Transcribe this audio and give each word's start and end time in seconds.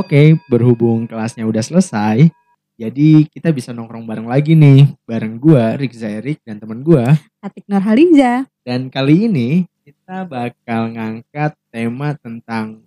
Oke, 0.00 0.32
berhubung 0.48 1.04
kelasnya 1.04 1.44
udah 1.44 1.60
selesai, 1.60 2.32
jadi 2.80 3.10
kita 3.28 3.52
bisa 3.52 3.76
nongkrong 3.76 4.08
bareng 4.08 4.24
lagi 4.24 4.56
nih, 4.56 4.88
bareng 5.04 5.36
gua, 5.36 5.76
Rizza 5.76 6.08
Erik 6.08 6.40
dan 6.40 6.56
temen 6.56 6.80
gua. 6.80 7.20
Atik 7.44 7.68
Nurhaliza. 7.68 8.48
Dan 8.64 8.88
kali 8.88 9.28
ini 9.28 9.68
kita 9.84 10.24
bakal 10.24 10.96
ngangkat 10.96 11.52
tema 11.68 12.16
tentang 12.16 12.80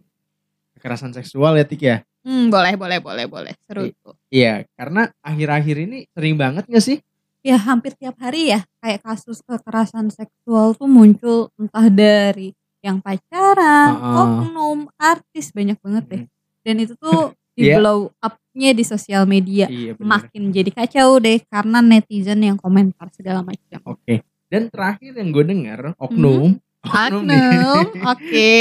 kekerasan 0.73 1.13
seksual 1.13 1.53
ya 1.53 1.69
Tik 1.69 1.81
ya. 1.85 1.97
Hmm, 2.25 2.49
boleh, 2.49 2.73
boleh, 2.73 2.97
boleh, 2.97 3.25
boleh. 3.29 3.53
Seru 3.61 3.85
I- 3.85 3.93
tuh. 3.93 4.17
Iya, 4.33 4.65
karena 4.73 5.13
akhir-akhir 5.21 5.85
ini 5.85 6.09
sering 6.17 6.33
banget 6.33 6.65
gak 6.65 6.81
sih? 6.81 6.97
Ya 7.45 7.61
hampir 7.61 7.93
tiap 7.93 8.17
hari 8.17 8.57
ya 8.57 8.65
kayak 8.81 9.05
kasus 9.05 9.45
kekerasan 9.45 10.09
seksual 10.09 10.73
tuh 10.73 10.89
muncul 10.89 11.53
entah 11.61 11.93
dari 11.93 12.57
yang 12.81 13.05
pacaran, 13.05 14.01
Heeh. 14.01 14.17
oknum, 14.17 14.89
artis 14.97 15.53
banyak 15.53 15.77
banget 15.77 16.05
deh. 16.09 16.21
Hmm. 16.25 16.32
Dan 16.63 16.79
itu 16.79 16.95
tuh 16.95 17.31
di 17.53 17.69
Iya. 17.69 17.77
blow 17.77 18.09
up-nya 18.17 18.73
di 18.73 18.81
sosial 18.81 19.23
media. 19.23 19.69
Iya 19.69 19.93
benar. 19.93 20.25
Makin 20.25 20.49
jadi 20.49 20.71
kacau 20.73 21.21
deh 21.21 21.37
karena 21.45 21.79
netizen 21.79 22.41
yang 22.41 22.57
komentar 22.57 23.13
segala 23.13 23.45
macam. 23.45 23.77
Oke. 23.85 24.25
Dan 24.49 24.69
terakhir 24.69 25.13
yang 25.13 25.29
gue 25.29 25.43
dengar 25.43 25.79
oknum, 25.97 26.57
oknum, 26.81 27.21
nih. 27.23 27.41
Oknum, 27.73 27.85
oke. 28.05 28.53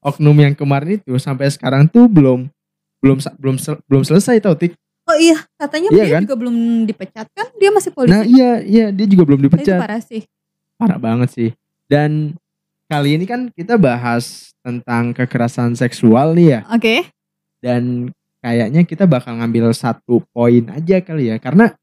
oknum 0.00 0.36
yang 0.36 0.54
kemarin 0.54 0.98
itu 0.98 1.14
sampai 1.16 1.46
sekarang 1.46 1.86
tuh 1.86 2.06
belum 2.06 2.46
belum 2.98 3.18
belum 3.38 3.56
belum 3.86 4.02
selesai 4.02 4.38
tau 4.38 4.54
Tik. 4.54 4.74
Oh 5.04 5.14
iya, 5.14 5.38
katanya 5.56 5.88
Iya 5.90 6.04
dia 6.04 6.14
kan? 6.14 6.22
juga 6.22 6.36
belum 6.36 6.56
dipecat 6.84 7.26
kan? 7.32 7.46
Dia 7.54 7.70
masih 7.70 7.90
polisi. 7.90 8.12
Nah 8.12 8.22
iya 8.22 8.50
iya 8.60 8.86
dia 8.90 9.06
juga 9.06 9.24
belum 9.24 9.40
Itu 9.40 9.46
dipecat. 9.48 9.78
parah 9.78 9.98
sih. 9.98 10.22
Parah 10.74 10.98
banget 10.98 11.28
sih. 11.32 11.50
Dan 11.86 12.38
kali 12.86 13.16
ini 13.16 13.24
kan 13.24 13.50
kita 13.50 13.74
bahas 13.74 14.52
tentang 14.60 15.10
kekerasan 15.10 15.74
seksual 15.74 16.34
nih 16.34 16.46
ya. 16.54 16.60
Oke. 16.70 17.08
Dan 17.58 18.10
kayaknya 18.38 18.86
kita 18.86 19.04
bakal 19.04 19.38
ngambil 19.38 19.74
satu 19.74 20.22
poin 20.30 20.64
aja 20.70 21.02
kali 21.02 21.30
ya. 21.30 21.36
Karena 21.38 21.74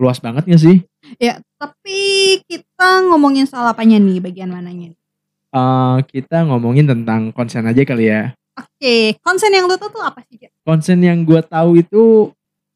luas 0.00 0.18
banget 0.18 0.48
gak 0.48 0.62
sih? 0.62 0.82
Ya, 1.20 1.38
tapi 1.58 2.00
kita 2.46 3.06
ngomongin 3.06 3.44
soal 3.44 3.68
apanya 3.68 3.98
nih, 3.98 4.18
bagian 4.18 4.50
mananya? 4.50 4.94
Eh, 5.52 5.96
kita 6.08 6.48
ngomongin 6.48 6.88
tentang 6.88 7.28
konsen 7.30 7.68
aja 7.68 7.84
kali 7.84 8.08
ya. 8.08 8.32
Oke, 8.56 9.16
konsen 9.20 9.52
yang 9.52 9.68
lu 9.68 9.76
tahu 9.76 9.92
tuh 9.92 10.04
apa 10.04 10.20
sih? 10.28 10.48
Konsen 10.64 11.00
yang 11.00 11.24
gue 11.24 11.40
tahu 11.40 11.76
itu 11.76 12.32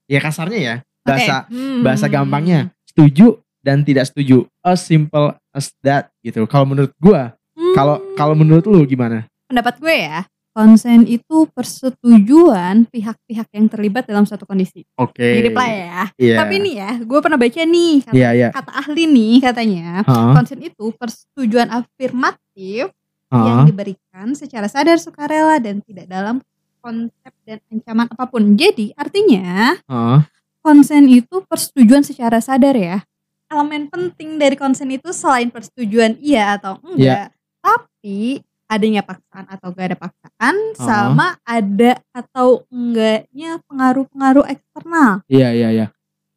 ya 0.09 0.21
kasarnya 0.21 0.61
ya. 0.61 0.77
Bahasa 1.01 1.47
Oke. 1.47 1.55
Hmm. 1.55 1.81
bahasa 1.85 2.07
gampangnya 2.09 2.69
setuju 2.85 3.41
dan 3.65 3.81
tidak 3.81 4.09
setuju. 4.09 4.45
As 4.61 4.83
simple 4.83 5.33
as 5.53 5.73
that 5.81 6.13
gitu. 6.21 6.45
Kalau 6.45 6.69
menurut 6.69 6.93
gue, 6.99 7.23
Hmm. 7.57 7.73
kalau 7.73 7.97
kalau 8.15 8.35
menurut 8.37 8.69
lu 8.69 8.85
gimana? 8.85 9.25
pendapat 9.47 9.79
gue 9.81 9.95
ya, 9.95 10.27
konsen 10.57 11.05
itu 11.05 11.45
persetujuan 11.53 12.89
pihak-pihak 12.89 13.53
yang 13.53 13.69
terlibat 13.69 14.09
dalam 14.09 14.25
suatu 14.25 14.49
kondisi. 14.49 14.89
Oke. 14.97 15.21
Mirip 15.37 15.53
lah 15.53 15.69
ya. 15.69 16.01
Iya. 16.17 16.37
Tapi 16.41 16.55
nih 16.65 16.75
ya, 16.81 16.91
gue 17.05 17.19
pernah 17.21 17.37
baca 17.37 17.61
nih 17.61 17.95
kata, 18.09 18.17
Iya 18.17 18.31
iya. 18.33 18.49
kata 18.49 18.73
ahli 18.73 19.05
nih 19.05 19.35
katanya, 19.45 20.01
Heeh, 20.09 20.33
konsen 20.33 20.61
itu 20.65 20.85
persetujuan 20.97 21.69
afirmatif 21.69 22.89
yang 23.29 23.57
heeh. 23.61 23.67
diberikan 23.69 24.33
secara 24.33 24.65
sadar 24.65 24.97
sukarela 24.97 25.61
dan 25.61 25.85
tidak 25.85 26.09
dalam 26.09 26.41
konsep 26.81 27.35
dan 27.45 27.61
ancaman 27.69 28.09
apa 28.09 28.25
pun. 28.25 28.57
Jadi 28.57 28.97
artinya 28.97 29.77
heeh. 29.77 30.19
konsen 30.65 31.05
itu 31.13 31.45
persetujuan 31.45 32.01
secara 32.01 32.41
sadar 32.41 32.73
ya. 32.73 33.05
Elemen 33.53 33.93
penting 33.93 34.41
dari 34.41 34.57
konsen 34.57 34.89
itu 34.89 35.13
selain 35.13 35.53
persetujuan 35.53 36.17
iya 36.19 36.57
atau 36.57 36.81
enggak, 36.83 37.31
tapi 37.61 38.41
adanya 38.67 39.03
paksaan 39.03 39.47
atau 39.47 39.71
gak 39.71 39.87
ada 39.95 39.99
paksaan, 39.99 40.55
sama 40.75 41.27
ada 41.47 42.03
atau 42.11 42.67
enggaknya 42.69 43.63
pengaruh-pengaruh 43.71 44.47
eksternal. 44.47 45.23
Iya 45.31 45.49
iya 45.55 45.69
iya. 45.71 45.87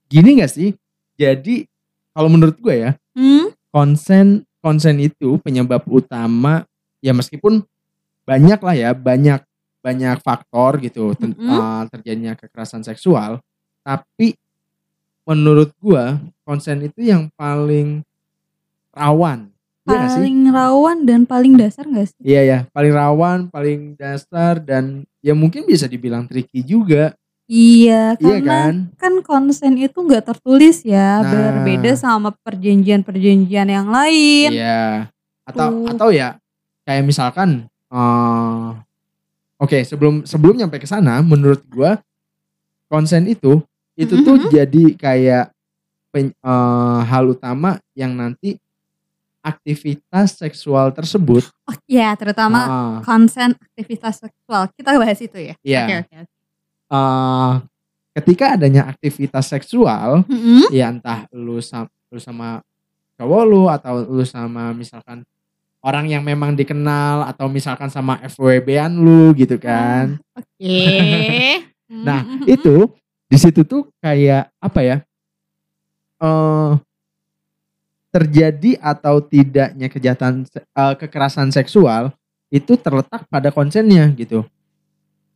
Gini 0.06 0.40
gak 0.42 0.54
sih? 0.54 0.74
Jadi 1.18 1.66
kalau 2.14 2.30
menurut 2.30 2.58
gue 2.58 2.76
ya, 2.76 2.92
Hmm? 3.18 3.52
konsen 3.70 4.48
konsen 4.60 5.00
itu 5.00 5.40
penyebab 5.40 5.84
utama 5.88 6.64
ya 7.00 7.12
meskipun 7.12 7.64
banyak 8.24 8.60
lah 8.62 8.76
ya, 8.76 8.92
banyak 8.94 9.42
banyak 9.80 10.20
faktor 10.20 10.78
gitu 10.84 11.16
ten- 11.16 11.36
Mm-mm. 11.36 11.50
eh, 11.50 11.84
terjadinya 11.90 12.34
kekerasan 12.36 12.84
seksual, 12.84 13.40
tapi 13.82 14.36
menurut 15.24 15.72
gua 15.80 16.20
konsen 16.44 16.84
itu 16.84 17.06
yang 17.06 17.32
paling 17.38 18.04
rawan. 18.92 19.48
Iya 19.90 19.98
gak? 20.00 20.14
Paling 20.16 20.38
rawan 20.50 20.98
dan 21.04 21.22
paling 21.26 21.54
dasar 21.58 21.84
gak 21.86 22.08
sih? 22.08 22.22
Iya 22.22 22.42
ya, 22.42 22.60
paling 22.70 22.94
rawan, 22.94 23.40
paling 23.50 23.80
dasar 23.98 24.62
dan 24.62 25.04
ya 25.20 25.34
mungkin 25.34 25.66
bisa 25.66 25.90
dibilang 25.90 26.26
tricky 26.26 26.62
juga. 26.62 27.18
Iya, 27.50 28.14
Iya 28.14 28.38
karena 28.40 28.46
kan? 28.46 28.74
kan 28.94 29.14
konsen 29.26 29.74
itu 29.74 29.98
nggak 29.98 30.22
tertulis 30.22 30.86
ya, 30.86 31.26
Nah. 31.26 31.30
berbeda 31.34 31.98
sama 31.98 32.30
perjanjian-perjanjian 32.46 33.66
yang 33.66 33.90
lain. 33.90 34.50
Iya. 34.54 35.10
Atau 35.50 35.68
Tuh. 35.82 35.90
atau 35.90 36.10
ya 36.14 36.38
kayak 36.86 37.02
misalkan 37.02 37.66
eh 37.90 38.68
oke, 39.58 39.82
sebelum 39.82 40.22
sebelum 40.24 40.62
nyampe 40.62 40.78
ke 40.78 40.86
sana 40.86 41.26
menurut 41.26 41.66
gua 41.66 41.98
konsen 42.86 43.26
itu 43.26 43.66
itu 43.98 44.14
tuh 44.22 44.46
Mhm. 44.46 44.50
jadi 44.54 44.84
kayak 44.94 45.46
pen- 46.10 46.38
eh, 46.38 47.00
hal 47.04 47.34
utama 47.34 47.82
yang 47.94 48.14
nanti 48.14 48.62
aktivitas 49.40 50.36
seksual 50.40 50.92
tersebut 50.92 51.48
Oh 51.70 51.78
iya, 51.86 52.18
terutama 52.18 52.60
ah, 52.66 52.98
konsen 53.06 53.54
aktivitas 53.54 54.26
seksual. 54.26 54.74
Kita 54.74 54.98
bahas 54.98 55.20
itu 55.22 55.38
ya. 55.38 55.54
Iya. 55.62 55.82
Oke, 55.86 55.94
oke. 56.02 56.16
oke. 56.18 56.34
eh, 56.90 57.54
ketika 58.18 58.46
adanya 58.58 58.90
aktivitas 58.90 59.46
seksual 59.48 60.26
Mm-mm. 60.26 60.66
ya 60.74 60.90
entah 60.90 61.30
lu 61.30 61.62
sama, 61.62 61.86
lu 62.10 62.18
sama 62.18 62.66
cowok 63.22 63.44
lu 63.46 63.70
atau 63.70 64.02
lu 64.02 64.26
sama 64.26 64.74
misalkan 64.74 65.22
orang 65.80 66.10
yang 66.10 66.26
memang 66.26 66.58
dikenal 66.58 67.30
atau 67.30 67.48
misalkan 67.48 67.88
sama 67.88 68.18
FWB-an 68.26 68.98
lu 68.98 69.32
gitu 69.38 69.56
kan. 69.62 70.18
Oke. 70.36 70.74
Nah, 71.90 72.22
Mm-mm. 72.22 72.46
itu 72.46 72.86
di 73.26 73.38
situ 73.42 73.66
tuh 73.66 73.90
kayak 73.98 74.54
apa 74.62 74.80
ya? 74.86 74.98
eh 76.22 76.72
terjadi 78.10 78.78
atau 78.80 79.22
tidaknya 79.22 79.88
kejahatan 79.88 80.46
eh, 80.56 80.94
kekerasan 80.98 81.50
seksual 81.50 82.14
itu 82.50 82.74
terletak 82.76 83.30
pada 83.30 83.50
konsennya 83.50 84.10
gitu. 84.14 84.42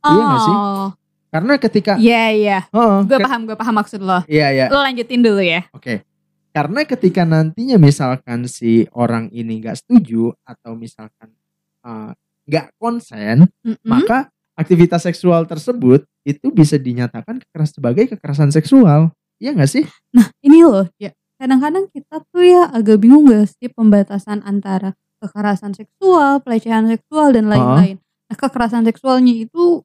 Iya 0.02 0.22
nggak 0.22 0.42
sih? 0.42 0.56
Oh, 0.56 0.88
Karena 1.30 1.52
ketika 1.56 1.92
Iya, 1.96 2.24
iya. 2.30 2.58
Heeh, 2.68 2.98
Gue 3.06 3.18
ke- 3.18 3.24
paham, 3.24 3.40
gue 3.44 3.56
paham 3.56 3.74
maksud 3.74 3.98
lo. 3.98 4.22
iya 4.26 4.50
iya 4.50 4.66
Lo 4.68 4.78
lanjutin 4.78 5.18
dulu 5.18 5.40
ya. 5.40 5.66
Oke. 5.70 6.02
Karena 6.50 6.86
ketika 6.86 7.26
nantinya 7.26 7.74
misalkan 7.76 8.46
si 8.46 8.86
orang 8.92 9.26
ini 9.30 9.58
nggak 9.58 9.74
setuju 9.80 10.30
atau 10.42 10.74
misalkan 10.74 11.34
eh, 11.82 12.10
nggak 12.46 12.66
konsen, 12.76 13.48
Mm-mm. 13.62 13.80
maka 13.82 14.28
aktivitas 14.54 15.02
seksual 15.02 15.46
tersebut 15.46 16.06
itu 16.22 16.46
bisa 16.50 16.76
dinyatakan 16.76 17.42
kekeras 17.42 17.74
sebagai 17.74 18.04
kekerasan 18.14 18.50
seksual. 18.50 19.10
Iya 19.42 19.50
nggak 19.50 19.70
sih? 19.70 19.84
Nah, 20.14 20.30
ini 20.40 20.62
loh, 20.62 20.86
ya. 20.94 21.10
Kadang-kadang 21.44 21.92
kita 21.92 22.24
tuh 22.32 22.40
ya 22.40 22.72
agak 22.72 23.04
bingung 23.04 23.28
gak 23.28 23.52
sih 23.52 23.68
pembatasan 23.68 24.40
antara 24.48 24.96
kekerasan 25.20 25.76
seksual, 25.76 26.40
pelecehan 26.40 26.88
seksual 26.88 27.36
dan 27.36 27.52
lain-lain. 27.52 28.00
Nah, 28.32 28.36
kekerasan 28.40 28.88
seksualnya 28.88 29.36
itu 29.36 29.84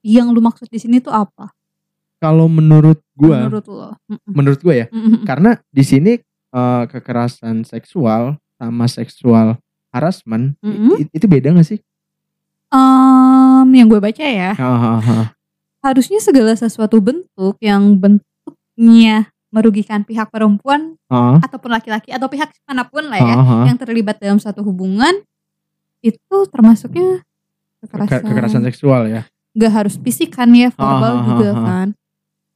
yang 0.00 0.32
lu 0.32 0.40
maksud 0.40 0.72
di 0.72 0.80
sini 0.80 1.04
tuh 1.04 1.12
apa? 1.12 1.52
Kalau 2.16 2.48
menurut 2.48 3.04
gua, 3.12 3.44
menurut, 3.44 3.68
Menurut 3.68 3.92
lo? 4.48 4.56
Mm-mm. 4.56 4.64
gua 4.64 4.72
ya, 4.72 4.86
Mm-mm. 4.88 5.28
karena 5.28 5.60
di 5.68 5.84
sini 5.84 6.16
eh, 6.56 6.84
kekerasan 6.88 7.68
seksual 7.68 8.40
sama 8.56 8.88
seksual 8.88 9.60
harassment 9.92 10.56
i- 10.96 11.12
itu 11.12 11.28
beda 11.28 11.52
nggak 11.52 11.76
sih? 11.76 11.80
Em, 12.72 13.68
yang 13.68 13.84
gue 13.92 14.00
baca 14.00 14.24
ya, 14.24 14.56
Hahaha. 14.56 15.36
harusnya 15.84 16.24
segala 16.24 16.56
sesuatu 16.56 17.04
bentuk 17.04 17.60
yang 17.60 18.00
bentuknya 18.00 19.28
merugikan 19.56 20.04
pihak 20.04 20.28
perempuan 20.28 21.00
Hahaha. 21.08 21.40
ataupun 21.40 21.72
laki-laki 21.72 22.12
atau 22.12 22.28
pihak 22.28 22.52
mana 22.68 22.84
pun 22.84 23.08
lah 23.08 23.16
ya 23.16 23.34
Hahaha. 23.34 23.64
yang 23.64 23.80
terlibat 23.80 24.20
dalam 24.20 24.36
suatu 24.36 24.60
hubungan 24.60 25.16
itu 26.04 26.36
termasuknya 26.52 27.24
kekerasan. 27.80 28.20
Ke- 28.20 28.24
kekerasan 28.28 28.62
seksual 28.64 29.08
ya. 29.08 29.22
Gak 29.56 29.72
harus 29.72 29.96
fisik 29.96 30.36
kan 30.36 30.52
ya, 30.52 30.68
verbal 30.68 31.00
Ah, 31.08 31.16
ah, 31.16 31.24
juga 31.24 31.50
kan. 31.56 31.88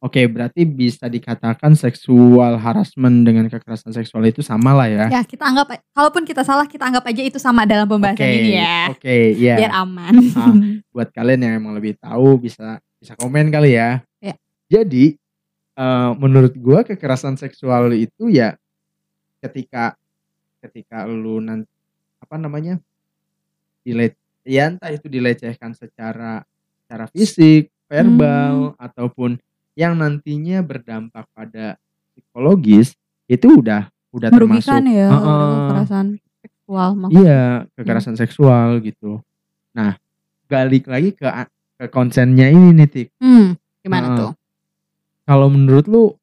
Oke, 0.00 0.25
berarti 0.25 0.64
bisa 0.64 1.08
dikatakan 1.08 1.76
seksual 1.76 2.56
harassment 2.56 3.20
dengan 3.20 3.49
kekerasan 3.49 3.93
seksual 3.93 4.25
itu 4.25 4.41
sama 4.41 4.73
lah 4.73 4.88
ya. 4.88 5.05
Ya 5.08 5.20
kita 5.20 5.44
anggap, 5.44 5.76
kalaupun 5.93 6.25
kita 6.25 6.41
salah 6.41 6.64
kita 6.64 6.88
anggap 6.88 7.05
aja 7.05 7.20
itu 7.20 7.37
sama 7.37 7.69
dalam 7.69 7.85
pembahasan 7.85 8.17
Oke, 8.17 8.32
ini 8.32 8.56
ya, 8.56 8.81
Oke, 8.93 9.17
iya. 9.35 9.55
biar 9.61 9.73
aman. 9.76 10.14
Ah. 10.32 10.56
Buat 10.88 11.08
kalian 11.12 11.41
yang 11.44 11.55
emang 11.61 11.76
lebih 11.76 12.00
tahu 12.00 12.41
bisa 12.41 12.81
bisa 12.96 13.12
komen 13.17 13.53
kali 13.53 13.76
ya. 13.76 14.00
Ya. 14.25 14.32
Jadi 14.73 15.19
eh, 15.81 16.11
menurut 16.21 16.53
gua 16.61 16.85
kekerasan 16.85 17.41
seksual 17.41 17.97
itu 17.97 18.29
ya 18.29 18.55
ketika 19.41 19.97
ketika 20.61 21.09
lu 21.09 21.41
nanti 21.41 21.67
apa 22.21 22.37
namanya 22.37 22.77
dile 23.81 24.12
ya 24.44 24.69
entah 24.69 24.93
itu 24.93 25.09
dilecehkan 25.09 25.73
secara 25.73 26.44
secara 26.85 27.09
fisik 27.09 27.73
verbal 27.88 28.77
ataupun 28.77 29.41
yang 29.73 29.97
nantinya 29.97 30.61
berdampak 30.61 31.25
pada 31.32 31.81
psikologis 32.12 32.93
itu 33.25 33.49
udah 33.49 33.88
udah 34.12 34.29
termasuk 34.29 34.69
Merugikan 34.69 34.85
ya 34.91 35.09
Heeh. 35.09 35.25
udah 35.25 35.49
kekerasan 35.65 36.06
seksual 36.44 36.88
maksudnya. 36.99 37.23
iya 37.25 37.43
kekerasan 37.79 38.15
seksual 38.19 38.69
gitu. 38.85 39.12
Nah 39.73 39.97
balik 40.50 40.91
lagi 40.91 41.15
ke 41.15 41.25
ke 41.81 41.87
konsennya 41.88 42.50
ini 42.50 42.75
nih 42.77 42.88
Tik. 42.91 43.09
Hmm, 43.23 43.56
gimana 43.81 44.06
Heeh. 44.12 44.19
tuh? 44.19 44.31
Kalau 45.31 45.47
menurut 45.47 45.87
lu 45.87 46.19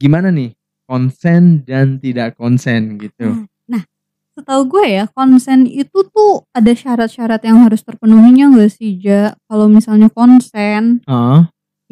gimana 0.00 0.32
nih 0.32 0.56
konsen 0.88 1.60
dan 1.68 2.00
tidak 2.00 2.40
konsen 2.40 2.96
gitu? 2.96 3.44
Nah, 3.68 3.84
setahu 4.32 4.64
gue 4.64 4.96
ya 4.96 5.04
konsen 5.12 5.68
itu 5.68 6.08
tuh 6.08 6.48
ada 6.56 6.72
syarat-syarat 6.72 7.44
yang 7.44 7.60
harus 7.60 7.84
terpenuhinya 7.84 8.48
nggak 8.56 8.72
sih 8.72 8.96
Ja? 8.96 9.36
Kalau 9.44 9.68
misalnya 9.68 10.08
konsen 10.08 11.04
Heeh, 11.04 11.40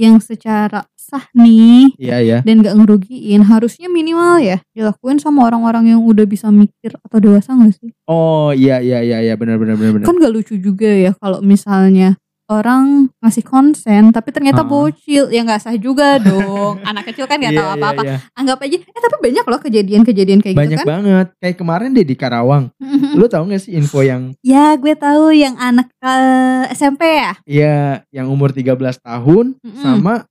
yang 0.00 0.16
secara 0.16 0.88
sah 0.96 1.28
nih 1.36 1.92
iya 2.00 2.24
ya. 2.24 2.38
dan 2.40 2.64
gak 2.64 2.80
ngerugiin 2.80 3.44
harusnya 3.44 3.92
minimal 3.92 4.40
ya 4.40 4.64
dilakuin 4.72 5.20
sama 5.20 5.44
orang-orang 5.52 5.92
yang 5.92 6.00
udah 6.00 6.24
bisa 6.24 6.48
mikir 6.48 6.96
atau 7.04 7.20
dewasa 7.20 7.52
gak 7.52 7.76
sih? 7.76 7.92
Oh 8.08 8.56
iya 8.56 8.80
iya 8.80 9.04
iya 9.04 9.20
iya 9.20 9.34
benar 9.36 9.60
benar 9.60 9.76
benar 9.76 10.00
benar. 10.00 10.06
Kan 10.08 10.16
gak 10.16 10.32
lucu 10.32 10.56
juga 10.56 10.88
ya 10.88 11.12
kalau 11.20 11.44
misalnya 11.44 12.16
orang 12.46 13.10
ngasih 13.19 13.43
konsen 13.43 14.10
tapi 14.10 14.31
ternyata 14.31 14.62
Ah. 14.62 14.69
bocil 14.69 15.28
ya 15.28 15.43
nggak 15.43 15.58
sah 15.58 15.75
juga 15.75 16.16
dong 16.26 16.78
anak 16.81 17.10
kecil 17.10 17.26
kan 17.26 17.37
nggak 17.37 17.52
Iya, 17.52 17.58
tahu 17.58 17.69
iya, 17.69 17.76
apa-apa 17.76 18.02
iya. 18.02 18.16
anggap 18.32 18.58
aja 18.62 18.76
eh 18.78 19.02
tapi 19.02 19.16
banyak 19.20 19.44
loh 19.44 19.60
kejadian-kejadian 19.60 20.40
kayak 20.40 20.54
Banyak 20.54 20.70
gitu 20.72 20.78
kan 20.78 20.88
banget. 20.88 21.26
Kayak 21.37 21.56
kemarin 21.56 21.88
deh 21.90 22.02
di 22.02 22.14
Karawang. 22.14 22.64
Lu 23.12 23.26
tahu 23.26 23.50
gak 23.50 23.60
sih 23.60 23.72
info 23.72 24.00
yang 24.00 24.31
ya 24.40 24.75
gue 24.75 24.94
tahu 24.94 25.31
yang 25.31 25.54
anak 25.56 25.90
eh, 25.98 26.70
SMP 26.70 27.02
ya 27.19 27.32
ya 27.44 27.76
yang 28.10 28.26
umur 28.28 28.50
13 28.50 28.78
tahun 28.99 29.58
sama 29.76 30.25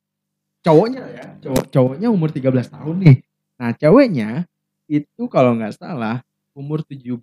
cowoknya 0.62 1.04
ya. 1.12 1.26
Cowok 1.42 1.64
cowoknya 1.70 2.08
umur 2.08 2.30
13 2.30 2.48
tahun 2.72 2.96
nih. 3.00 3.16
Nah, 3.56 3.72
ceweknya 3.74 4.30
itu 4.86 5.24
kalau 5.28 5.56
nggak 5.56 5.76
salah 5.76 6.22
umur 6.52 6.80
17 6.82 7.20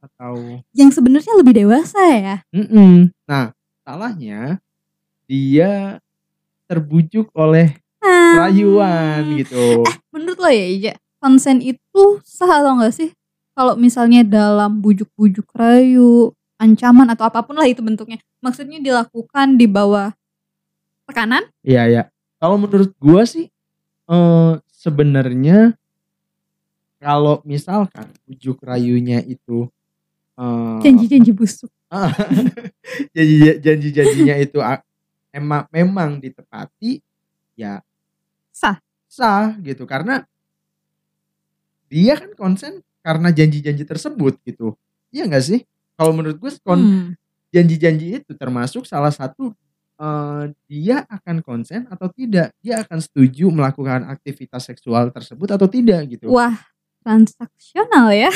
atau 0.00 0.34
yang 0.72 0.90
sebenarnya 0.90 1.38
lebih 1.38 1.54
dewasa 1.56 2.02
ya 2.02 2.36
Mm-mm. 2.50 3.14
Nah, 3.24 3.54
salahnya 3.82 4.62
dia 5.26 5.98
terbujuk 6.66 7.28
oleh 7.34 7.74
Ah. 8.02 8.50
rayuan 8.50 9.38
gitu. 9.38 9.86
menurut 10.10 10.38
lo 10.38 10.50
ya 10.50 10.66
Ija 10.66 10.92
konsen 11.22 11.62
itu 11.62 12.18
sah 12.26 12.50
atau 12.50 12.74
enggak 12.74 12.90
sih 12.90 13.14
kalau 13.54 13.78
misalnya 13.78 14.26
dalam 14.26 14.82
bujuk-bujuk 14.82 15.46
rayu 15.54 16.34
ancaman 16.58 17.06
atau 17.14 17.30
apa 17.30 17.46
pun 17.46 17.54
lah 17.54 17.68
itu 17.70 17.78
bentuknya 17.78 18.18
maksudnya 18.42 18.82
dilakukan 18.82 19.54
di 19.54 19.70
bawah 19.70 20.10
tekanan 21.06 21.46
Iya, 21.62 21.82
ya. 21.86 22.02
Kalau 22.42 22.58
menurut 22.58 22.90
gua 22.98 23.22
sih 23.22 23.46
eh 24.10 24.52
sebenarnya 24.66 25.78
kalau 26.98 27.38
misalkan 27.46 28.10
bujuk 28.26 28.58
rayunya 28.62 29.22
itu 29.22 29.70
eh 30.34 30.78
janji-janji 30.82 31.30
busuk 31.30 31.70
janji-janjinya 33.64 34.36
itu 34.40 34.58
emang 35.32 35.64
memang 35.68 36.10
ditepati 36.20 37.00
ya 37.56 37.80
sah. 38.52 38.80
sah 39.08 39.52
gitu. 39.60 39.84
Karena 39.84 40.24
dia 41.92 42.16
kan 42.16 42.32
konsen 42.32 42.80
karena 43.04 43.28
janji-janji 43.28 43.84
tersebut 43.84 44.40
gitu. 44.48 44.72
Iya 45.12 45.28
nggak 45.28 45.44
sih? 45.44 45.60
Kalau 45.96 46.16
menurut 46.16 46.40
gue 46.40 46.50
kon 46.64 46.80
Hmm. 46.80 47.08
janji-janji 47.52 48.24
itu 48.24 48.32
termasuk 48.32 48.88
salah 48.88 49.12
satu 49.12 49.52
eh, 50.02 50.44
dia 50.66 51.04
akan 51.06 51.44
konsen 51.44 51.84
atau 51.92 52.08
tidak? 52.08 52.56
Dia 52.64 52.80
akan 52.82 52.98
setuju 53.04 53.52
melakukan 53.52 54.08
aktivitas 54.08 54.66
seksual 54.72 55.12
tersebut 55.12 55.52
atau 55.52 55.68
tidak 55.68 56.08
gitu? 56.08 56.32
Wah 56.32 56.56
transaksional 57.02 58.14
ya 58.14 58.30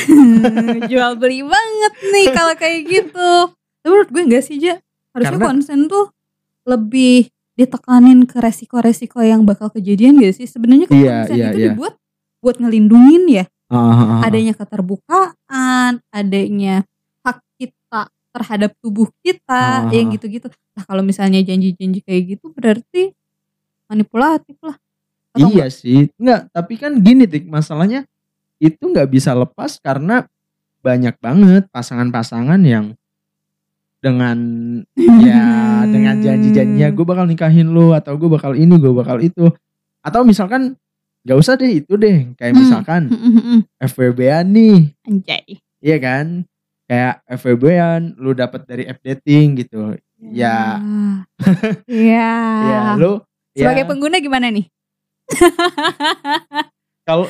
jual 0.90 1.14
beli 1.16 1.40
banget 1.40 1.92
nih 2.12 2.26
kalau 2.34 2.54
kayak 2.54 2.80
gitu 2.84 3.30
tapi 3.80 3.88
menurut 3.88 4.10
gue 4.10 4.22
enggak 4.26 4.44
sih 4.44 4.58
Ja 4.58 4.76
harusnya 5.14 5.38
Karena- 5.38 5.46
konsen 5.48 5.80
tuh 5.86 6.10
lebih 6.66 7.30
ditekanin 7.56 8.28
ke 8.28 8.36
resiko-resiko 8.36 9.24
yang 9.24 9.46
bakal 9.46 9.72
kejadian 9.72 10.20
gak 10.20 10.36
sih 10.36 10.44
sebenarnya 10.44 10.90
kan 10.90 10.96
Iya, 10.98 11.08
konsen 11.24 11.36
iya, 11.38 11.46
itu 11.48 11.58
iya. 11.58 11.66
dibuat 11.72 11.94
buat 12.44 12.56
ngelindungin 12.60 13.24
ya 13.32 13.44
ah, 13.72 14.20
ah. 14.20 14.20
adanya 14.22 14.52
keterbukaan, 14.52 15.98
adanya 16.12 16.84
hak 17.24 17.38
kita 17.56 18.06
terhadap 18.30 18.70
tubuh 18.78 19.08
kita, 19.24 19.88
Ah. 19.88 19.90
yang 19.90 20.12
gitu-gitu. 20.12 20.46
Nah 20.76 20.84
kalau 20.84 21.02
misalnya 21.02 21.42
janji-janji 21.42 22.04
kayak 22.04 22.36
gitu 22.36 22.52
berarti 22.52 23.10
manipulatif 23.88 24.54
lah. 24.62 24.76
Atau 25.34 25.48
iya 25.52 25.66
sih 25.68 26.08
nggak 26.16 26.52
tapi 26.52 26.76
kan 26.76 26.96
gini 27.00 27.24
tik 27.26 27.44
masalahnya 27.46 28.04
itu 28.58 28.81
nggak 28.81 29.08
bisa 29.08 29.37
lepas 29.37 29.76
karena 29.79 30.25
banyak 30.81 31.17
banget 31.19 31.67
pasangan-pasangan 31.70 32.61
yang 32.62 32.94
dengan 33.99 34.38
ya 34.94 35.43
dengan 35.88 36.17
janji-janjinya 36.23 36.88
gue 36.94 37.05
bakal 37.05 37.26
nikahin 37.26 37.75
lu 37.75 37.91
atau 37.91 38.14
gue 38.14 38.31
bakal 38.31 38.55
ini 38.55 38.76
gue 38.79 38.93
bakal 38.94 39.19
itu 39.19 39.50
atau 40.00 40.23
misalkan 40.23 40.79
nggak 41.26 41.38
usah 41.43 41.58
deh 41.58 41.82
itu 41.82 41.99
deh 41.99 42.31
kayak 42.38 42.55
Hmm. 42.55 42.61
misalkan 42.62 43.03
enggak? 43.11 43.91
FWB-an 43.91 44.47
nih 44.47 44.79
Anjay. 45.11 45.47
iya 45.82 45.97
kan 45.99 46.47
kayak 46.87 47.14
FWB-an 47.26 48.14
lu 48.14 48.31
dapat 48.31 48.62
dari 48.62 48.87
app 48.87 49.02
dating 49.02 49.59
gitu 49.59 49.99
ya 50.23 50.79
Iya. 50.79 50.81
ya 51.91 52.94
lu 52.94 53.19
Sebagai 53.56 53.85
ya, 53.85 53.88
pengguna 53.88 54.17
gimana 54.20 54.52
nih? 54.52 54.69
kalau 57.09 57.26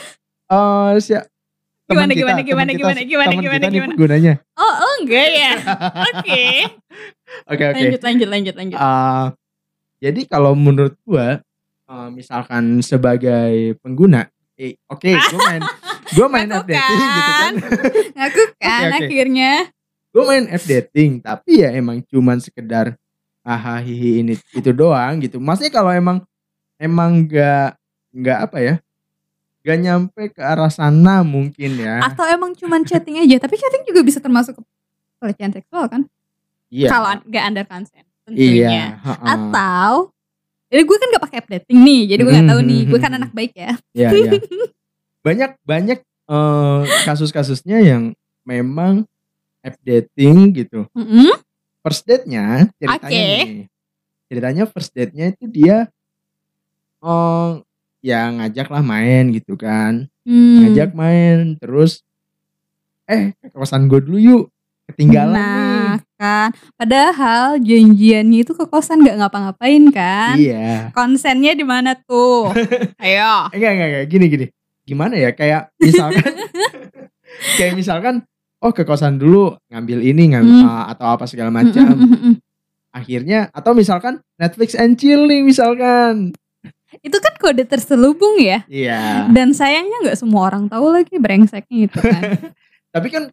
eh 0.46 0.92
si 1.00 1.14
Gimana, 1.86 2.10
teman 2.10 2.10
kita, 2.10 2.18
gimana, 2.18 2.40
gimana, 2.42 2.70
kita- 2.74 2.78
gimana, 2.82 3.00
gimana, 3.00 3.30
gimana, 3.30 3.46
kita 3.46 3.62
nih 3.62 3.74
gimana? 3.78 3.92
penggunanya 3.94 4.34
Oh, 4.58 4.74
oh 4.76 4.94
enggak 4.98 5.28
ya. 5.30 5.52
Oke. 6.10 6.42
oke 7.54 7.62
oke 7.62 7.78
Lanjut, 7.78 8.00
lanjut, 8.02 8.28
lanjut, 8.28 8.54
lanjut. 8.58 8.76
Uh, 8.76 9.24
jadi 10.02 10.20
kalau 10.26 10.52
menurut 10.52 10.98
gua 11.02 11.38
uh, 11.86 12.08
misalkan 12.10 12.82
sebagai 12.82 13.78
pengguna 13.80 14.26
eh, 14.54 14.74
oke 14.86 15.06
gua 15.06 15.40
main 15.46 15.62
gua 16.18 16.26
main 16.26 16.48
Ngaku 16.48 16.58
app 16.58 16.66
dating 16.68 16.98
gitu 17.06 17.32
kan 17.32 17.54
Ngaku 18.18 18.42
kan 18.56 18.82
Oke, 18.82 18.90
oke. 18.90 19.06
akhirnya. 19.06 19.52
gua 20.10 20.24
main 20.26 20.44
app 20.50 20.64
dating 20.64 21.10
tapi 21.20 21.52
ya 21.62 21.70
emang 21.70 22.02
cuman 22.02 22.42
sekedar 22.42 22.98
hahaha 23.40 23.78
hihi 23.78 24.26
ini 24.26 24.34
itu 24.52 24.70
doang 24.74 25.22
gitu 25.22 25.38
maksudnya 25.38 25.70
kalau 25.70 25.94
emang 25.94 26.18
emang 26.82 27.22
nggak 27.24 27.78
nggak 28.10 28.38
apa 28.42 28.58
ya 28.58 28.74
nggak 29.66 29.78
nyampe 29.82 30.22
ke 30.30 30.38
arah 30.38 30.70
sana 30.70 31.26
mungkin 31.26 31.74
ya 31.74 31.98
Atau 32.06 32.22
emang 32.22 32.54
cuman 32.54 32.86
chatting 32.86 33.18
aja, 33.18 33.42
tapi 33.42 33.58
chatting 33.58 33.82
juga 33.82 34.06
bisa 34.06 34.22
termasuk 34.22 34.54
ke 34.54 34.62
pelecehan 35.18 35.50
seksual 35.50 35.90
kan? 35.90 36.06
iya 36.70 36.86
Kalau 36.86 37.10
an- 37.10 37.26
nggak 37.26 37.44
under 37.44 37.66
consent 37.66 38.06
tentunya. 38.22 38.70
iya 38.70 38.84
ha-ha. 39.02 39.26
Atau 39.26 40.14
jadi 40.66 40.82
gue 40.82 40.96
kan 40.98 41.08
gak 41.10 41.24
pakai 41.26 41.38
app 41.42 41.50
dating 41.50 41.78
nih, 41.78 42.00
jadi 42.10 42.20
gue 42.22 42.32
nggak 42.32 42.50
tahu 42.50 42.60
nih. 42.62 42.82
Gue 42.86 42.98
kan 42.98 43.10
anak 43.10 43.30
baik 43.30 43.54
ya. 43.54 43.74
Iya, 43.90 44.08
iya. 44.14 44.30
Banyak 45.26 45.50
banyak 45.62 45.98
eh, 46.02 46.80
kasus-kasusnya 47.02 47.82
yang 47.82 48.14
memang 48.42 49.02
app 49.62 49.74
dating 49.82 50.54
gitu. 50.54 50.86
Mm-mm. 50.94 51.34
First 51.82 52.06
date-nya 52.06 52.70
ceritanya 52.78 53.02
Oke. 53.02 53.26
nih. 53.50 53.64
Ceritanya 54.26 54.64
first 54.66 54.90
date-nya 54.90 55.34
itu 55.34 55.44
dia 55.46 55.76
eh 57.02 57.50
ya 58.06 58.30
ngajak 58.30 58.70
lah 58.70 58.86
main 58.86 59.34
gitu 59.34 59.58
kan. 59.58 60.06
Hmm. 60.22 60.62
Ngajak 60.62 60.94
main 60.94 61.58
terus 61.58 62.06
eh 63.10 63.34
ke 63.34 63.50
kosan 63.50 63.90
gue 63.90 63.98
dulu 63.98 64.18
yuk. 64.22 64.44
Ketinggalan 64.86 65.34
nih. 65.34 65.42
Nah 65.42 65.98
kan, 66.14 66.48
padahal 66.78 67.58
janjiannya 67.58 68.46
itu 68.46 68.54
ke 68.54 68.70
kosan 68.70 69.02
nggak 69.02 69.18
ngapa-ngapain 69.18 69.82
kan? 69.90 70.38
Iya. 70.38 70.94
Konsennya 70.94 71.58
di 71.58 71.66
mana 71.66 71.98
tuh? 71.98 72.54
Ayo. 73.02 73.50
Enggak, 73.50 73.70
enggak, 73.74 73.88
enggak. 73.90 74.04
Gini, 74.06 74.24
gini. 74.30 74.46
Gimana 74.86 75.18
ya? 75.18 75.34
Kayak 75.34 75.74
misalkan, 75.82 76.32
kayak 77.58 77.74
misalkan, 77.74 78.14
oh 78.62 78.70
ke 78.70 78.86
kosan 78.86 79.18
dulu 79.18 79.58
ngambil 79.74 79.98
ini, 80.06 80.30
ngambil 80.30 80.54
Hmm. 80.54 80.70
uh, 80.70 80.86
atau 80.94 81.06
apa 81.18 81.26
segala 81.26 81.50
macam. 81.50 81.98
Akhirnya, 82.94 83.50
atau 83.50 83.74
misalkan 83.74 84.22
Netflix 84.38 84.78
and 84.78 84.94
chill 84.94 85.26
nih, 85.26 85.42
misalkan. 85.42 86.30
Itu 87.02 87.16
kan 87.18 87.34
kode 87.36 87.64
terselubung 87.66 88.38
ya. 88.38 88.62
Iya. 88.66 89.26
Dan 89.30 89.50
sayangnya 89.52 90.10
nggak 90.10 90.18
semua 90.18 90.46
orang 90.46 90.70
tahu 90.70 90.94
lagi 90.94 91.16
brengseknya 91.18 91.90
itu 91.90 91.98
kan. 91.98 92.22
Tapi 92.94 93.08
kan 93.10 93.24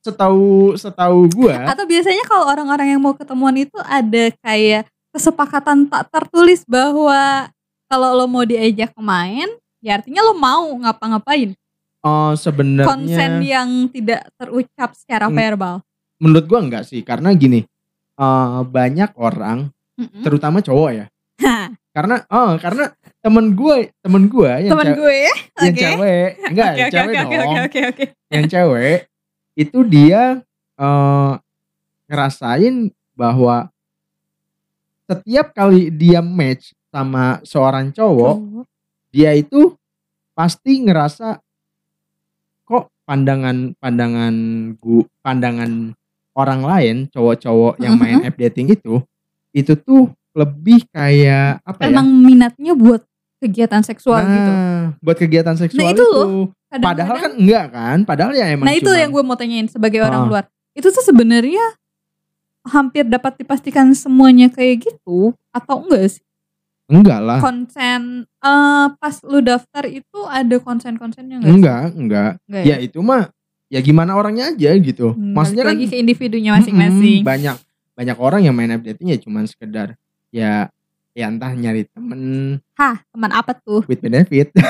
setahu 0.00 0.78
setahu 0.80 1.28
gua, 1.36 1.68
Atau 1.68 1.84
biasanya 1.84 2.24
kalau 2.24 2.48
orang-orang 2.48 2.96
yang 2.96 3.02
mau 3.04 3.12
ketemuan 3.12 3.52
itu 3.52 3.76
ada 3.84 4.32
kayak 4.40 4.88
kesepakatan 5.12 5.90
tak 5.90 6.08
tertulis 6.08 6.64
bahwa 6.64 7.50
kalau 7.84 8.14
lo 8.14 8.24
mau 8.24 8.46
diajak 8.46 8.94
main, 8.96 9.50
ya 9.82 9.98
artinya 9.98 10.22
lo 10.22 10.32
mau 10.32 10.70
ngapa-ngapain. 10.80 11.52
oh 12.00 12.32
Konsen 12.32 12.40
sebenarnya 12.40 13.44
yang 13.44 13.68
tidak 13.92 14.24
terucap 14.40 14.96
secara 14.96 15.28
Hmm. 15.28 15.36
verbal. 15.36 15.74
menurut 16.16 16.44
gua 16.48 16.60
enggak 16.64 16.84
sih, 16.84 17.04
karena 17.04 17.32
gini, 17.32 17.60
uh, 18.16 18.64
banyak 18.64 19.12
orang, 19.16 19.68
Mm-mm. 20.00 20.20
terutama 20.24 20.60
cowok 20.60 20.90
ya, 20.96 21.06
karena 21.96 22.24
oh 22.28 22.56
karena 22.56 22.92
temen 23.20 23.52
gue 23.52 23.76
temen 24.00 24.22
gue 24.26 24.50
yang 24.64 24.72
Temen 24.72 24.88
gue 24.96 25.14
ya. 25.14 25.34
yang 25.60 25.74
cewek 25.76 26.28
enggak 26.48 26.70
Oke, 26.72 26.80
oke, 26.80 26.90
cewek 26.90 27.16
oke, 27.20 27.20
dong 27.20 27.30
oke, 27.36 27.60
oke, 27.60 27.80
oke. 27.92 28.04
yang 28.32 28.46
cewek 28.48 28.98
itu 29.54 29.78
dia 29.84 30.22
eh, 30.76 31.32
ngerasain 32.08 32.76
bahwa 33.12 33.68
setiap 35.04 35.52
kali 35.52 35.92
dia 35.92 36.24
match 36.24 36.72
sama 36.88 37.38
seorang 37.44 37.92
cowok 37.92 38.36
Cowok. 38.40 38.64
dia 39.12 39.30
itu 39.36 39.76
pasti 40.32 40.80
ngerasa 40.80 41.36
kok 42.64 42.88
pandangan 43.04 43.76
pandangan 43.76 44.34
gu 44.80 45.04
pandangan 45.20 45.92
orang 46.32 46.60
lain 46.64 46.96
cowok-cowok 47.12 47.76
yang 47.76 48.00
main 48.00 48.24
app 48.24 48.38
dating 48.38 48.72
itu 48.72 49.02
itu 49.52 49.74
tuh 49.76 50.08
lebih 50.30 50.86
kayak 50.94 51.58
apa 51.66 51.90
Emang 51.90 52.06
minatnya 52.22 52.72
buat 52.72 53.02
kegiatan 53.40 53.80
ya? 53.80 53.86
seksual 53.86 54.20
gitu. 54.20 54.50
Nah, 54.50 54.82
buat 55.00 55.16
kegiatan 55.16 55.56
seksual 55.56 55.90
itu 55.90 55.96
itu. 55.96 56.06
loh, 56.06 56.52
Kadang-kadang- 56.68 56.84
Padahal 56.86 57.16
kan 57.18 57.32
enggak 57.34 57.64
kan? 57.70 57.98
Padahal 58.04 58.32
ya 58.32 58.46
emang 58.46 58.64
Nah 58.64 58.74
itu 58.74 58.84
cuman- 58.84 59.00
yang 59.00 59.10
gue 59.10 59.22
mau 59.24 59.34
tanyain 59.34 59.66
sebagai 59.66 59.98
orang 59.98 60.22
Ah. 60.22 60.28
luar. 60.28 60.44
Itu 60.70 60.88
tuh 60.88 61.02
sebenarnya 61.02 61.64
hampir 62.62 63.02
dapat 63.04 63.34
dipastikan 63.36 63.90
semuanya 63.92 64.46
kayak 64.48 64.84
gitu 64.84 65.32
atau 65.50 65.82
enggak 65.82 66.12
sih? 66.12 66.22
enggak 66.86 67.18
lah. 67.18 67.38
Konsen 67.38 68.02
eh 68.36 68.86
pas 68.92 69.14
lu 69.22 69.38
daftar 69.40 69.86
itu 69.86 70.20
ada 70.26 70.56
konsen-konsennya 70.58 71.38
enggak? 71.38 71.50
Enggak, 71.50 71.84
enggak. 71.94 72.30
Enggak 72.44 72.64
Ya 72.66 72.76
itu 72.78 72.98
mah 73.00 73.30
ya 73.66 73.78
gimana 73.78 74.12
orangnya 74.12 74.50
aja 74.50 74.74
gitu. 74.74 75.14
Hmm, 75.14 75.30
Maksudnya 75.32 75.64
kan 75.64 75.78
lagi 75.78 75.86
ke 75.86 75.96
individunya 75.96 76.50
masing-masing. 76.52 77.22
Mm-mm, 77.22 77.30
banyak 77.30 77.56
banyak 77.94 78.16
orang 78.18 78.40
yang 78.42 78.54
main 78.54 78.70
app 78.70 78.82
dating 78.82 79.06
ya 79.08 79.18
cuman 79.18 79.46
sekedar 79.46 79.94
ya 80.30 80.66
ya 81.12 81.26
entah 81.26 81.52
nyari 81.52 81.86
temen 81.86 82.20
Hah, 82.74 83.02
teman 83.10 83.30
apa 83.30 83.52
tuh? 83.54 83.82
with 83.86 84.00
benefit. 84.00 84.50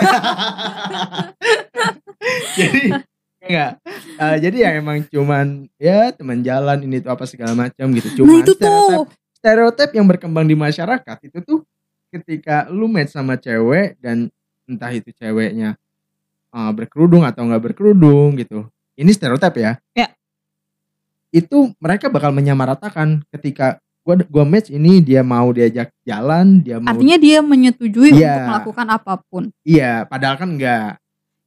jadi 2.58 2.82
enggak 3.40 3.72
Eh, 4.20 4.36
jadi 4.36 4.56
ya 4.68 4.70
emang 4.76 5.00
cuman 5.08 5.64
ya 5.80 6.12
teman 6.12 6.44
jalan 6.44 6.76
ini 6.84 7.00
tuh 7.00 7.08
apa 7.08 7.24
segala 7.24 7.56
macam 7.56 7.88
gitu. 7.96 8.12
nah 8.12 8.16
Cuman 8.20 8.36
itu 8.44 8.52
stereotip 8.52 8.92
tuh. 8.92 9.04
stereotip 9.32 9.90
yang 9.96 10.04
berkembang 10.04 10.44
di 10.44 10.52
masyarakat 10.52 11.16
itu 11.24 11.38
tuh 11.40 11.64
ketika 12.12 12.68
lu 12.68 12.84
match 12.84 13.16
sama 13.16 13.40
cewek 13.40 13.96
dan 13.96 14.28
entah 14.68 14.92
itu 14.92 15.08
ceweknya 15.16 15.80
uh, 16.52 16.68
berkerudung 16.76 17.24
atau 17.24 17.48
nggak 17.48 17.72
berkerudung 17.72 18.36
gitu. 18.36 18.68
Ini 18.92 19.08
stereotip 19.08 19.56
ya. 19.56 19.80
Ya. 19.96 20.12
Itu 21.32 21.72
mereka 21.80 22.12
bakal 22.12 22.36
menyamaratakan 22.36 23.24
ketika 23.32 23.80
gua 24.00 24.14
gua 24.26 24.44
match 24.44 24.68
ini 24.68 24.98
dia 24.98 25.20
mau 25.20 25.50
diajak 25.50 25.92
jalan, 26.02 26.60
dia 26.60 26.80
mau 26.80 26.88
Artinya 26.88 27.16
dia 27.16 27.38
menyetujui 27.40 28.12
Iya. 28.12 28.32
untuk 28.34 28.42
melakukan 28.48 28.86
apa 28.88 29.12
pun. 29.26 29.42
iya, 29.62 30.04
padahal 30.04 30.36
kan 30.36 30.48
enggak. 30.50 30.96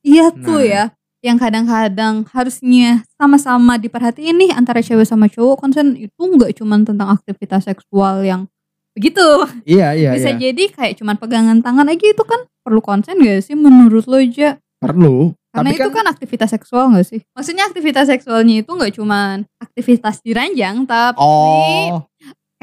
Iya 0.01 0.29
tuh 0.31 0.59
Nah. 0.59 0.67
ya. 0.67 0.83
Yang 1.23 1.37
kadang-kadang 1.39 2.15
harusnya 2.29 3.07
sama-sama 3.15 3.79
diperhatiin 3.79 4.35
nih 4.35 4.51
antara 4.51 4.83
cewek 4.83 5.07
sama 5.07 5.31
cowok 5.31 5.55
konsen 5.55 5.95
itu 5.95 6.19
nggak 6.19 6.51
cuman 6.59 6.83
tentang 6.83 7.07
aktivitas 7.09 7.63
seksual 7.63 8.19
yang 8.21 8.43
begitu. 8.91 9.23
Iya, 9.63 9.95
iya, 9.95 10.11
Bisa 10.13 10.35
iya. 10.35 10.51
jadi 10.51 10.63
kayak 10.69 10.93
cuman 10.99 11.15
pegangan 11.15 11.57
tangan 11.63 11.87
aja 11.87 12.05
itu 12.05 12.23
kan 12.27 12.43
perlu 12.61 12.83
konsen 12.83 13.17
gak 13.17 13.39
sih 13.39 13.55
menurut 13.55 14.03
lo 14.05 14.19
Ja? 14.19 14.59
Perlu. 14.83 15.31
Karena 15.49 15.69
Tapi 15.71 15.79
itu 15.79 15.89
kan, 15.95 16.05
aktivitas 16.09 16.49
seksual 16.51 16.91
gak 16.91 17.07
sih? 17.07 17.21
Maksudnya 17.31 17.71
aktivitas 17.71 18.05
seksualnya 18.11 18.59
itu 18.59 18.69
nggak 18.69 18.93
cuman 18.93 19.47
aktivitas 19.63 20.19
diranjang 20.19 20.83
tapi 20.83 21.17
Oh, 21.17 22.03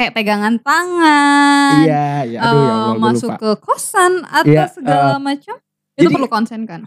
kayak 0.00 0.16
pegangan 0.16 0.57
tangan, 0.59 1.85
iya, 1.85 2.09
iya. 2.25 2.38
eh, 2.40 2.42
Aduh, 2.42 2.57
ya 2.59 2.73
Allah, 2.73 2.88
gua 2.88 3.04
masuk 3.04 3.30
lupa. 3.30 3.38
ke 3.38 3.50
kosan 3.61 4.12
atau 4.25 4.49
Iya, 4.49 4.64
segala 4.66 5.16
macam 5.21 5.54
itu 5.92 6.00
jadi- 6.00 6.14
perlu 6.16 6.26
konsen 6.26 6.61
kan? 6.64 6.80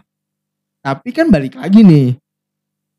Tapi 0.82 1.08
kan 1.10 1.30
balik 1.30 1.54
lagi 1.54 1.80
nih. 1.80 2.08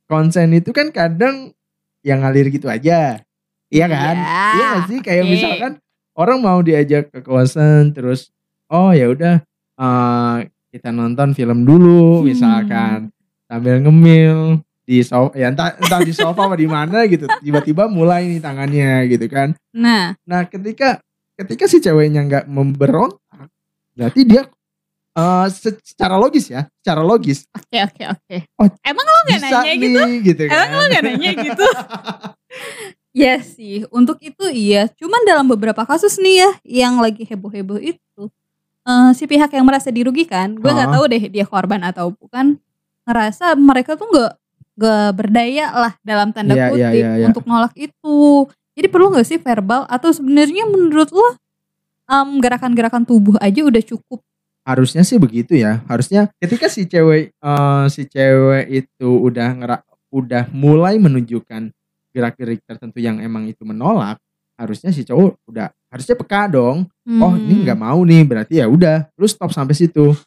Konsen 0.06 0.54
itu 0.54 0.72
kan 0.72 0.90
kadang 0.90 1.52
yang 2.00 2.22
ngalir 2.22 2.48
gitu 2.48 2.66
aja. 2.66 3.20
Iya 3.68 3.86
kan? 3.86 4.16
Iya. 4.16 4.42
Iya 4.56 4.66
gak 4.72 4.84
sih? 4.88 5.00
Kayak 5.02 5.24
oke. 5.24 5.32
misalkan 5.32 5.72
orang 6.16 6.40
mau 6.40 6.60
diajak 6.62 7.12
ke 7.12 7.20
kosan 7.20 7.92
terus 7.92 8.32
oh 8.68 8.90
ya 8.90 9.10
udah 9.10 9.44
eh, 9.76 10.36
kita 10.72 10.90
nonton 10.90 11.34
film 11.34 11.62
dulu 11.64 12.22
Hmm. 12.22 12.26
misalkan 12.26 13.00
sambil 13.46 13.78
ngemil 13.78 14.64
di 14.86 15.02
sofa 15.02 15.34
ya 15.34 15.50
entah, 15.50 15.74
entah 15.76 16.00
di 16.00 16.14
sofa 16.14 16.46
apa 16.46 16.56
di 16.56 16.70
mana 16.70 17.10
gitu 17.10 17.26
tiba-tiba 17.42 17.90
mulai 17.90 18.30
nih 18.30 18.40
tangannya 18.40 19.10
gitu 19.10 19.26
kan 19.28 19.58
Nah, 19.74 20.14
nah 20.24 20.46
ketika 20.46 21.02
ketika 21.36 21.66
si 21.66 21.82
ceweknya 21.82 22.22
nggak 22.24 22.46
memberontak 22.46 23.50
berarti 23.92 24.22
dia 24.24 24.46
se- 25.50 25.82
secara 25.82 26.16
logis 26.16 26.48
ya 26.48 26.70
secara 26.80 27.02
logis 27.02 27.50
oke 27.50 27.78
oke 27.82 28.04
oke. 28.14 28.38
Oh, 28.62 28.68
Emang 28.84 29.04
lo 29.04 29.18
gak 29.26 29.40
bisa 29.42 29.48
nanya 29.50 29.72
nih 29.74 29.80
gitu? 29.82 30.02
gitu 30.28 30.44
kan 30.48 30.56
Emang 30.56 30.70
lo 30.72 30.84
gak 30.88 31.04
nanya 31.04 31.32
gitu? 31.34 31.66
Ya 33.16 33.40
sih, 33.40 33.88
untuk 33.96 34.20
itu 34.20 34.44
iya. 34.52 34.92
Cuman 34.92 35.24
dalam 35.24 35.48
beberapa 35.48 35.88
kasus 35.88 36.20
nih 36.20 36.44
ya, 36.44 36.52
yang 36.84 37.00
lagi 37.00 37.24
heboh-heboh 37.24 37.80
itu, 37.80 38.22
eh, 38.84 39.12
si 39.16 39.24
pihak 39.24 39.48
yang 39.56 39.64
merasa 39.64 39.88
dirugikan, 39.88 40.52
gue 40.52 40.68
nggak 40.68 40.92
Ah. 40.92 40.96
tahu 41.00 41.08
deh 41.08 41.24
dia 41.32 41.48
korban 41.48 41.80
atau 41.88 42.12
bukan, 42.12 42.60
ngerasa 43.08 43.56
mereka 43.56 43.96
tuh 43.96 44.12
nggak 44.12 44.32
nggak 44.36 44.36
berdaya 45.12 45.72
lah 45.72 45.94
dalam 46.04 46.30
tanda 46.30 46.52
Iya, 46.54 46.68
iya, 46.68 46.70
kutip 46.70 47.00
iya, 47.00 47.12
iya. 47.16 47.26
untuk 47.32 47.44
nolak 47.44 47.72
itu. 47.74 48.46
Jadi 48.76 48.88
perlu 48.92 49.08
nggak 49.10 49.24
sih 49.24 49.40
verbal 49.40 49.88
atau 49.88 50.12
sebenarnya 50.12 50.68
menurut 50.68 51.10
lo 51.10 51.40
em, 52.06 52.30
gerakan-gerakan 52.38 53.04
tubuh 53.04 53.36
aja 53.40 53.64
udah 53.64 53.82
cukup? 53.82 54.20
harusnya 54.66 55.06
sih 55.06 55.22
begitu 55.22 55.54
ya 55.54 55.86
harusnya 55.86 56.26
ketika 56.42 56.66
si 56.66 56.90
cewek 56.90 57.30
eh, 57.32 57.86
si 57.86 58.02
cewek 58.10 58.66
itu 58.74 59.10
udah 59.14 59.54
ngera 59.54 59.78
udah 60.10 60.50
mulai 60.50 60.98
menunjukkan 60.98 61.70
gerak-gerik 62.10 62.66
tertentu 62.66 62.98
yang 62.98 63.22
emang 63.22 63.46
itu 63.46 63.62
menolak 63.62 64.18
harusnya 64.58 64.90
si 64.90 65.06
cowok 65.06 65.38
udah 65.46 65.70
harusnya 65.94 66.18
peka 66.18 66.50
dong 66.50 66.90
oh 67.22 67.34
ini 67.38 67.62
Hmm. 67.62 67.62
nggak 67.62 67.78
mau 67.78 68.02
nih 68.02 68.26
berarti 68.26 68.58
ya 68.58 68.66
udah 68.66 69.06
lu 69.14 69.30
stop 69.30 69.54
sampai 69.54 69.78
situ 69.78 70.18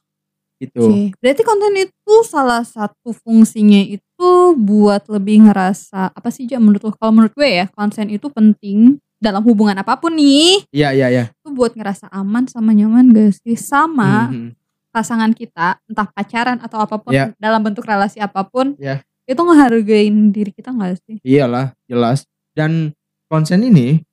gitu 0.63 1.11
Berarti 1.19 1.43
konten 1.43 1.75
itu 1.75 2.15
salah 2.23 2.63
satu 2.63 3.11
fungsinya 3.11 3.83
itu 3.91 4.07
buat 4.55 5.07
lebih 5.07 5.47
ngerasa 5.47 6.11
apa 6.11 6.29
sih 6.29 6.45
Jam 6.45 6.63
menurut 6.67 6.83
lo? 6.83 6.91
Kalau 6.95 7.15
menurut 7.15 7.33
gue 7.33 7.47
ya 7.47 7.67
konten 7.71 8.11
itu 8.11 8.27
penting 8.29 8.99
dalam 9.19 9.43
hubungan 9.43 9.75
apa 9.75 9.99
pun 9.99 10.15
nih 10.15 10.63
iya 10.71 10.95
iya 10.95 11.11
iya 11.11 11.25
itu 11.35 11.51
buat 11.51 11.75
ngerasa 11.75 12.07
aman 12.07 12.47
sama 12.47 12.71
nyaman 12.71 13.11
gak 13.11 13.35
sih 13.43 13.59
sama 13.59 14.31
Mhm. 14.31 14.55
pasangan 14.95 15.35
kita 15.35 15.83
entah 15.91 16.07
pacaran 16.07 16.59
atau 16.63 16.79
apa 16.79 17.03
pun 17.03 17.11
Ya. 17.11 17.35
dalam 17.35 17.59
bentuk 17.59 17.83
relasi 17.83 18.23
apa 18.23 18.47
pun 18.47 18.79
Ya. 18.79 19.03
itu 19.27 19.39
ngehargain 19.39 20.31
diri 20.31 20.55
kita 20.55 20.71
gak 20.71 21.03
sih? 21.03 21.19
iyalah 21.27 21.75
jelas 21.87 22.31
dan 22.55 22.95
konsen 23.27 23.63
ini 23.63 24.07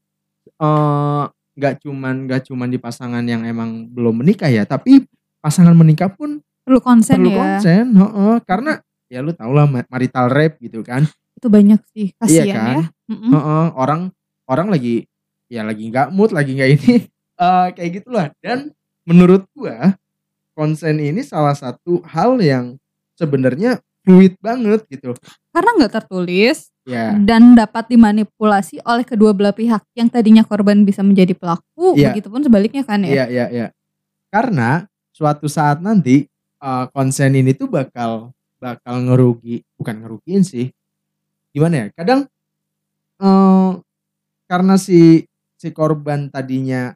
eh, 0.57 1.23
nggak 1.55 1.85
cuman 1.85 2.25
nggak 2.25 2.41
cuman 2.49 2.67
di 2.67 2.77
pasangan 2.77 3.23
yang 3.23 3.45
emang 3.45 3.85
belum 3.87 4.25
menikah 4.25 4.49
ya 4.49 4.65
tapi 4.65 5.05
pasangan 5.39 5.73
menikah 5.73 6.09
pun 6.09 6.41
Perlu 6.65 6.81
konsen 6.81 7.21
perlu 7.21 7.29
ya. 7.29 7.37
konsen 7.37 7.85
heeh. 7.93 8.35
karena 8.41 8.81
ya 9.07 9.19
lu 9.19 9.31
tau 9.31 9.51
lah 9.51 9.65
ma- 9.65 9.85
marital 9.85 10.27
rape 10.27 10.57
gitu 10.59 10.81
kan 10.81 11.05
Itu 11.35 11.47
banyak 11.47 11.81
sih 11.91 12.09
Iya 12.09 12.17
kasihan 12.17 12.55
kan? 12.55 12.75
ya. 12.75 12.83
Mm-mm. 13.11 13.31
Heeh, 13.31 13.65
orang 13.75 14.01
orang 14.45 14.67
lagi 14.69 15.05
ya 15.45 15.61
lagi 15.61 15.83
nggak 15.85 16.09
mood 16.09 16.31
lagi 16.31 16.51
nggak 16.53 16.71
ini 16.73 16.93
Eh, 17.35 17.67
kayak 17.71 17.91
gitulah 17.99 18.31
dan 18.39 18.71
menurut 19.03 19.43
gua 19.51 19.91
konsen 20.51 20.97
ini 20.97 21.19
salah 21.19 21.51
satu 21.51 21.99
hal 22.01 22.39
yang 22.39 22.79
sebenarnya 23.13 23.83
fluid 24.01 24.39
banget 24.39 24.87
gitu 24.87 25.11
Karena 25.49 25.69
nggak 25.75 25.93
tertulis 25.93 26.71
ya 26.83 27.11
dan 27.17 27.51
dapat 27.51 27.89
dimanipulasi 27.89 28.79
oleh 28.81 29.03
kedua 29.03 29.33
belah 29.33 29.51
pihak 29.51 29.83
yang 29.91 30.07
tadinya 30.07 30.43
korban 30.43 30.83
bisa 30.83 31.01
menjadi 31.01 31.33
pelaku 31.33 31.95
Iya. 31.95 32.15
begitupun 32.15 32.39
sebaliknya 32.39 32.83
kan 32.83 33.01
ya 33.01 33.11
Iya, 33.11 33.25
iya, 33.27 33.45
iya. 33.49 33.67
Karena 34.29 34.87
suatu 35.11 35.47
saat 35.47 35.79
nanti 35.79 36.27
eh, 36.57 36.85
konsen 36.91 37.35
ini 37.35 37.51
tuh 37.51 37.67
bakal 37.67 38.34
bakal 38.57 38.95
ngerugi, 39.01 39.61
bukan 39.75 39.95
ngerugiin 40.01 40.41
sih. 40.41 40.71
Gimana 41.51 41.75
ya? 41.77 41.87
Kadang 41.93 42.27
eh 43.15 43.71
karena 44.45 44.75
si 44.75 45.23
si 45.55 45.67
korban 45.71 46.27
tadinya 46.27 46.93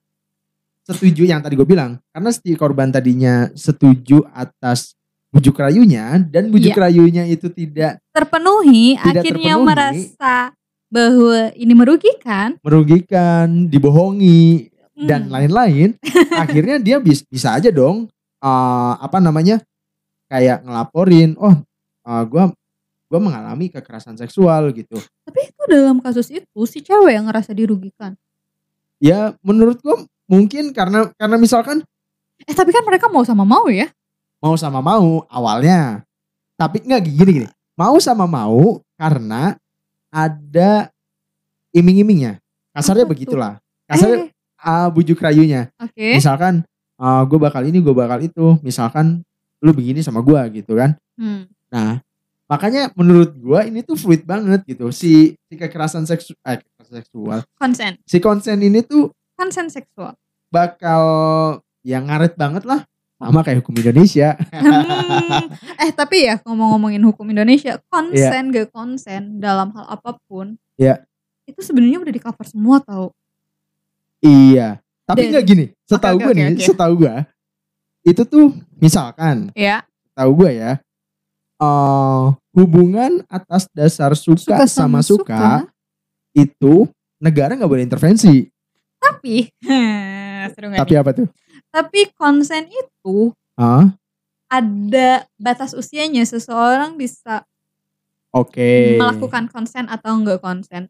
setuju 0.83 1.23
yang 1.23 1.39
tadi 1.39 1.53
gue 1.53 1.65
bilang, 1.65 2.01
karena 2.09 2.29
si 2.29 2.49
korban 2.53 2.89
tadinya 2.89 3.47
setuju 3.53 4.25
atas 4.29 4.97
bujuk 5.29 5.53
rayunya 5.55 6.17
dan 6.25 6.49
bujuk 6.49 6.73
Iya. 6.73 6.89
rayunya 6.89 7.23
itu 7.23 7.47
tidak 7.47 8.01
terpenuhi 8.09 8.97
Tidak 8.97 9.21
akhirnya 9.21 9.53
terpenuhi. 9.53 9.67
merasa 9.69 10.35
bahwa 10.89 11.53
ini 11.53 11.73
merugikan 11.77 12.57
merugikan, 12.59 13.69
dibohongi 13.69 14.73
dan 14.99 15.29
hmm, 15.29 15.31
lain-lain, 15.31 15.89
akhirnya 16.43 16.81
dia 16.81 16.97
bis- 16.97 17.23
bisa 17.23 17.53
aja 17.53 17.69
dong 17.69 18.09
eh, 18.41 18.93
apa 18.97 19.21
namanya 19.21 19.61
kayak 20.29 20.61
ngelaporin, 20.63 21.33
oh 21.41 21.57
eh, 22.05 22.23
gua 22.29 22.53
gua 23.09 23.19
mengalami 23.19 23.73
kekerasan 23.73 24.13
seksual 24.15 24.69
gitu. 24.77 25.01
tapi 25.25 25.49
itu 25.49 25.61
dalam 25.65 25.97
kasus 25.99 26.29
itu 26.29 26.61
si 26.69 26.85
cewek 26.85 27.17
yang 27.17 27.25
ngerasa 27.25 27.51
dirugikan 27.57 28.13
Ya 28.99 29.33
menurut 29.39 29.79
gua 29.79 30.03
mungkin 30.27 30.75
karena 30.75 31.07
karena 31.15 31.39
misalkan 31.39 31.81
Eh 32.47 32.55
tapi 32.55 32.71
kan 32.71 32.83
mereka 32.87 33.11
mau 33.11 33.23
sama 33.27 33.43
mau 33.43 33.67
ya. 33.67 33.91
mau 34.39 34.55
sama 34.55 34.79
mau 34.79 35.27
awalnya. 35.27 36.07
Tapi 36.55 36.79
enggak 36.87 37.03
gini 37.11 37.31
gini. 37.43 37.47
Mau 37.75 37.99
sama 37.99 38.23
mau 38.23 38.79
karena 38.95 39.59
ada 40.07 40.87
iming-imingnya. 41.75 42.39
Kasarnya 42.71 43.03
Apa 43.03 43.11
begitulah. 43.11 43.53
Kasarnya 43.87 44.31
Eh, 44.31 44.31
ah, 44.63 44.87
bujuk 44.87 45.19
rayunya. 45.19 45.67
Oke. 45.79 46.15
Misalkan 46.19 46.63
gue 46.99 47.39
bakal 47.39 47.63
ini, 47.67 47.79
gue 47.83 47.95
bakal 47.95 48.23
itu. 48.23 48.55
Misalkan 48.63 49.23
lu 49.59 49.71
begini 49.71 49.99
sama 49.99 50.19
gue 50.19 50.61
gitu 50.61 50.75
kan. 50.75 50.95
Hmm. 51.15 51.47
Nah, 51.67 51.99
makanya 52.45 52.89
menurut 52.95 53.31
gue 53.33 53.59
ini 53.67 53.79
tuh 53.81 53.93
fluid 53.93 54.23
banget 54.23 54.63
gitu. 54.65 54.89
Si, 54.89 55.35
si 55.35 55.53
kekerasan 55.53 56.03
seksual, 56.03 56.39
eh, 56.43 56.57
kekerasan 56.57 56.95
seksual. 56.97 57.39
Konsen. 57.55 57.93
Si 58.03 58.17
konsen 58.17 58.59
ini 58.59 58.81
tuh 58.81 59.11
Konsen 59.35 59.67
seksual. 59.67 60.15
bakal 60.49 61.03
yang 61.81 62.07
ngaret 62.07 62.35
banget 62.35 62.63
lah. 62.63 62.83
Sama 63.15 63.43
kayak 63.43 63.59
hukum 63.61 63.75
Indonesia. 63.75 64.39
Hmm. 64.51 65.51
eh 65.75 65.91
tapi 65.91 66.23
ya 66.23 66.39
ngomong-ngomongin 66.39 67.03
hukum 67.03 67.27
Indonesia, 67.27 67.75
konsen 67.91 68.49
Iya. 68.49 68.63
gak 68.63 68.69
konsen 68.71 69.37
dalam 69.37 69.75
hal 69.75 69.85
apa 69.89 70.15
pun. 70.23 70.55
Iya. 70.75 71.03
Itu 71.43 71.59
sebenarnya 71.59 71.99
udah 71.99 72.13
di 72.13 72.21
cover 72.21 72.47
semua 72.47 72.79
tau. 72.79 73.11
Iya. 74.19 74.79
Tapi 75.03 75.31
nggak 75.31 75.43
gini. 75.43 75.65
Setahu 75.83 76.15
Oke, 76.15 76.23
gue 76.23 76.31
oke, 76.31 76.37
nih, 76.37 76.45
oke. 76.53 76.63
setahu 76.63 76.93
gue 77.01 77.15
itu 78.03 78.21
tuh 78.23 78.55
misalkan, 78.77 79.51
Ya. 79.53 79.83
tahu 80.15 80.43
gue 80.45 80.51
ya, 80.55 80.71
eh 81.59 82.23
hubungan 82.55 83.23
atas 83.27 83.67
dasar 83.71 84.15
suka, 84.15 84.65
sama 84.67 84.99
suka, 85.03 85.67
itu 86.31 86.87
negara 87.19 87.55
nggak 87.55 87.69
boleh 87.69 87.83
intervensi. 87.83 88.47
Tapi 88.99 89.47
seru 90.55 90.71
gak 90.71 90.83
Tapi 90.87 90.93
apa 90.95 91.11
tuh? 91.15 91.27
Tapi 91.69 91.99
konsen 92.15 92.67
itu 92.67 93.31
Ah, 93.59 93.91
ada 94.47 95.27
batas 95.35 95.75
usianya 95.75 96.23
seseorang 96.23 96.95
bisa 96.95 97.43
oke. 98.31 98.97
melakukan 98.97 99.51
konsen 99.51 99.85
atau 99.91 100.15
enggak 100.15 100.39
konsen. 100.39 100.87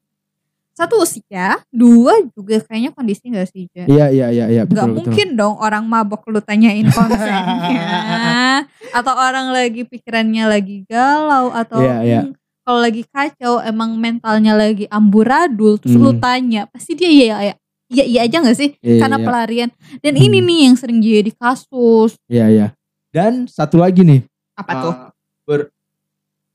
Satu 0.79 0.95
usia, 0.97 1.59
dua 1.67 2.23
juga 2.31 2.55
kayaknya 2.63 2.91
kondisi 2.91 3.27
enggak 3.27 3.51
sih, 3.51 3.67
Ja? 3.69 3.83
Iya 3.83 4.05
iya 4.07 4.27
iya 4.31 4.45
iya 4.47 4.61
Gak 4.63 4.71
betul 4.71 4.87
betul. 4.87 4.95
mungkin 5.03 5.27
dong 5.35 5.55
orang 5.59 5.83
mabok 5.83 6.23
lu 6.25 6.39
tanyain 6.39 6.87
konsennya 6.95 8.63
Atau 8.89 9.11
orang 9.11 9.51
lagi 9.51 9.83
pikirannya 9.83 10.47
lagi 10.47 10.87
galau 10.87 11.51
Atau 11.51 11.79
Iya, 11.79 11.95
iya. 12.01 12.19
hmm, 12.23 12.31
kalau 12.63 12.79
lagi 12.79 13.03
kacau 13.05 13.59
emang 13.59 13.91
mentalnya 13.93 14.53
lagi 14.53 14.87
amburadul 14.87 15.75
Terus 15.77 15.95
lu 15.95 16.11
Hmm. 16.11 16.21
tanya 16.21 16.61
pasti 16.65 16.93
dia 16.93 17.09
iya 17.09 17.25
iya 17.43 17.53
Iya 17.89 18.03
iya 18.05 18.19
aja 18.23 18.37
gak 18.39 18.53
sih? 18.53 18.69
Iya, 18.79 19.01
Karena 19.01 19.17
iya. 19.17 19.25
pelarian 19.25 19.69
Dan 19.99 20.13
Hmm. 20.13 20.23
ini 20.23 20.37
nih 20.39 20.57
yang 20.63 20.75
sering 20.75 20.99
jadi 20.99 21.31
kasus 21.33 22.15
Iya 22.25 22.45
iya. 22.47 22.67
Dan 23.09 23.49
satu 23.49 23.75
lagi 23.75 24.05
nih. 24.05 24.21
Apa 24.53 24.71
tuh? 24.77 24.93
eh, 24.93 25.09
ber, 25.43 25.59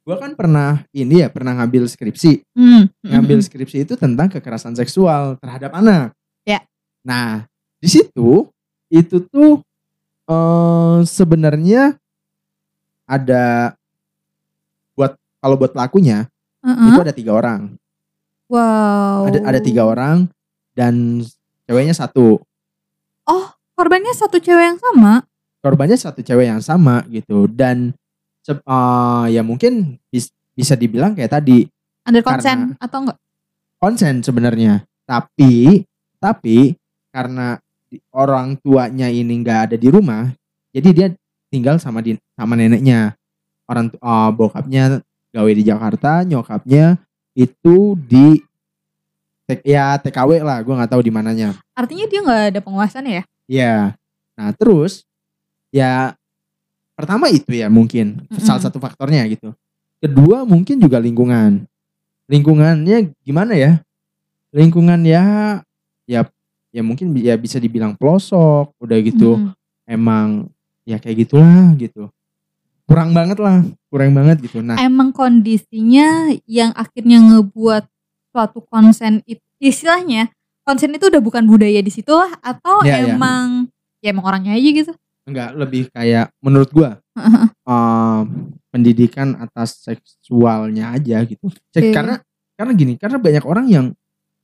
gua 0.04 0.16
kan 0.20 0.36
pernah 0.36 0.84
ini 0.92 1.24
ya 1.24 1.28
pernah 1.32 1.56
ngambil 1.58 1.88
skripsi. 1.88 2.44
Hmm. 2.52 2.92
ngambil 3.00 3.40
skripsi 3.40 3.88
itu 3.88 3.94
tentang 3.96 4.28
kekerasan 4.28 4.76
seksual 4.76 5.40
terhadap 5.40 5.72
anak. 5.72 6.12
Ya. 6.44 6.62
Nah, 7.00 7.48
di 7.80 7.88
situ 7.88 8.48
itu 8.92 9.16
tuh 9.32 9.64
eh 10.28 10.98
sebenarnya 11.04 11.96
ada 13.04 13.76
buat 14.96 15.16
kalau 15.40 15.56
buat 15.60 15.72
pelakunya 15.76 16.28
Mm-mm. 16.64 16.88
itu 16.92 17.00
ada 17.00 17.12
tiga 17.12 17.32
orang. 17.36 17.76
Wow 18.44 19.32
Ada 19.32 19.40
ada 19.40 19.60
tiga 19.60 19.88
orang 19.88 20.28
dan 20.76 21.24
ceweknya 21.64 21.96
satu. 21.96 22.44
Korbannya 23.74 24.14
satu 24.14 24.38
cewek 24.38 24.64
yang 24.74 24.78
sama 24.78 25.26
Korbannya 25.58 25.98
satu 25.98 26.22
cewek 26.22 26.46
yang 26.46 26.62
sama 26.62 27.02
gitu 27.10 27.50
dan 27.50 27.96
eh, 28.52 29.24
ya 29.32 29.40
mungkin 29.40 29.96
bis- 30.12 30.32
bisa 30.52 30.76
dibilang 30.76 31.16
kayak 31.16 31.40
tadi 31.40 31.64
Under 32.04 32.20
konsen 32.20 32.76
atau 32.76 32.98
enggak? 33.08 33.18
konsen 33.80 34.20
sebenarnya. 34.20 34.84
Tapi 35.08 35.84
tapi 36.20 36.76
karena 37.08 37.56
orang 38.12 38.56
tuanya 38.60 39.08
ini 39.08 39.40
nggak 39.40 39.60
ada 39.70 39.76
di 39.80 39.88
rumah, 39.88 40.28
jadi 40.74 40.88
dia 40.92 41.06
tinggal 41.48 41.78
sama 41.80 42.04
di 42.04 42.16
sama 42.36 42.56
neneknya. 42.56 43.16
Orang 43.64 43.88
eh, 43.88 44.30
bokapnya 44.36 45.00
gawe 45.32 45.50
di 45.50 45.62
Jakarta, 45.64 46.20
nyokapnya 46.22 47.00
itu 47.34 47.96
di 47.96 48.38
ya 49.64 50.00
TKW 50.00 50.40
lah, 50.40 50.60
gue 50.64 50.72
nggak 50.72 50.92
tahu 50.92 51.02
di 51.04 51.12
mananya. 51.12 51.52
Artinya 51.76 52.06
dia 52.08 52.20
nggak 52.24 52.42
ada 52.54 52.60
penguasaan 52.64 53.04
ya? 53.08 53.22
Ya, 53.44 53.76
nah 54.36 54.50
terus 54.56 55.04
ya 55.68 56.16
pertama 56.94 57.26
itu 57.30 57.50
ya 57.50 57.66
mungkin 57.68 58.22
Mm-mm. 58.26 58.42
salah 58.42 58.62
satu 58.62 58.78
faktornya 58.78 59.26
gitu. 59.30 59.52
Kedua 59.98 60.46
mungkin 60.46 60.78
juga 60.78 60.98
lingkungan. 60.98 61.66
Lingkungannya 62.30 63.12
gimana 63.20 63.52
ya? 63.54 63.72
Lingkungan 64.54 65.02
ya 65.04 65.24
ya 66.06 66.24
ya 66.70 66.82
mungkin 66.82 67.14
ya 67.18 67.34
bisa 67.36 67.58
dibilang 67.58 67.94
pelosok, 67.98 68.72
udah 68.80 68.98
gitu. 69.02 69.36
Mm-mm. 69.38 69.52
Emang 69.84 70.48
ya 70.88 70.96
kayak 70.96 71.28
gitulah 71.28 71.74
gitu. 71.76 72.08
Kurang 72.84 73.16
banget 73.16 73.40
lah, 73.40 73.64
kurang 73.88 74.12
banget 74.12 74.44
gitu. 74.44 74.60
Nah, 74.60 74.76
Emang 74.76 75.08
kondisinya 75.08 76.28
yang 76.44 76.70
akhirnya 76.76 77.16
ngebuat 77.16 77.88
suatu 78.28 78.60
konsen 78.68 79.24
itu 79.24 79.40
istilahnya 79.56 80.28
konsen 80.66 80.92
itu 80.92 81.08
udah 81.08 81.22
bukan 81.22 81.44
budaya 81.48 81.80
di 81.80 81.88
situ 81.92 82.12
lah 82.12 82.34
atau 82.44 82.84
Ya, 82.84 83.00
ya. 83.00 83.16
emang 83.16 83.68
ya 84.04 84.12
emang 84.12 84.24
orangnya 84.28 84.52
aja 84.56 84.68
gitu. 84.68 84.92
Enggak 85.24 85.50
lebih 85.54 85.88
kayak 85.88 86.28
menurut 86.38 86.68
gua 86.68 87.00
em, 87.64 88.22
pendidikan 88.68 89.36
atas 89.36 89.80
seksualnya 89.80 90.92
aja 90.92 91.22
gitu. 91.22 91.48
Cek- 91.70 91.80
Oke. 91.82 91.92
Karena 91.92 92.14
karena 92.54 92.72
gini, 92.72 92.94
karena 92.94 93.18
banyak 93.18 93.44
orang 93.44 93.66
yang 93.66 93.86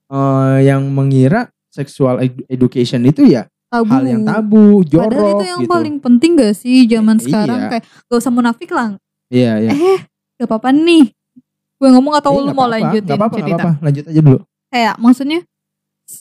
eh, 0.07 0.59
yang 0.64 0.83
mengira 0.87 1.47
sexual 1.69 2.19
edu- 2.19 2.43
education 2.47 3.05
itu 3.05 3.25
ya 3.25 3.47
Tabu. 3.66 3.87
hal 3.87 4.03
yang 4.05 4.23
tabu, 4.25 4.83
jorok 4.83 5.14
Padahal 5.14 5.31
itu 5.31 5.45
yang 5.47 5.61
gitu. 5.62 5.71
paling 5.71 5.97
penting 5.97 6.31
gak 6.35 6.55
sih 6.55 6.83
zaman 6.85 7.16
Eh, 7.16 7.23
sekarang 7.23 7.59
iya. 7.61 7.69
kayak 7.71 7.85
gak 8.05 8.19
usah 8.19 8.33
munafik 8.33 8.71
lah. 8.71 8.99
Iya, 9.31 9.53
iya. 9.61 9.71
Eh, 9.71 10.01
gak 10.37 10.51
apa-apa 10.51 10.75
nih. 10.75 11.14
Gue 11.79 11.88
ngomong 11.88 12.12
atau 12.12 12.35
Eh, 12.35 12.37
lu 12.37 12.51
mau 12.51 12.66
apa-apa, 12.66 12.75
lanjutin 12.75 13.14
apa-apa, 13.14 13.37
cerita? 13.38 13.55
apa-apa. 13.55 13.71
Lanjut 13.81 14.05
aja 14.05 14.21
dulu. 14.21 14.38
Kayak 14.66 14.95
maksudnya 14.99 15.40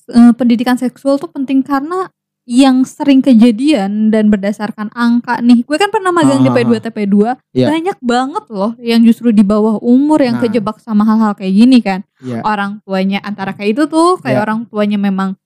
eh, 0.08 0.32
pendidikan 0.34 0.78
seksual 0.78 1.18
tuh 1.18 1.26
penting 1.28 1.66
karena 1.66 2.14
yang 2.50 2.82
sering 2.82 3.22
kejadian 3.22 4.10
dan 4.10 4.34
berdasarkan 4.34 4.90
angka 4.92 5.38
nih. 5.38 5.62
Gue 5.62 5.78
kan 5.78 5.94
pernah 5.94 6.10
magang 6.10 6.42
di 6.42 6.50
Ah, 6.50 6.58
P2 6.58 6.82
TP2. 6.82 7.38
Iya. 7.54 7.70
Banyak 7.70 7.98
banget 8.02 8.46
loh 8.50 8.74
yang 8.82 9.06
justru 9.06 9.30
di 9.30 9.46
bawah 9.46 9.78
umur 9.78 10.18
yang 10.18 10.42
Nah. 10.42 10.50
kejebak 10.50 10.82
sama 10.82 11.06
hal-hal 11.06 11.38
kayak 11.38 11.54
gini 11.54 11.78
kan. 11.78 12.02
Iya. 12.18 12.42
Orang 12.42 12.82
tuanya 12.82 13.22
antara 13.22 13.54
kayak 13.54 13.78
itu 13.78 13.84
tuh 13.86 14.18
kayak 14.18 14.42
Iya. 14.42 14.46
orang 14.50 14.60
tuanya 14.66 14.98
memang 14.98 15.38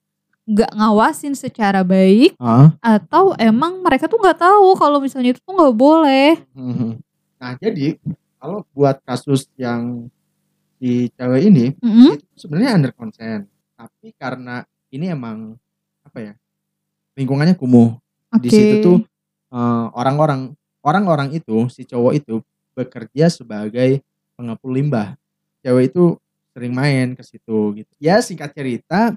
nggak 0.44 0.72
ngawasin 0.72 1.36
secara 1.36 1.84
baik 1.84 2.40
Ah, 2.40 2.72
atau 2.80 3.36
emang 3.36 3.84
mereka 3.84 4.08
tuh 4.08 4.16
nggak 4.16 4.40
tahu 4.40 4.72
kalau 4.74 4.96
misalnya 4.96 5.36
itu 5.36 5.40
tuh 5.40 5.52
nggak 5.52 5.76
boleh. 5.76 6.40
mhm. 6.56 7.04
Nah, 7.36 7.52
jadi 7.60 8.00
kalau 8.36 8.64
buat 8.72 8.96
kasus 9.04 9.44
yang 9.56 10.08
si 10.76 11.12
cewek 11.12 11.42
ini 11.48 11.76
Mm-mm. 11.76 12.16
itu 12.16 12.24
sebenarnya 12.34 12.70
under 12.74 12.92
consent. 12.92 13.44
Tapi 13.76 14.16
karena 14.16 14.64
ini 14.88 15.12
emang 15.12 15.52
apa 16.00 16.20
ya? 16.22 16.32
Lingkungannya 17.14 17.54
kumuh. 17.54 17.96
Di 18.42 18.50
Oke. 18.50 18.56
situ 18.58 18.74
tuh 18.82 18.98
eh, 19.54 19.86
orang-orang 19.94 20.54
orang-orang 20.82 21.28
itu 21.34 21.66
si 21.70 21.86
cowok 21.86 22.12
itu 22.18 22.34
bekerja 22.74 23.30
sebagai 23.30 24.02
pengepul 24.34 24.74
limbah. 24.74 25.14
Cewek 25.62 25.94
itu 25.94 26.18
sering 26.54 26.74
main 26.74 27.14
ke 27.14 27.22
situ 27.22 27.58
gitu. 27.78 27.92
Ya 27.98 28.18
singkat 28.22 28.50
cerita, 28.54 29.14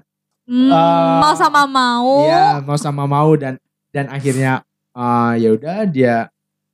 Hmm, 0.48 0.72
Eh, 0.72 1.16
mau 1.20 1.36
sama 1.36 1.68
mau. 1.68 2.24
Iya, 2.24 2.64
mau 2.64 2.78
sama 2.80 3.04
mau 3.04 3.36
dan 3.36 3.60
dan 3.92 4.08
akhirnya 4.08 4.64
eh, 4.96 5.32
ya 5.44 5.48
udah 5.52 5.84
dia 5.84 6.14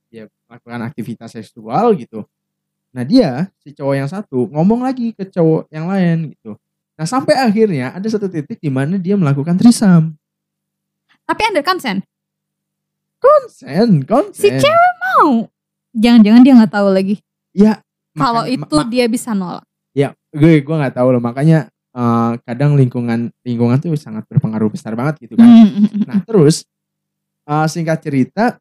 dia 0.06 0.30
melakukan 0.46 0.86
aktivitas 0.86 1.34
seksual 1.34 1.90
gitu. 1.98 2.22
Nah 2.94 3.02
dia 3.02 3.50
si 3.58 3.74
cowok 3.74 3.94
yang 3.98 4.06
satu 4.06 4.46
ngomong 4.54 4.86
lagi 4.86 5.10
ke 5.10 5.26
cowok 5.26 5.66
yang 5.74 5.90
lain 5.90 6.30
gitu. 6.38 6.54
Nah 6.94 7.02
sampai 7.02 7.34
akhirnya 7.34 7.90
ada 7.90 8.06
satu 8.06 8.30
titik 8.30 8.62
di 8.62 8.70
mana 8.70 8.94
dia 8.94 9.18
melakukan 9.18 9.58
trisam. 9.58 10.14
Tapi 11.24 11.40
under 11.48 11.64
consent. 11.64 12.04
Konsen, 13.18 14.04
konsen. 14.04 14.36
Si 14.36 14.48
cewek 14.52 14.92
mau. 15.00 15.48
Jangan-jangan 15.96 16.40
dia 16.44 16.54
nggak 16.58 16.72
tahu 16.74 16.88
lagi. 16.92 17.16
Ya. 17.56 17.80
Kalau 18.14 18.44
itu 18.46 18.62
ma- 18.68 18.86
dia 18.86 19.06
bisa 19.08 19.34
nolak. 19.34 19.64
ya 19.94 20.10
gue 20.34 20.58
gue 20.58 20.74
nggak 20.74 20.98
tahu 20.98 21.14
loh 21.14 21.22
makanya 21.22 21.70
eh, 21.94 22.32
kadang 22.42 22.74
lingkungan 22.74 23.30
lingkungan 23.46 23.78
tuh 23.78 23.94
sangat 23.94 24.26
berpengaruh 24.26 24.66
besar 24.70 24.98
banget 24.98 25.22
gitu 25.22 25.38
kan. 25.38 25.46
Hmm. 25.46 25.86
Nah 26.02 26.18
terus 26.26 26.66
uh, 27.46 27.66
singkat 27.70 28.02
cerita 28.02 28.58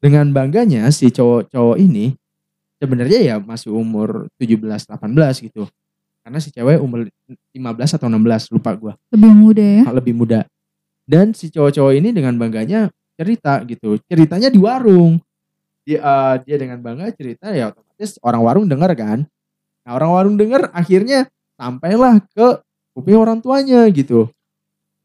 dengan 0.00 0.28
bangganya 0.32 0.88
si 0.88 1.12
cowok-cowok 1.12 1.76
ini 1.76 2.16
sebenarnya 2.80 3.20
ya 3.20 3.36
masih 3.36 3.68
umur 3.72 4.32
17-18 4.40 5.44
gitu. 5.44 5.68
Karena 6.24 6.38
si 6.40 6.48
cewek 6.48 6.80
umur 6.80 7.04
15 7.52 7.96
atau 8.00 8.08
16 8.08 8.52
lupa 8.56 8.70
gua 8.76 8.92
Lebih 9.12 9.32
muda 9.36 9.62
ya. 9.62 9.82
lebih 9.92 10.14
muda. 10.16 10.40
Dan 11.06 11.30
si 11.32 11.54
cowok-cowok 11.54 11.94
ini 11.94 12.10
dengan 12.10 12.34
bangganya 12.34 12.90
cerita 13.14 13.62
gitu. 13.64 13.96
Ceritanya 14.10 14.50
di 14.50 14.58
warung. 14.58 15.22
Dia, 15.86 16.02
eh, 16.02 16.34
dia 16.42 16.56
dengan 16.58 16.82
bangga 16.82 17.14
cerita 17.14 17.54
ya 17.54 17.70
otomatis 17.70 18.18
orang 18.20 18.42
warung 18.42 18.66
denger 18.66 18.90
kan. 18.98 19.18
Nah 19.86 19.92
orang 19.94 20.10
warung 20.10 20.36
denger 20.36 20.66
akhirnya 20.74 21.30
sampailah 21.54 22.18
ke 22.34 22.58
kuping 22.98 23.14
orang 23.14 23.38
tuanya 23.38 23.86
gitu. 23.94 24.26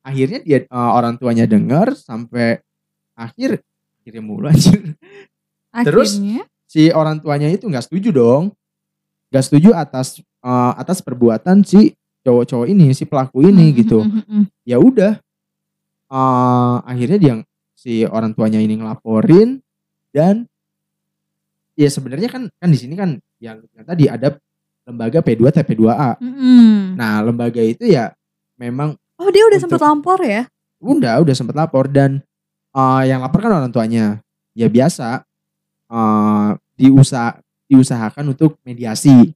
Akhirnya 0.02 0.42
dia 0.42 0.66
eh, 0.66 0.68
orang 0.74 1.22
tuanya 1.22 1.46
denger 1.46 1.94
sampai 1.94 2.66
akhir 3.14 3.62
akhirnya 4.02 4.24
mulu 4.26 4.50
anjir. 4.50 4.98
Terus? 5.86 6.18
Si 6.66 6.90
orang 6.90 7.22
tuanya 7.22 7.46
itu 7.46 7.70
nggak 7.70 7.86
setuju 7.86 8.10
dong. 8.10 8.44
Nggak 9.30 9.46
setuju 9.46 9.70
atas 9.78 10.18
eh, 10.20 10.74
atas 10.82 11.06
perbuatan 11.06 11.62
si 11.62 11.94
cowok-cowok 12.26 12.68
ini, 12.70 12.90
si 12.98 13.06
pelaku 13.06 13.46
ini 13.46 13.70
mm, 13.70 13.76
gitu. 13.86 14.00
mm, 14.02 14.10
mm, 14.14 14.26
mm. 14.30 14.44
ya 14.66 14.78
udah 14.78 15.18
eh 16.12 16.76
akhirnya 16.84 17.17
dia 17.17 17.36
si 17.71 18.04
orang 18.04 18.36
tuanya 18.36 18.60
ini 18.60 18.78
ngelaporin 18.78 19.63
dan 20.12 20.45
ya 21.80 21.88
sebenarnya 21.88 22.30
kan 22.30 22.43
kan 22.60 22.69
di 22.69 22.78
sini 22.78 22.93
kan 23.00 23.17
yang 23.41 23.63
tadi 23.88 24.06
ada 24.12 24.38
lembaga 24.86 25.24
P2 25.24 25.50
TP2A. 25.50 26.19
Mm, 26.19 26.36
mm. 26.36 26.78
Nah, 26.97 27.21
lembaga 27.24 27.62
itu 27.62 27.86
ya 27.88 28.12
memang 28.58 28.97
Oh 29.21 29.30
dia 29.30 29.45
udah 29.45 29.60
sempet 29.62 29.82
lapor 29.82 30.19
ya? 30.26 30.50
udah 30.82 31.21
udah 31.21 31.36
sempat 31.38 31.54
lapor 31.54 31.86
dan 31.86 32.26
eh 32.74 33.02
yang 33.06 33.21
lapor 33.21 33.45
kan 33.45 33.54
orang 33.54 33.69
tuanya. 33.69 34.17
Ya 34.58 34.65
biasa 34.67 35.24
eh 35.93 36.50
diusaha 36.76 37.38
diusahakan 37.69 38.34
untuk 38.34 38.58
mediasi. 38.65 39.32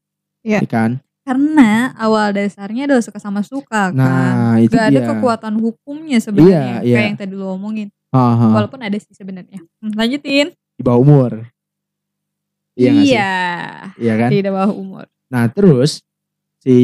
Iya. 0.45 0.61
ya 0.61 0.69
kan? 0.69 1.04
Karena 1.25 1.89
awal 1.97 2.37
dasarnya 2.37 2.85
adalah 2.85 3.01
suka 3.01 3.17
sama 3.17 3.41
suka 3.41 3.89
kan. 3.89 3.97
Nah, 3.97 4.61
itu 4.61 4.77
Gak 4.77 4.93
ada 4.93 4.99
dia. 5.01 5.07
kekuatan 5.09 5.57
hukumnya 5.57 6.21
sebenarnya. 6.21 6.85
Iya, 6.85 6.85
iya. 6.85 6.95
Kayak 7.01 7.07
yang 7.09 7.17
tadi 7.17 7.33
lu 7.33 7.45
omongin. 7.49 7.89
Aha, 8.13 8.47
Walaupun 8.53 8.79
ada 8.85 8.93
sih 9.01 9.09
sebenarnya. 9.11 9.59
Hmm, 9.81 9.91
lanjutin. 9.97 10.53
di 10.75 10.83
bawah 10.83 11.01
umur. 11.01 11.31
Iya 12.75 12.91
iya. 12.93 13.33
Iya 13.95 14.13
kan? 14.19 14.29
Tidak 14.29 14.51
bawah 14.53 14.73
umur. 14.75 15.05
Nah 15.31 15.47
terus 15.49 16.03
si 16.61 16.77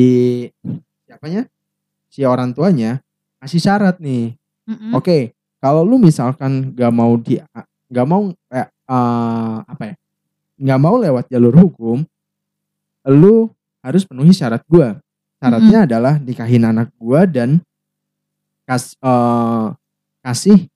siapanya 1.06 1.46
si 2.08 2.24
orang 2.24 2.56
tuanya 2.56 3.04
kasih 3.38 3.62
syarat 3.62 4.00
nih. 4.00 4.34
Mm-mm. 4.66 4.96
Oke, 4.96 5.36
kalau 5.60 5.84
lu 5.84 6.00
misalkan 6.00 6.72
gak 6.72 6.90
mau 6.90 7.14
di 7.20 7.38
gak 7.92 8.08
mau 8.08 8.32
eh, 8.50 8.64
eh, 8.66 9.56
apa 9.68 9.84
ya? 9.92 9.96
Gak 10.62 10.80
mau 10.80 10.96
lewat 10.96 11.28
jalur 11.28 11.52
hukum, 11.58 12.06
lu 13.12 13.52
harus 13.82 14.06
penuhi 14.06 14.32
syarat 14.34 14.62
gua. 14.66 14.98
Syaratnya 15.42 15.90
adalah 15.90 16.22
nikahin 16.22 16.66
anak 16.66 16.94
gua 17.02 17.26
dan 17.26 17.62
kas, 18.64 18.94
eh, 18.98 19.66
kasih 20.22 20.70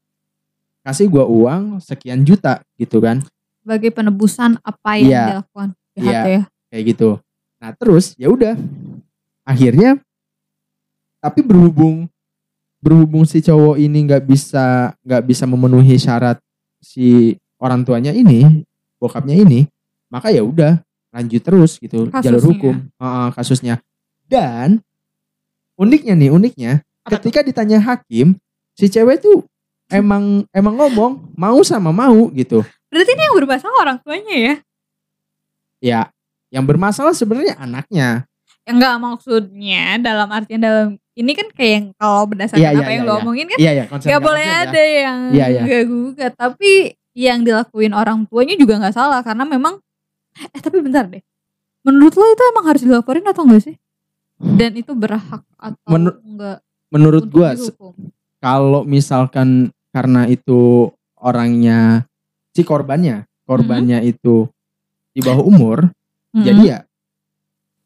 kasih 0.81 1.09
gua 1.09 1.25
uang 1.25 1.81
sekian 1.81 2.21
juta 2.25 2.61
gitu 2.77 3.01
kan. 3.01 3.21
Sebagai 3.65 3.89
penebusan 3.89 4.61
apa 4.61 5.01
yang 5.01 5.09
Iya. 5.09 5.23
dilakukan 5.41 5.69
pihak 5.97 6.13
Iya. 6.13 6.21
ya. 6.29 6.41
kayak 6.69 6.83
gitu. 6.91 7.09
Nah 7.61 7.71
terus 7.73 8.13
ya 8.19 8.27
udah, 8.29 8.53
akhirnya 9.41 9.97
tapi 11.17 11.41
berhubung 11.41 12.05
berhubung 12.77 13.25
si 13.25 13.41
cowok 13.41 13.81
ini 13.81 14.05
nggak 14.05 14.29
bisa 14.29 14.93
nggak 15.01 15.23
bisa 15.25 15.49
memenuhi 15.49 15.97
syarat 15.97 16.37
si 16.77 17.33
orang 17.57 17.81
tuanya 17.81 18.13
ini, 18.13 18.61
bokapnya 19.01 19.33
ini, 19.33 19.65
maka 20.13 20.29
ya 20.29 20.45
udah 20.45 20.84
lanjut 21.15 21.41
terus 21.41 21.71
gitu 21.79 22.11
jalur 22.11 22.43
Kasusnya. 22.43 22.43
hukum 22.51 22.75
Heeh, 22.99 23.27
kasusnya. 23.31 23.75
Dan 24.27 24.83
uniknya 25.75 26.13
nih 26.13 26.29
uniknya, 26.29 26.71
Apa 27.07 27.17
ketika 27.17 27.39
ditanya 27.39 27.79
hakim, 27.79 28.35
si 28.73 28.85
cewek 28.85 29.23
tuh 29.23 29.47
emang 29.87 30.43
emang 30.51 30.75
ngomong 30.75 31.31
mau 31.33 31.59
sama 31.63 31.95
mau 31.95 32.27
gitu. 32.33 32.65
Berarti 32.89 33.11
ini 33.13 33.23
yang 33.23 33.35
bermasalah 33.37 33.77
orang 33.79 33.97
tuanya 34.03 34.35
ya? 34.35 34.55
Ya, 35.79 36.01
yang 36.49 36.65
bermasalah 36.65 37.13
sebenarnya 37.13 37.55
anaknya. 37.55 38.25
Ya 38.65 38.71
enggak 38.73 38.97
maksudnya 38.97 40.01
dalam 40.01 40.25
artian 40.33 40.57
dalam 40.57 40.87
ini 41.13 41.31
kan 41.37 41.47
kayak 41.53 41.71
yang 41.71 41.85
kalau 42.01 42.25
berdasarkan 42.25 42.65
Iya, 42.65 42.69
iya, 42.73 42.81
apa 42.81 42.91
yang 42.91 43.03
iya, 43.05 43.09
lo 43.13 43.21
omongin 43.21 43.45
kan 43.45 43.57
ya, 43.61 43.83
konsen 43.85 44.07
Gak 44.09 44.17
nggak 44.17 44.25
boleh 44.25 44.41
ya. 44.43 44.55
ada 44.65 44.81
yang 44.83 45.17
Iya, 45.31 45.45
iya. 45.53 45.61
gak 45.63 45.83
gugat 45.85 46.33
Tapi 46.33 46.71
yang 47.13 47.39
dilakuin 47.45 47.93
orang 47.93 48.25
tuanya 48.25 48.57
juga 48.57 48.81
gak 48.81 48.97
salah 48.97 49.21
Karena 49.21 49.45
memang 49.45 49.77
Eh 50.35 50.61
tapi 50.61 50.83
bentar 50.83 51.07
deh 51.07 51.23
Menurut 51.85 52.13
lo 52.17 52.25
itu 52.25 52.43
emang 52.49 52.65
harus 52.65 52.81
dilaporin 52.81 53.25
atau 53.29 53.45
enggak 53.45 53.71
sih? 53.71 53.75
Dan 54.41 54.73
itu 54.75 54.91
berhak 54.97 55.45
atau 55.55 55.87
Menur- 55.87 56.19
enggak 56.25 56.59
Menurut 56.91 57.25
gua 57.29 57.53
kalau 58.39 58.85
misalkan 58.85 59.73
karena 59.89 60.29
itu 60.29 60.91
orangnya 61.17 62.05
si 62.53 62.61
korbannya, 62.61 63.25
korbannya 63.47 64.05
itu 64.05 64.45
di 65.11 65.19
bawah 65.23 65.43
umur, 65.43 65.89
Mm-mm. 66.31 66.45
jadi 66.45 66.61
ya 66.61 66.79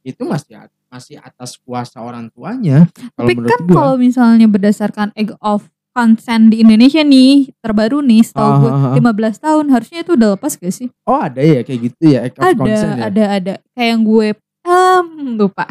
itu 0.04 0.22
masih 0.28 0.68
masih 0.90 1.16
atas 1.22 1.56
kuasa 1.62 2.02
orang 2.02 2.28
tuanya. 2.34 2.90
Tapi 3.16 3.38
kan 3.40 3.62
kalau 3.70 3.96
misalnya 3.96 4.50
berdasarkan 4.50 5.14
egg 5.16 5.32
of 5.40 5.70
consent 6.00 6.48
di 6.48 6.64
Indonesia 6.64 7.04
nih 7.04 7.52
Terbaru 7.60 8.00
nih 8.00 8.24
setahu 8.24 8.52
gue 8.62 8.72
Ah, 8.72 8.96
ah, 8.96 8.96
ah. 8.96 9.28
15 9.36 9.44
tahun 9.44 9.66
Harusnya 9.68 10.00
itu 10.02 10.12
udah 10.16 10.30
lepas 10.34 10.56
gak 10.56 10.72
sih? 10.72 10.88
oh 11.04 11.20
ada 11.20 11.40
ya 11.40 11.60
kayak 11.60 11.80
gitu 11.86 12.04
ya, 12.08 12.20
ada 12.24 12.56
consent 12.56 12.92
ya. 12.96 13.04
ada 13.06 13.24
ada 13.30 13.54
kayak 13.74 13.90
yang 13.90 14.02
gue 14.02 14.28
em 14.62 15.06
lupa 15.36 15.66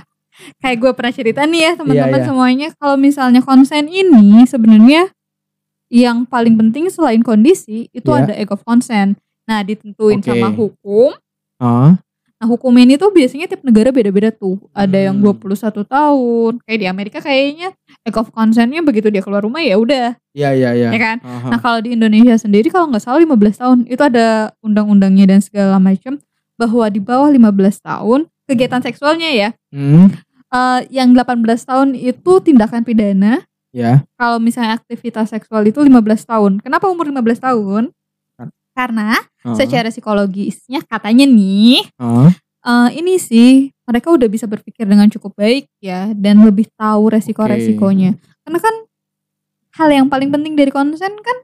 kayak 0.58 0.76
gue 0.78 0.90
pernah 0.92 1.10
cerita 1.10 1.40
nih 1.42 1.60
ya 1.62 1.72
teman-teman 1.74 2.10
Iya, 2.10 2.18
iya. 2.18 2.26
semuanya 2.26 2.68
kalau 2.76 2.96
misalnya 2.96 3.40
konsen 3.40 3.84
ini 3.86 4.44
sebenarnya 4.44 5.10
yang 5.88 6.22
paling 6.22 6.54
penting 6.54 6.86
selain 6.88 7.20
kondisi 7.20 7.88
itu 7.90 8.06
Iya. 8.06 8.20
ada 8.22 8.32
egg 8.34 8.50
of 8.50 8.60
consent 8.62 9.16
nah 9.44 9.60
ditentuin 9.60 10.20
Oke. 10.20 10.28
sama 10.28 10.48
hukum 10.50 11.16
Ah, 11.58 11.96
nah 12.38 12.46
hukum 12.46 12.70
ini 12.72 12.94
tuh 12.94 13.10
biasanya 13.10 13.46
tiap 13.46 13.66
negara 13.66 13.90
beda-beda 13.90 14.30
tuh 14.30 14.62
ada 14.70 14.94
yang 14.94 15.18
Hmm. 15.18 15.34
21 15.42 15.82
tahun 15.82 16.52
kayak 16.62 16.78
di 16.78 16.86
Amerika 16.86 17.18
kayaknya 17.18 17.74
egg 18.02 18.14
of 18.14 18.30
consentnya 18.30 18.78
begitu 18.78 19.10
dia 19.10 19.18
keluar 19.18 19.42
rumah 19.42 19.58
ya 19.58 19.74
udah 19.74 20.14
iya 20.32 20.54
iya 20.54 20.70
iya. 20.72 20.88
ya 20.94 20.98
kan 20.98 21.16
Aha. 21.18 21.48
Nah 21.50 21.58
kalau 21.58 21.82
di 21.82 21.92
Indonesia 21.92 22.38
sendiri 22.38 22.70
kalau 22.70 22.86
nggak 22.86 23.02
salah 23.02 23.18
15 23.18 23.34
tahun 23.58 23.78
itu 23.84 23.98
ada 24.00 24.54
undang-undangnya 24.60 25.26
dan 25.28 25.40
segala 25.40 25.76
macam 25.78 26.22
bahwa 26.54 26.86
di 26.86 26.98
bawah 26.98 27.26
15 27.26 27.42
tahun 27.80 28.20
kegiatan 28.46 28.82
seksualnya 28.82 29.28
ya 29.28 29.48
Hmm, 29.68 30.06
eh, 30.48 30.80
yang 30.88 31.10
18 31.12 31.42
tahun 31.60 31.92
itu 31.92 32.32
tindakan 32.38 32.86
pidana 32.86 33.42
ya. 33.68 34.06
kalau 34.14 34.38
misalnya 34.38 34.78
aktivitas 34.78 35.28
seksual 35.28 35.66
itu 35.66 35.82
15 35.82 36.22
tahun. 36.22 36.62
Kenapa 36.62 36.86
umur 36.86 37.04
15 37.04 37.42
tahun? 37.42 37.90
Karena 38.78 39.18
Ah, 39.42 39.54
secara 39.58 39.90
psikologisnya 39.90 40.82
katanya 40.86 41.26
nih 41.26 41.82
ah, 41.98 42.30
eh, 42.62 42.88
ini 42.98 43.18
sih 43.18 43.70
mereka 43.86 44.10
udah 44.10 44.28
bisa 44.28 44.44
berpikir 44.46 44.84
dengan 44.84 45.06
cukup 45.08 45.34
baik 45.34 45.66
ya 45.80 46.10
dan 46.14 46.42
lebih 46.46 46.70
tahu 46.78 47.10
resiko-resikonya. 47.10 48.18
Karena 48.44 48.58
kan 48.60 48.74
hal 49.78 49.88
yang 49.94 50.06
paling 50.10 50.28
penting 50.34 50.58
dari 50.58 50.68
konsen 50.74 51.14
kan 51.22 51.38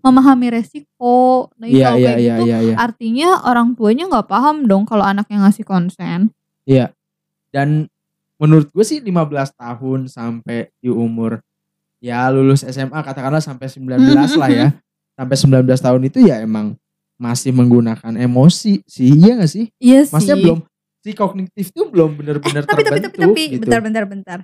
memahami 0.00 0.48
resiko. 0.48 1.48
Nah, 1.60 1.68
Iya 1.68 1.92
kalau 1.92 1.98
iya 2.00 2.08
kayak 2.08 2.18
iya 2.20 2.34
gitu 2.34 2.44
iya 2.48 2.58
iya. 2.72 2.74
artinya 2.76 3.28
orang 3.44 3.68
tuanya 3.76 4.04
nggak 4.08 4.26
paham 4.28 4.56
dong 4.64 4.84
kalau 4.88 5.04
anaknya 5.04 5.44
ngasih 5.46 5.64
konsen. 5.64 6.32
Dan 7.52 7.86
menurut 8.36 8.68
gue 8.72 8.84
sih 8.84 9.00
15 9.00 9.56
tahun 9.56 10.00
sampai 10.08 10.68
di 10.80 10.92
umur 10.92 11.40
ya 12.00 12.28
lulus 12.28 12.64
SMA 12.64 13.00
katakanlah 13.00 13.40
sampai 13.40 13.66
19 13.68 13.96
lah 14.40 14.50
ya. 14.50 14.68
Sampai 15.16 15.36
19 15.36 15.64
tahun 15.80 16.00
itu 16.04 16.18
ya 16.22 16.44
emang 16.44 16.76
masih 17.16 17.50
menggunakan 17.50 18.12
emosi 18.14 18.84
sih. 18.84 19.08
Iya 19.10 19.40
gak 19.40 19.50
sih? 19.50 19.66
Iya 19.80 20.04
sih. 20.04 20.12
Maksudnya 20.12 20.36
belum 20.38 20.58
si 21.00 21.10
kognitif 21.14 21.66
tuh 21.70 21.86
belum 21.88 22.18
benar-benar 22.18 22.66
tapi 22.66 22.82
tapi 22.82 22.98
terbentuk 23.00 23.12
tapi 23.14 23.22
tapi 23.24 23.42
gitu. 23.48 23.62
bentar 23.64 23.80
bentar 23.80 24.04
bentar. 24.04 24.38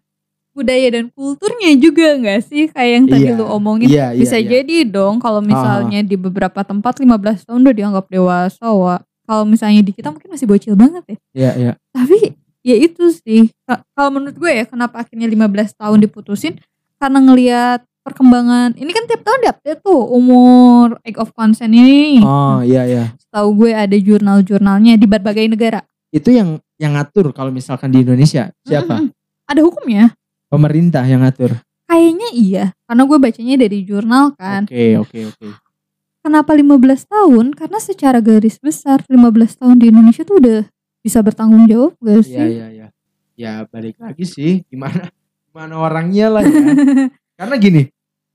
Budaya 0.52 0.88
dan 0.92 1.08
kulturnya 1.08 1.72
juga 1.80 2.12
nggak 2.12 2.40
sih 2.44 2.68
kayak 2.68 2.90
yang 2.92 3.06
tadi 3.08 3.24
Iya, 3.24 3.36
lu 3.40 3.44
omongin. 3.48 3.88
Iya, 3.88 4.06
iya, 4.12 4.20
Bisa 4.20 4.36
iya. 4.36 4.60
jadi 4.60 4.84
dong 4.84 5.16
kalau 5.16 5.40
misalnya 5.40 6.04
di 6.04 6.12
beberapa 6.12 6.60
tempat 6.60 7.00
15 7.00 7.48
tahun 7.48 7.60
udah 7.64 7.72
dianggap 7.74 8.04
dewasa, 8.08 8.68
Wak. 8.68 9.00
Kalau 9.24 9.48
misalnya 9.48 9.80
di 9.80 9.96
kita 9.96 10.12
mungkin 10.12 10.28
masih 10.28 10.44
bocil 10.44 10.76
banget 10.76 11.04
ya. 11.08 11.16
Iya, 11.32 11.50
iya. 11.56 11.72
Tapi 11.90 12.36
ya 12.60 12.76
itu 12.76 13.16
sih. 13.16 13.48
Ka- 13.64 13.80
Kalau 13.96 14.12
menurut 14.12 14.36
gue 14.36 14.52
ya 14.52 14.64
kenapa 14.68 15.00
akhirnya 15.00 15.24
15 15.24 15.72
tahun 15.72 15.98
diputusin 16.04 16.60
karena 17.00 17.18
ngelihat 17.18 17.80
perkembangan 18.02 18.74
ini 18.74 18.90
kan 18.90 19.06
tiap 19.06 19.22
tahun 19.22 19.40
diupdate 19.46 19.80
tuh 19.80 20.02
umur 20.10 20.98
egg 21.06 21.16
of 21.22 21.30
consent 21.32 21.72
ini. 21.72 22.18
Oh, 22.20 22.60
iya, 22.60 22.84
iya. 22.86 23.04
Tahu 23.30 23.48
gue 23.64 23.70
ada 23.72 23.94
jurnal-jurnalnya 23.94 24.98
di 24.98 25.06
berbagai 25.06 25.46
negara. 25.46 25.80
Itu 26.12 26.34
yang 26.34 26.60
yang 26.76 26.98
ngatur 26.98 27.32
kalau 27.32 27.54
misalkan 27.54 27.94
di 27.94 28.02
Indonesia 28.02 28.50
siapa? 28.66 29.00
Mm-mm. 29.00 29.14
Ada 29.48 29.60
hukumnya? 29.64 30.12
Pemerintah 30.50 31.06
yang 31.06 31.24
ngatur. 31.24 31.56
Kayaknya 31.88 32.28
iya, 32.34 32.64
karena 32.84 33.02
gue 33.08 33.18
bacanya 33.20 33.54
dari 33.56 33.78
jurnal 33.86 34.24
kan. 34.36 34.68
Oke, 34.68 34.98
oke, 35.00 35.18
oke. 35.32 35.48
Kenapa 36.22 36.54
15 36.54 37.10
tahun? 37.10 37.46
Karena 37.56 37.78
secara 37.82 38.22
garis 38.22 38.62
besar 38.62 39.02
15 39.10 39.58
tahun 39.58 39.76
di 39.82 39.90
Indonesia 39.90 40.22
tuh 40.22 40.38
udah 40.38 40.60
bisa 41.02 41.18
bertanggung 41.18 41.66
jawab 41.66 41.98
gak 41.98 42.22
sih? 42.22 42.38
Iya, 42.38 42.46
iya, 42.46 42.66
iya. 42.70 42.86
Ya 43.32 43.52
balik 43.66 43.98
lagi 43.98 44.22
sih 44.28 44.62
gimana 44.70 45.10
gimana 45.50 45.74
orangnya 45.80 46.26
lah 46.30 46.44
ya. 46.44 46.62
Karena 47.36 47.56
gini, 47.58 47.82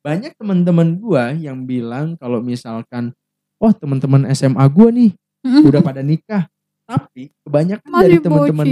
banyak 0.07 0.33
teman-teman 0.39 0.95
gua 0.95 1.35
yang 1.35 1.67
bilang 1.67 2.15
kalau 2.15 2.39
misalkan 2.39 3.11
oh 3.59 3.73
teman-teman 3.75 4.29
SMA 4.31 4.63
gua 4.71 4.87
nih 4.87 5.11
Mm-mm. 5.43 5.67
udah 5.67 5.81
pada 5.83 5.99
nikah 5.99 6.47
tapi 6.87 7.35
kebanyakan 7.43 7.89
Masih 7.91 8.03
dari 8.07 8.17
teman-teman 8.23 8.65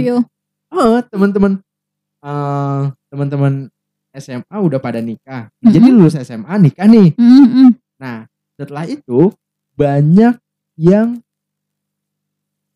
oh 0.72 0.98
teman-teman 1.12 1.52
eh 2.24 2.82
teman-teman 3.12 3.52
SMA 4.16 4.56
udah 4.56 4.80
pada 4.80 5.04
nikah 5.04 5.52
Mm-mm. 5.60 5.72
jadi 5.76 5.88
lulus 5.92 6.16
SMA 6.16 6.54
nikah 6.56 6.88
nih 6.88 7.12
Mm-mm. 7.20 7.76
nah 8.00 8.24
setelah 8.56 8.88
itu 8.88 9.28
banyak 9.76 10.40
yang 10.80 11.20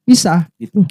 pisah 0.04 0.44
gitu 0.60 0.84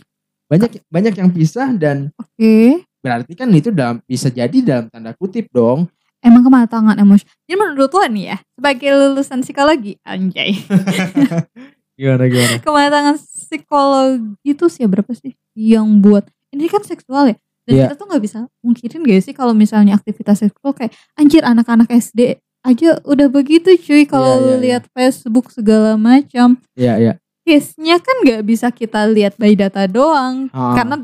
banyak 0.50 0.82
banyak 0.90 1.14
yang 1.14 1.30
pisah 1.30 1.70
dan 1.78 2.10
Oke. 2.18 2.82
berarti 3.06 3.38
kan 3.38 3.54
itu 3.54 3.70
dalam 3.70 4.02
bisa 4.10 4.34
jadi 4.34 4.58
dalam 4.66 4.90
tanda 4.90 5.14
kutip 5.14 5.54
dong 5.54 5.86
Emang 6.20 6.44
kematangan 6.44 6.96
emosi. 6.96 7.24
Jadi 7.48 7.56
menurut 7.56 7.90
lo 7.90 8.04
nih 8.06 8.26
ya, 8.32 8.38
sebagai 8.56 8.90
lulusan 8.92 9.40
psikologi, 9.40 9.96
anjay. 10.04 10.52
gimana 12.00 12.32
gimana 12.32 12.56
kematangan 12.64 13.16
psikologi 13.20 14.32
itu 14.48 14.66
sih 14.68 14.88
berapa 14.88 15.12
sih 15.12 15.36
yang 15.52 16.00
buat 16.00 16.24
ini 16.50 16.68
kan 16.68 16.80
seksual 16.80 17.28
ya 17.28 17.36
dan 17.68 17.74
Iya. 17.76 17.84
kita 17.86 17.96
tuh 17.96 18.06
nggak 18.08 18.24
bisa 18.24 18.38
mungkirin 18.64 19.04
gak 19.04 19.20
sih 19.20 19.36
kalau 19.36 19.52
misalnya 19.52 19.94
aktivitas 19.94 20.40
seksual 20.40 20.72
kayak 20.72 20.96
anjir 21.14 21.44
anak-anak 21.44 21.92
SD 21.92 22.40
aja 22.64 23.04
udah 23.04 23.28
begitu 23.28 23.76
cuy 23.78 24.08
kalau 24.08 24.32
Iya, 24.32 24.40
iya, 24.40 24.48
iya. 24.50 24.60
lihat 24.64 24.84
Facebook 24.90 25.52
segala 25.52 26.00
macam 26.00 26.56
iya 26.74 26.96
iya 26.96 27.14
case-nya 27.44 28.00
kan 28.00 28.16
nggak 28.24 28.42
bisa 28.48 28.72
kita 28.72 29.04
lihat 29.06 29.36
by 29.36 29.52
data 29.54 29.84
doang 29.84 30.48
Ah. 30.50 30.80
karena 30.80 31.04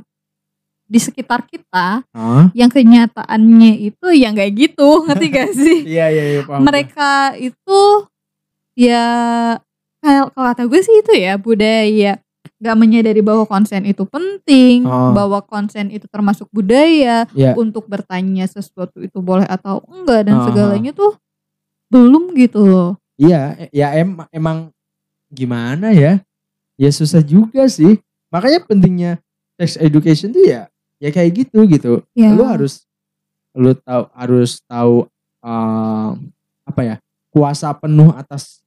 di 0.85 0.99
sekitar 0.99 1.43
kita 1.45 2.05
Hah? 2.05 2.45
yang 2.53 2.69
kenyataannya 2.69 3.73
itu 3.83 4.07
ya 4.13 4.29
nggak 4.29 4.51
gitu 4.53 5.03
ngerti 5.03 5.25
gak 5.29 5.49
sih 5.57 5.79
iya 5.83 6.07
iya 6.07 6.23
iya 6.31 6.41
paham 6.41 6.61
mereka 6.61 7.33
itu 7.35 7.81
ya 8.73 9.03
kayak 9.99 10.29
kalau 10.31 10.47
kata 10.51 10.61
gue 10.65 10.79
sih 10.79 10.95
itu 11.01 11.13
ya 11.15 11.33
budaya 11.35 12.21
gak 12.55 12.77
menyadari 12.77 13.19
bahwa 13.19 13.43
konsen 13.43 13.83
itu 13.83 14.05
penting 14.05 14.85
Oh. 14.85 15.11
bahwa 15.11 15.41
konsen 15.41 15.89
itu 15.89 16.05
termasuk 16.05 16.45
budaya 16.49 17.25
Iya. 17.33 17.53
untuk 17.55 17.85
bertanya 17.85 18.45
sesuatu 18.45 19.01
itu 19.01 19.17
boleh 19.19 19.45
atau 19.45 19.81
enggak 19.85 20.29
dan 20.29 20.35
Oh. 20.37 20.45
segalanya 20.45 20.91
tuh 20.91 21.17
belum 21.87 22.33
gitu 22.33 22.61
loh 22.61 22.91
Iya, 23.15 23.55
e- 23.57 23.71
ya 23.71 23.95
em 23.95 24.11
emang 24.29 24.75
gimana 25.31 25.89
ya? 25.89 26.19
Ya 26.75 26.91
susah 26.91 27.23
juga 27.23 27.63
sih. 27.65 28.03
Makanya 28.27 28.59
pentingnya 28.61 29.11
sex 29.55 29.79
education 29.79 30.29
tuh 30.29 30.43
ya 30.43 30.67
ya 31.05 31.13
kayak 31.13 31.31
gitu 31.37 31.59
gitu. 31.69 31.91
ya 32.17 32.33
Lu 32.33 32.41
harus 32.41 32.81
lu 33.53 33.77
tahu 33.77 34.03
harus 34.11 34.57
tahu 34.65 35.05
eh, 35.39 36.09
apa 36.65 36.81
ya? 36.81 36.95
kuasa 37.29 37.69
penuh 37.71 38.09
atas 38.11 38.63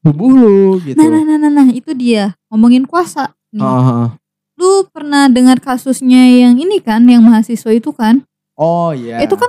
tubuh 0.00 0.30
lu 0.30 0.76
gitu. 0.80 0.94
nah, 0.94 1.08
nah 1.10 1.22
nah 1.24 1.36
nah 1.40 1.50
nah 1.50 1.68
itu 1.68 1.90
dia 1.92 2.36
ngomongin 2.46 2.84
kuasa 2.84 3.32
nih 3.50 3.58
Ah, 3.58 4.12
lu 4.54 4.84
pernah 4.92 5.26
dengar 5.26 5.56
kasusnya 5.58 6.20
yang 6.28 6.54
ini 6.54 6.78
kan 6.78 7.00
yang 7.08 7.24
mahasiswa 7.24 7.72
itu 7.72 7.90
kan 7.90 8.20
oh 8.54 8.92
iya. 8.92 9.24
itu 9.24 9.32
kan 9.34 9.48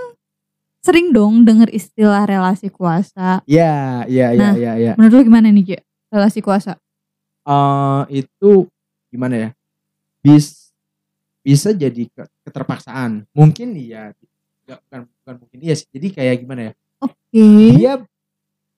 sering 0.80 1.12
dong 1.12 1.44
denger 1.44 1.68
istilah 1.68 2.24
relasi 2.24 2.72
kuasa 2.72 3.44
Iya, 3.44 4.08
iya, 4.08 4.32
iya, 4.32 4.40
Nah. 4.40 4.54
iya, 4.56 4.72
iya. 4.80 4.92
menurut 4.96 5.20
lu 5.20 5.28
gimana 5.28 5.52
nih 5.52 5.64
Je? 5.66 5.78
relasi 6.10 6.40
kuasa 6.40 6.80
Eh, 7.44 8.02
itu 8.24 8.66
gimana 9.12 9.36
ya? 9.38 9.50
Bis 10.20 10.65
bisa 11.46 11.70
jadi 11.70 12.10
ke- 12.10 12.32
keterpaksaan. 12.42 13.30
Mungkin 13.30 13.78
iya. 13.78 14.18
Nggak, 14.66 14.80
bukan 14.82 15.00
bukan 15.06 15.36
mungkin 15.46 15.60
iya 15.62 15.74
sih. 15.78 15.86
Jadi 15.94 16.08
kayak 16.10 16.42
gimana 16.42 16.74
ya? 16.74 16.74
oke 17.06 17.46
dia 17.78 17.94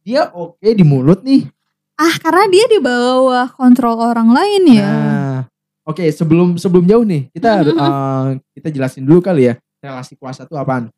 dia 0.04 0.22
oke 0.36 0.68
di 0.68 0.84
mulut 0.84 1.24
nih. 1.24 1.48
Ah, 1.96 2.14
karena 2.20 2.44
dia 2.52 2.66
di 2.68 2.78
bawah 2.84 3.48
kontrol 3.56 3.96
orang 3.98 4.30
lain 4.36 4.64
ya. 4.68 4.84
Nah, 4.92 5.38
oke 5.88 6.04
sebelum 6.12 6.60
sebelum 6.60 6.84
jauh 6.84 7.08
nih 7.08 7.32
kita 7.32 7.64
eh, 7.64 8.28
kita 8.60 8.68
jelasin 8.70 9.08
dulu 9.08 9.24
kali 9.24 9.50
ya 9.50 9.54
relasi 9.80 10.20
kuasa 10.20 10.44
itu 10.44 10.60
apaan? 10.60 10.92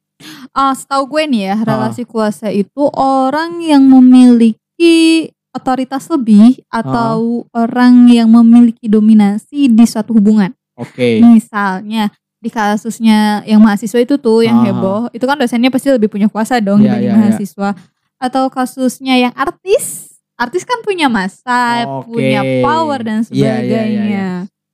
Ah, 0.52 0.76
setahu 0.76 1.16
gue 1.16 1.24
nih 1.30 1.54
ya, 1.54 1.56
relasi 1.64 2.04
kuasa 2.04 2.52
itu 2.52 2.92
orang 3.00 3.64
yang 3.64 3.86
memiliki 3.88 5.30
otoritas 5.56 6.12
lebih 6.12 6.60
atau 6.68 7.48
orang 7.56 8.12
yang 8.12 8.28
memiliki 8.28 8.92
dominasi 8.92 9.72
di 9.72 9.86
suatu 9.88 10.12
hubungan. 10.20 10.52
Oke. 10.80 11.20
Misalnya 11.20 12.08
di 12.40 12.48
kasusnya 12.48 13.44
yang 13.44 13.60
mahasiswa 13.60 14.00
itu 14.00 14.16
tuh 14.16 14.48
yang 14.48 14.64
Ah. 14.64 14.72
heboh, 14.72 15.02
itu 15.12 15.28
kan 15.28 15.36
dosennya 15.36 15.68
pasti 15.68 15.92
lebih 15.92 16.08
punya 16.08 16.32
kuasa 16.32 16.64
dong 16.64 16.80
dibanding 16.80 17.12
iya, 17.12 17.20
iya. 17.20 17.20
mahasiswa. 17.20 17.70
Atau 18.16 18.48
kasusnya 18.48 19.16
yang 19.20 19.34
artis, 19.36 20.16
artis 20.34 20.64
kan 20.64 20.80
punya 20.82 21.12
masa, 21.12 21.84
Oke. 21.84 22.16
punya 22.16 22.40
power 22.64 23.00
dan 23.04 23.28
Iya, 23.28 23.28
iya, 23.28 23.52
iya, 23.60 23.60
sebagainya. 23.60 24.04
iya. 24.08 24.30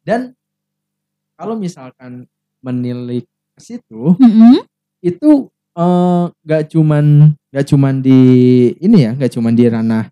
Dan 0.05 0.19
kalau 1.33 1.57
misalkan 1.57 2.29
menilik 2.61 3.25
ke 3.53 3.59
situ 3.59 4.13
Mm-mm. 4.17 4.61
itu 5.01 5.49
eh, 5.73 6.23
nggak 6.31 6.63
cuman 6.69 7.33
nggak 7.49 7.65
cuman 7.67 7.93
di 7.99 8.21
ini 8.77 8.97
ya 9.03 9.11
nggak 9.11 9.33
cuman 9.33 9.53
di 9.53 9.65
ranah 9.65 10.05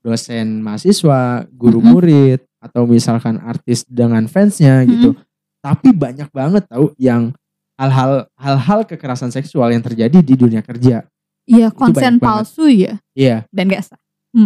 dosen 0.00 0.58
mahasiswa 0.60 1.46
guru 1.50 1.78
murid 1.78 2.40
atau 2.58 2.84
misalkan 2.84 3.38
artis 3.42 3.86
dengan 3.86 4.26
fansnya 4.26 4.82
gitu. 4.86 5.14
Tapi 5.62 5.90
banyak 5.94 6.30
banget 6.30 6.66
tahu 6.70 6.94
yang 6.98 7.34
hal-hal 7.78 8.26
hal-hal 8.34 8.80
kekerasan 8.86 9.30
seksual 9.30 9.70
yang 9.70 9.82
terjadi 9.82 10.18
di 10.22 10.34
dunia 10.34 10.62
kerja. 10.62 11.06
Iya, 11.48 11.72
konsen 11.72 11.94
banyak 11.94 12.20
banget. 12.20 12.26
palsu 12.26 12.66
ya? 12.68 12.94
Iya. 13.16 13.46
Dan 13.48 13.72
gak 13.72 13.84
sah. 13.88 14.00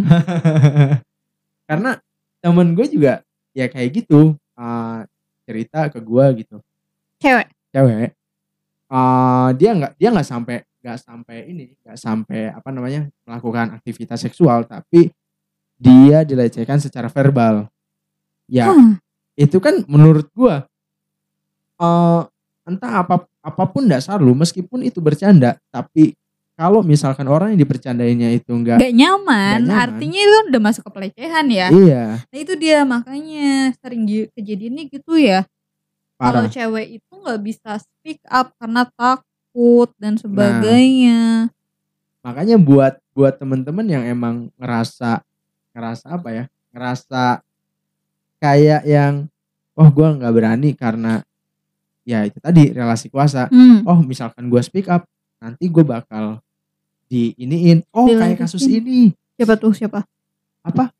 karena 1.68 1.98
temen 2.38 2.68
gue 2.76 2.86
juga 2.86 3.24
ya 3.56 3.66
kayak 3.66 4.04
gitu. 4.04 4.36
Eh, 4.36 5.00
cerita 5.48 5.90
ke 5.90 5.98
gue 5.98 6.24
gitu. 6.44 6.56
Cewek. 7.18 7.48
cewek. 7.72 8.12
Eh 8.92 9.48
dia 9.56 9.70
nggak 9.72 9.92
dia 9.96 10.08
nggak 10.12 10.28
sampai 10.28 10.56
nggak 10.82 10.98
sampai 10.98 11.36
ini 11.48 11.64
nggak 11.80 11.96
sampai 11.96 12.50
apa 12.50 12.68
namanya 12.74 13.08
melakukan 13.24 13.78
aktivitas 13.78 14.18
seksual 14.26 14.66
tapi 14.66 15.14
dia 15.78 16.26
dilecehkan 16.26 16.82
secara 16.82 17.06
verbal 17.06 17.70
ya 18.52 18.68
Hah, 18.68 19.00
itu 19.32 19.56
kan 19.56 19.80
menurut 19.88 20.28
gua 20.36 20.68
eh 21.80 22.20
entah 22.62 22.92
apa 23.02 23.24
apa 23.42 23.64
pun 23.66 23.88
dasar 23.88 24.20
lu 24.20 24.36
meskipun 24.36 24.84
itu 24.84 25.00
bercanda 25.00 25.56
tapi 25.72 26.12
kalau 26.52 26.84
misalkan 26.84 27.26
orang 27.26 27.56
yang 27.56 27.64
dibercandainya 27.64 28.28
itu 28.36 28.52
enggak 28.52 28.76
gak 28.78 28.92
nyaman, 28.92 29.66
nyaman. 29.66 29.72
artinya 29.72 30.20
itu 30.20 30.36
udah 30.52 30.60
masuk 30.62 30.84
ke 30.84 30.90
pelecehan 30.92 31.48
ya. 31.48 31.72
iya 31.72 32.04
Nah 32.28 32.38
itu 32.38 32.52
dia 32.54 32.84
makanya 32.84 33.72
sering 33.80 34.04
kejadiannya 34.36 34.84
gitu 34.92 35.16
ya. 35.16 35.48
Kalau 36.20 36.46
cewek 36.46 37.00
itu 37.00 37.12
nggak 37.18 37.40
bisa 37.42 37.80
speak 37.82 38.20
up 38.30 38.52
karena 38.60 38.84
takut 38.94 39.88
Nah. 39.96 39.98
dan 39.98 40.14
sebagainya. 40.20 41.50
makanya 42.22 42.56
buat 42.60 42.94
buat 43.12 43.34
temen-temen 43.34 43.86
yang 43.88 44.04
emang 44.06 44.46
ngerasa 44.54 45.24
ngerasa 45.74 46.06
apa 46.14 46.28
ya 46.30 46.44
ngerasa 46.70 47.42
kayak 48.42 48.82
yang 48.82 49.30
oh 49.72 49.88
gua 49.88 50.10
nggak 50.12 50.32
berani 50.32 50.74
karena 50.74 51.22
ya 52.02 52.26
itu 52.26 52.36
tadi 52.36 52.68
relasi 52.68 53.06
kuasa 53.06 53.46
Hmm. 53.46 53.86
oh 53.86 54.02
misalkan 54.02 54.50
gua 54.50 54.58
speak 54.58 54.90
up 54.90 55.06
nanti 55.38 55.66
gue 55.66 55.82
bakal 55.82 56.42
di 57.04 57.30
iniin 57.36 57.86
oh 57.90 58.06
kayak 58.08 58.38
kasus 58.40 58.62
ini 58.64 59.14
Siapa 59.32 59.54
tuh 59.54 59.70
siapa? 59.70 60.02
apa 60.60 60.90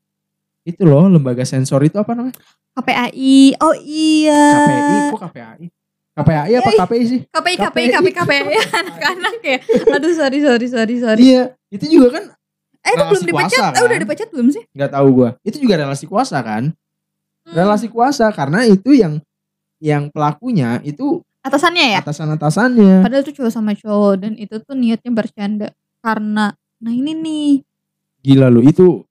itu 0.63 0.79
loh 0.81 1.07
lembaga 1.07 1.43
sensor 1.43 1.79
itu 1.81 1.95
apa 1.95 2.11
namanya 2.11 2.35
KPAI. 2.73 3.53
Oh 3.61 3.75
iya. 3.77 4.41
KPI 4.57 4.95
kok 5.07 5.19
KPAI 5.21 5.65
KPAI 6.13 6.51
apa 6.53 6.69
Iya, 6.69 6.79
KPI 6.79 7.03
sih 7.05 7.19
KPI 7.25 7.55
KPI 7.57 7.87
KPI. 7.89 8.11
KPI 8.11 8.39
anak-anak 8.73 9.35
ya. 9.39 9.57
Aduh 9.93 10.11
sorry 10.11 10.39
sorry 10.39 10.67
sorry 10.67 10.95
sorry. 10.97 11.21
iya 11.21 11.43
itu 11.69 11.85
juga 11.89 12.19
kan 12.19 12.23
Eh 12.81 12.91
itu 12.91 13.03
belum 13.05 13.23
dipecat? 13.25 13.59
kuasa, 13.63 13.65
Eh 13.71 13.81
udah 13.81 13.91
kan? 13.93 14.03
dipecat 14.03 14.27
belum 14.29 14.47
sih? 14.49 14.63
nggak 14.69 14.91
tahu 14.91 15.07
gua 15.13 15.29
itu 15.41 15.57
juga 15.57 15.73
relasi 15.79 16.05
kuasa 16.05 16.37
kan 16.39 16.63
Hmm. 16.67 16.82
Relasi 17.45 17.87
kuasa 17.87 18.31
karena 18.31 18.63
itu 18.63 18.93
yang 18.93 19.19
yang 19.77 20.07
pelakunya 20.07 20.79
itu 20.81 21.19
Atasannya 21.43 21.85
ya? 21.91 21.99
atasan-atasannya. 21.99 23.03
Padahal 23.03 23.19
itu 23.21 23.35
cowok 23.35 23.51
sama 23.51 23.75
cowok 23.75 24.13
dan 24.15 24.33
itu 24.39 24.55
tuh 24.57 24.71
niatnya 24.73 25.11
bercanda 25.11 25.67
karena 25.99 26.55
nah 26.79 26.91
ini 26.91 27.11
nih. 27.11 27.51
Gila 28.23 28.47
lu 28.47 28.63
itu 28.63 29.03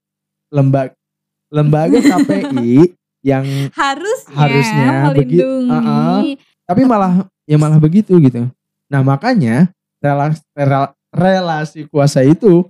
lembaga 0.49 0.97
lembaga 1.53 2.01
KPI 2.01 2.97
yang 3.21 3.45
harusnya, 3.69 4.33
Harusnya 4.33 5.13
begi- 5.13 5.37
melindungi. 5.37 5.69
Uh-uh. 5.69 6.21
tapi 6.65 6.81
malah 6.83 7.29
ya 7.45 7.61
malah 7.61 7.77
begitu 7.77 8.17
gitu. 8.17 8.49
Nah 8.89 9.01
makanya 9.05 9.69
relasi 10.01 10.41
relasi 11.13 11.79
kuasa 11.85 12.25
itu 12.25 12.65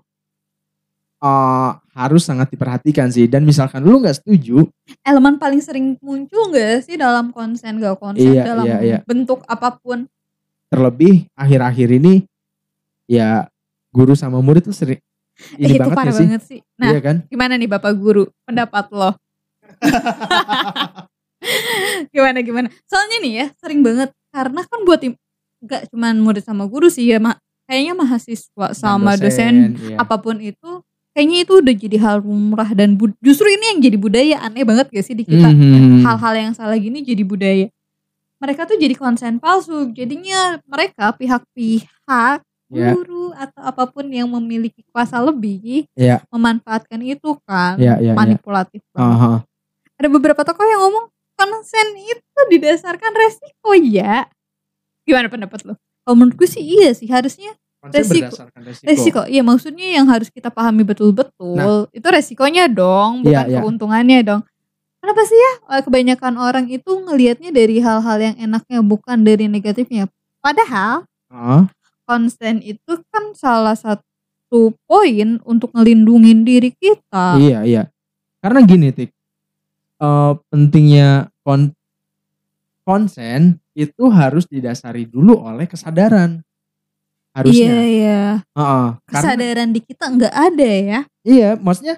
eh, 1.23 1.69
harus 1.93 2.21
sangat 2.21 2.49
diperhatikan 2.49 3.07
sih 3.07 3.25
dan 3.25 3.41
misalkan 3.41 3.79
lu 3.79 3.97
nggak 3.97 4.13
setuju 4.15 4.65
elemen 5.01 5.35
paling 5.37 5.59
sering 5.59 5.93
muncul 5.99 6.49
gak 6.49 6.83
sih 6.83 6.95
dalam 6.95 7.29
konsen 7.29 7.77
gak 7.77 7.95
konsen 7.95 8.23
Iya, 8.29 8.41
dalam 8.45 8.65
iya, 8.65 8.77
iya. 8.81 8.97
bentuk 9.03 9.41
apa 9.45 9.77
pun 9.77 10.05
terlebih 10.67 11.25
akhir-akhir 11.33 11.87
ini 11.93 12.13
ya 13.05 13.45
guru 13.89 14.13
sama 14.13 14.37
murid 14.39 14.63
tuh 14.63 14.73
sering 14.73 14.99
ini 15.57 15.65
Eh, 15.65 15.75
itu 15.77 15.81
banget 15.81 15.95
parah 15.95 16.05
gak 16.05 16.17
sih? 16.17 16.25
banget 16.25 16.41
sih. 16.43 16.59
Nah, 16.77 16.89
Iya 16.93 16.99
kan? 17.01 17.15
gimana 17.25 17.53
nih 17.57 17.65
Bapak 17.65 17.93
Guru? 17.93 18.29
Pendapat 18.45 18.85
lo? 18.89 19.09
gimana 22.13 22.37
gimana? 22.39 22.67
Soalnya 22.85 23.17
nih 23.19 23.33
ya, 23.33 23.45
sering 23.57 23.81
banget 23.81 24.09
karena 24.29 24.61
kan 24.63 24.79
buat 24.83 24.99
im- 25.01 25.17
nggak 25.63 25.81
cuman 25.89 26.15
murid 26.19 26.43
sama 26.43 26.63
guru 26.65 26.87
sih 26.87 27.07
ya, 27.07 27.17
Ma. 27.17 27.33
kayaknya 27.63 27.93
mahasiswa 27.95 28.65
Dan 28.69 28.75
sama 28.75 29.15
dosen, 29.15 29.73
iya. 29.79 29.95
apa 29.97 30.15
pun 30.19 30.35
itu 30.37 30.83
kayaknya 31.13 31.37
itu 31.41 31.53
udah 31.55 31.75
jadi 31.75 31.97
hal 31.99 32.17
lumrah 32.19 32.69
dan 32.73 32.93
bud- 32.93 33.17
justru 33.19 33.45
ini 33.47 33.65
yang 33.69 33.79
jadi 33.81 33.97
budaya 33.97 34.35
aneh 34.41 34.61
banget 34.61 34.89
gak 34.89 35.01
sih 35.01 35.13
di 35.13 35.23
kita 35.23 35.45
Mhm. 35.45 36.01
hal-hal 36.01 36.33
yang 36.35 36.51
salah 36.51 36.75
gini 36.75 36.99
jadi 36.99 37.21
budaya 37.21 37.67
mereka 38.37 38.65
tuh 38.65 38.75
jadi 38.75 38.91
konsen 38.93 39.37
palsu 39.37 39.87
jadinya 39.91 40.57
mereka 40.65 41.13
pihak-pihak 41.13 42.41
Ya. 42.67 42.89
guru 42.89 43.29
atau 43.31 43.61
apa 43.61 43.85
pun 43.85 44.09
yang 44.09 44.25
memiliki 44.27 44.81
kuasa 44.89 45.21
lebih 45.21 45.85
Ya. 45.93 46.25
memanfaatkan 46.27 46.97
itu 46.99 47.37
kan 47.45 47.77
Iya, 47.77 48.01
iya, 48.01 48.09
iya. 48.09 48.13
manipulatif 48.13 48.81
banget. 48.89 49.13
Aha. 49.13 49.33
ada 49.93 50.07
beberapa 50.09 50.41
tokoh 50.41 50.65
yang 50.65 50.81
ngomong 50.81 51.05
konsen 51.33 51.87
itu 51.95 52.39
didasarkan 52.49 53.13
resiko 53.13 53.77
ya 53.77 54.25
gimana 55.03 55.29
pendapat 55.29 55.61
lo 55.63 55.73
kalau 56.01 56.15
menurut 56.17 56.35
gue 56.35 56.49
sih 56.49 56.59
iya 56.59 56.91
sih 56.91 57.05
harusnya 57.05 57.53
Resiko. 57.91 58.13
berdasarkan 58.31 58.61
resiko. 58.63 58.87
resiko 58.87 59.21
iya 59.27 59.41
maksudnya 59.43 59.87
yang 59.91 60.07
harus 60.07 60.31
kita 60.31 60.47
pahami 60.47 60.87
betul-betul 60.87 61.91
itu 61.91 62.07
resikonya 62.07 62.71
dong 62.71 63.27
bukan 63.27 63.33
Nah. 63.33 63.43
Iya, 63.43 63.51
iya. 63.51 63.59
keuntungannya 63.59 64.19
dong 64.23 64.41
kenapa 65.03 65.21
sih 65.27 65.35
ya 65.35 65.51
eh, 65.75 65.81
kebanyakan 65.83 66.33
orang 66.39 66.65
itu 66.71 66.91
ngelihatnya 66.95 67.51
dari 67.51 67.83
hal-hal 67.83 68.17
yang 68.21 68.35
enaknya 68.39 68.79
bukan 68.79 69.17
dari 69.27 69.51
negatifnya 69.51 70.07
padahal 70.39 71.03
Heeh. 71.27 71.61
konsen 72.05 72.63
itu 72.63 72.93
kan 73.11 73.35
salah 73.35 73.75
satu 73.75 74.71
poin 74.87 75.41
untuk 75.43 75.73
ngelindungin 75.75 76.45
diri 76.47 76.71
kita 76.77 77.35
Iya, 77.41 77.59
iya. 77.65 77.83
Karena 78.43 78.59
gini, 78.67 78.91
Tik. 78.91 79.07
Eh, 80.03 80.33
pentingnya 80.51 81.31
kon 81.47 81.71
konsen 82.83 83.63
itu 83.71 84.11
harus 84.11 84.43
didasari 84.51 85.07
dulu 85.07 85.39
oleh 85.39 85.63
kesadaran. 85.63 86.43
Iya 87.33 87.41
Harusnya. 87.41 87.73
iya 87.81 88.21
Heeh. 88.53 88.87
Karena 89.09 89.23
kesadaran 89.25 89.69
di 89.73 89.79
kita 89.81 90.05
nggak 90.05 90.33
ada 90.33 90.69
ya 90.69 90.99
iya, 91.25 91.49
maksudnya 91.57 91.95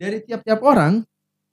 dari 0.00 0.18
tiap-tiap 0.24 0.60
orang 0.64 1.04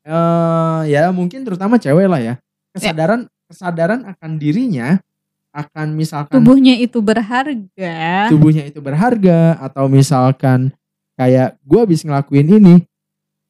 eh 0.05 0.81
ya 0.93 1.09
mungkin 1.09 1.41
terutama 1.41 1.81
cewek 1.81 2.05
lah 2.05 2.21
ya. 2.21 2.33
Kesadaran 2.71 3.25
kesadaran 3.49 4.05
akan 4.05 4.31
dirinya 4.37 4.99
akan 5.55 5.95
misalkan 5.95 6.35
tubuhnya 6.43 6.75
itu 6.75 6.99
berharga 6.99 8.27
tubuhnya 8.27 8.67
itu 8.67 8.83
berharga 8.83 9.55
atau 9.63 9.87
misalkan 9.87 10.75
kayak 11.15 11.55
gue 11.63 11.79
habis 11.79 12.03
ngelakuin 12.03 12.59
ini 12.59 12.75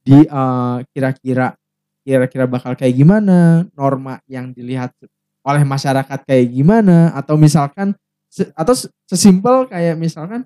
di 0.06 0.22
eh, 0.22 0.78
kira-kira 0.94 1.58
kira-kira 2.06 2.46
bakal 2.46 2.78
kayak 2.78 2.94
gimana 2.94 3.66
norma 3.74 4.22
yang 4.30 4.54
dilihat 4.54 4.94
oleh 5.42 5.66
masyarakat 5.66 6.20
kayak 6.30 6.48
gimana 6.54 7.10
atau 7.18 7.34
misalkan 7.42 7.98
se- 8.36 8.52
atau 8.52 8.76
se- 8.76 8.92
sesimpel 9.08 9.64
kayak 9.66 9.96
misalkan 9.96 10.44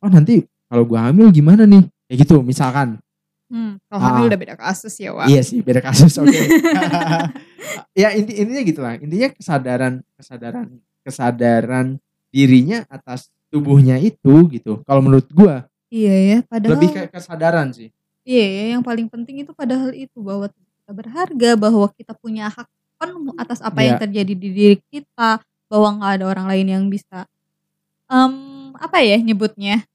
oh 0.00 0.08
nanti 0.08 0.40
kalau 0.66 0.82
gue 0.82 0.96
hamil 0.96 1.28
gimana 1.28 1.68
nih? 1.68 1.84
Kayak 2.08 2.18
gitu 2.24 2.40
misalkan. 2.40 2.96
Hmm, 3.52 3.76
kalau 3.84 4.00
Ah. 4.00 4.04
hamil 4.10 4.32
udah 4.32 4.40
beda 4.40 4.56
kasus 4.56 4.96
ya 4.96 5.12
Wak. 5.12 5.28
Iya 5.28 5.44
sih 5.44 5.60
beda 5.60 5.84
kasus 5.84 6.16
oke. 6.16 6.32
Ya 7.94 8.12
inti 8.12 8.32
intinya 8.34 8.62
gitulah 8.62 8.94
intinya 8.96 9.28
kesadaran 9.30 10.00
kesadaran 10.16 10.66
kesadaran 11.04 11.86
dirinya 12.28 12.88
atas 12.88 13.28
tubuhnya 13.48 14.00
itu 14.00 14.48
gitu 14.48 14.80
kalau 14.82 15.04
menurut 15.04 15.28
gua. 15.28 15.68
Iya 15.86 16.14
ya 16.16 16.38
padahal 16.42 16.72
lebih 16.74 16.88
kayak 16.90 17.10
kesadaran 17.12 17.68
sih. 17.70 17.92
Iya, 18.22 18.46
ya, 18.46 18.64
yang 18.72 18.82
paling 18.82 19.10
penting 19.10 19.42
itu 19.42 19.50
padahal 19.50 19.90
itu 19.90 20.22
bahwa 20.22 20.46
kita 20.46 20.92
berharga, 20.94 21.50
bahwa 21.58 21.90
kita 21.90 22.14
punya 22.14 22.46
hak 22.46 22.70
penuh 22.94 23.34
atas 23.34 23.58
apa 23.58 23.82
yang 23.82 23.98
Iya. 23.98 24.02
terjadi 24.06 24.32
di 24.32 24.48
diri 24.48 24.76
kita, 24.86 25.42
bahwa 25.72 25.88
nggak 25.96 26.12
ada 26.20 26.24
orang 26.28 26.46
lain 26.46 26.66
yang 26.68 26.84
bisa, 26.86 27.24
em, 28.06 28.34
apa 28.76 29.00
ya 29.00 29.16
nyebutnya, 29.16 29.88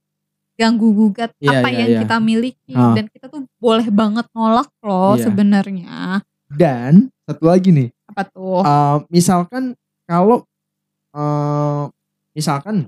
ganggu 0.58 0.90
gugat 0.90 1.30
Iya, 1.38 1.62
apa 1.62 1.70
iya, 1.70 1.78
yang 1.78 1.90
iya. 1.94 2.00
kita 2.02 2.16
miliki 2.18 2.74
Ah. 2.74 2.98
dan 2.98 3.06
kita 3.06 3.30
tuh 3.30 3.46
boleh 3.58 3.86
banget 3.94 4.26
nolak 4.34 4.66
loh 4.82 5.13
Iya. 5.13 5.30
sebenarnya. 5.30 6.26
dan 6.48 7.12
satu 7.28 7.44
lagi 7.46 7.70
nih 7.70 7.90
Apa 8.08 8.24
tuh? 8.26 8.63
eh, 8.63 8.98
misalkan 9.10 9.78
kalau 10.04 10.42
eh, 11.12 11.84
misalkan 12.32 12.88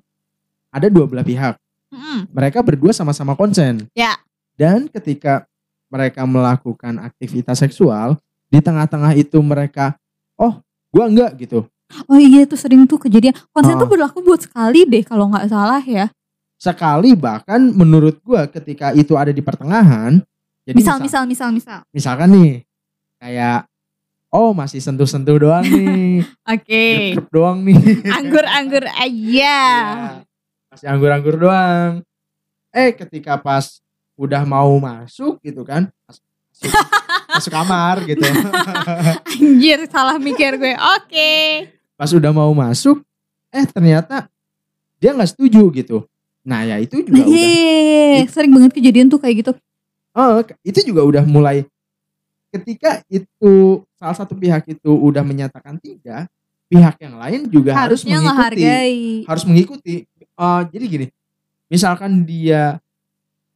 ada 0.69 0.87
dua 0.87 1.05
belah 1.05 1.21
pihak 1.21 1.59
Mm-mm. 1.89 2.25
mereka 2.31 2.63
berdua 2.63 2.89
sama-sama 2.89 3.35
konsen 3.35 3.85
Ya. 3.93 4.17
dan 4.55 4.87
ketika 4.87 5.45
mereka 5.89 6.23
melakukan 6.23 6.97
aktivitas 6.99 7.59
seksual 7.59 8.17
di 8.47 8.57
tengah-tengah 8.57 9.13
itu 9.13 9.37
mereka 9.41 9.93
oh 10.35 10.57
gua 10.89 11.05
enggak 11.05 11.37
gitu 11.37 11.67
Oh 12.05 12.15
iya 12.15 12.43
itu 12.43 12.53
sering 12.53 12.85
tuh 12.85 12.99
kejadian. 12.99 13.33
Konsen 13.49 13.73
Ah. 13.73 13.79
tuh 13.79 13.87
berlaku 13.87 14.21
buat 14.21 14.39
sekali 14.39 14.85
deh 14.85 15.01
kalau 15.01 15.27
nggak 15.27 15.47
salah 15.47 15.81
ya. 15.81 16.07
sekali 16.55 17.15
bahkan 17.15 17.71
menurut 17.71 18.19
gua 18.19 18.43
ketika 18.45 18.91
itu 18.91 19.15
ada 19.15 19.31
di 19.31 19.39
pertengahan 19.39 20.19
jadi 20.61 20.75
Misal, 20.75 20.99
misal- 20.99 21.23
misal, 21.23 21.49
misal, 21.55 21.79
misal. 21.79 21.79
misalkan 21.89 22.29
nih 22.29 22.51
kayak 23.15 23.63
oh 24.27 24.51
masih 24.51 24.77
sentuh-sentuh 24.77 25.39
doang 25.39 25.63
nih 25.63 26.19
Oke. 26.51 27.15
grup 27.15 27.31
doang 27.31 27.63
nih 27.63 27.79
Anggur-anggur 28.19 28.83
aja. 28.83 29.07
Ya, 29.23 29.63
masih 30.67 30.85
anggur-anggur 30.85 31.39
doang 31.39 32.03
eh 32.69 32.91
ketika 32.91 33.39
pas 33.39 33.79
udah 34.13 34.43
mau 34.43 34.75
masuk 34.77 35.39
gitu 35.39 35.63
kan 35.63 35.87
masuk, 36.05 36.23
masuk 37.39 37.51
kamar 37.55 38.03
gitu 38.03 38.19
Anjir, 39.31 39.87
salah 39.87 40.19
mikir 40.19 40.59
gue. 40.59 40.75
Oke. 40.75 41.31
Pas 41.99 42.07
udah 42.07 42.31
mau 42.31 42.47
masuk 42.55 43.03
eh 43.51 43.67
ternyata 43.67 44.31
dia 44.95 45.11
nggak 45.11 45.35
setuju 45.35 45.67
gitu 45.75 45.97
nah 46.39 46.63
ya 46.63 46.79
itu 46.79 47.03
juga 47.03 47.19
Nah, 47.19 47.27
udah 47.27 47.49
iya, 47.51 48.23
sering 48.25 48.55
banget 48.55 48.71
kejadian 48.71 49.11
tuh 49.11 49.19
kayak 49.19 49.43
gitu. 49.43 49.51
Oh, 50.09 50.39
itu 50.63 50.79
juga 50.81 51.03
udah 51.03 51.23
mulai 51.23 51.67
ketika 52.49 53.03
itu 53.05 53.51
salah 53.93 54.15
satu 54.15 54.33
pihak 54.33 54.65
itu 54.65 54.89
udah 54.89 55.21
menyatakan 55.21 55.77
tidak, 55.77 56.25
pihak 56.65 56.95
yang 56.97 57.19
lain 57.19 57.45
juga 57.45 57.75
harus 57.75 58.01
Harusnya 58.01 58.17
mengikuti. 58.17 58.63
ngehargai. 58.65 58.99
Harus 59.27 59.43
mengikuti. 59.45 59.95
Eh, 60.17 60.61
jadi 60.73 60.85
gini, 60.87 61.05
misalkan 61.67 62.23
dia 62.23 62.79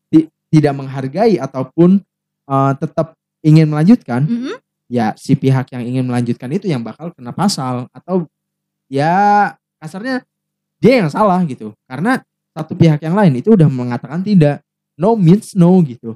ti- 0.07 0.29
tidak 0.51 0.73
menghargai 0.75 1.39
ataupun 1.39 1.97
eh, 2.43 2.73
tetap 2.77 3.15
ingin 3.41 3.65
melanjutkan, 3.65 4.27
Mm-mm. 4.27 4.55
ya 4.85 5.15
si 5.15 5.33
pihak 5.33 5.71
yang 5.71 5.81
ingin 5.81 6.05
melanjutkan 6.05 6.51
itu 6.51 6.67
yang 6.67 6.83
bakal 6.83 7.09
kena 7.09 7.31
pasal 7.31 7.87
atau 7.89 8.27
ya 8.93 9.13
kasarnya 9.81 10.21
dia 10.77 11.01
yang 11.01 11.09
salah 11.09 11.41
gitu. 11.49 11.73
Karena 11.89 12.21
satu 12.53 12.77
pihak 12.77 13.01
yang 13.01 13.17
lain 13.17 13.33
itu 13.41 13.57
udah 13.57 13.65
mengatakan 13.65 14.21
tidak. 14.21 14.61
No 14.93 15.17
means 15.17 15.57
no 15.57 15.81
gitu. 15.81 16.13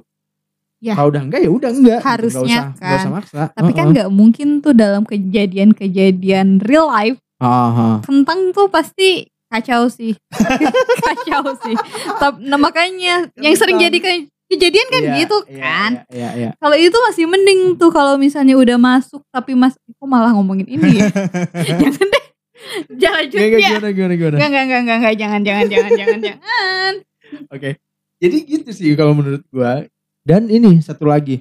Ya. 0.78 0.94
Kalau 0.94 1.10
udah 1.10 1.26
enggak 1.26 1.42
ya 1.42 1.50
udah 1.50 1.70
enggak. 1.74 1.98
gitu. 1.98 2.06
Harusnya 2.06 2.58
usah, 2.70 2.78
nggak 2.78 2.86
kan. 2.86 3.00
usah 3.02 3.10
maksa. 3.10 3.42
Tapi 3.50 3.70
kan 3.74 3.86
nggak 3.90 4.08
mungkin 4.14 4.62
tuh 4.62 4.70
dalam 4.70 5.02
kejadian-kejadian 5.02 6.62
real 6.62 6.86
life 6.86 7.18
Aha. 7.42 7.98
kentang 8.06 8.54
tuh 8.54 8.70
pasti 8.70 9.26
kacau 9.50 9.90
sih. 9.90 10.14
kacau 11.02 11.42
sih. 11.66 11.74
Tapi 12.22 12.46
nah, 12.46 12.60
makanya 12.60 13.26
yang 13.42 13.54
sering 13.58 13.82
Kentang. 13.82 13.90
jadi 13.90 13.98
ke- 13.98 14.28
kejadian 14.48 14.88
kan 14.88 15.02
Iya, 15.02 15.14
gitu 15.18 15.36
iya, 15.50 15.58
kan. 15.58 15.90
Iya, 16.08 16.14
iya, 16.14 16.28
iya. 16.38 16.50
Kalau 16.56 16.76
itu 16.78 16.94
masih 16.94 17.24
mending 17.26 17.60
tuh 17.74 17.90
kalau 17.90 18.14
misalnya 18.14 18.54
udah 18.54 18.78
masuk 18.78 19.20
tapi 19.28 19.58
mas 19.58 19.74
kok 19.74 20.06
malah 20.06 20.30
ngomongin 20.30 20.70
ini 20.70 21.02
ya. 21.02 21.10
jangan 21.82 22.06
deh. 22.06 22.24
Jangan 23.02 23.22
nggak, 23.24 23.48
ya. 23.54 23.68
gimana, 23.70 23.88
gimana, 23.90 24.14
gimana. 24.14 24.36
Enggak, 24.36 24.48
enggak, 24.48 24.62
enggak, 24.62 24.80
enggak, 24.80 24.96
enggak, 24.98 25.14
jangan, 25.16 25.40
jangan, 25.42 25.66
jangan, 25.68 25.92
jangan, 25.94 26.18
jangan. 26.22 26.92
Oke. 27.54 27.70
Jadi 28.18 28.36
gitu 28.42 28.70
sih 28.72 28.92
kalau 28.92 29.14
menurut 29.14 29.42
gua. 29.48 29.86
Dan 30.22 30.46
ini 30.46 30.76
satu 30.78 31.06
lagi. 31.06 31.40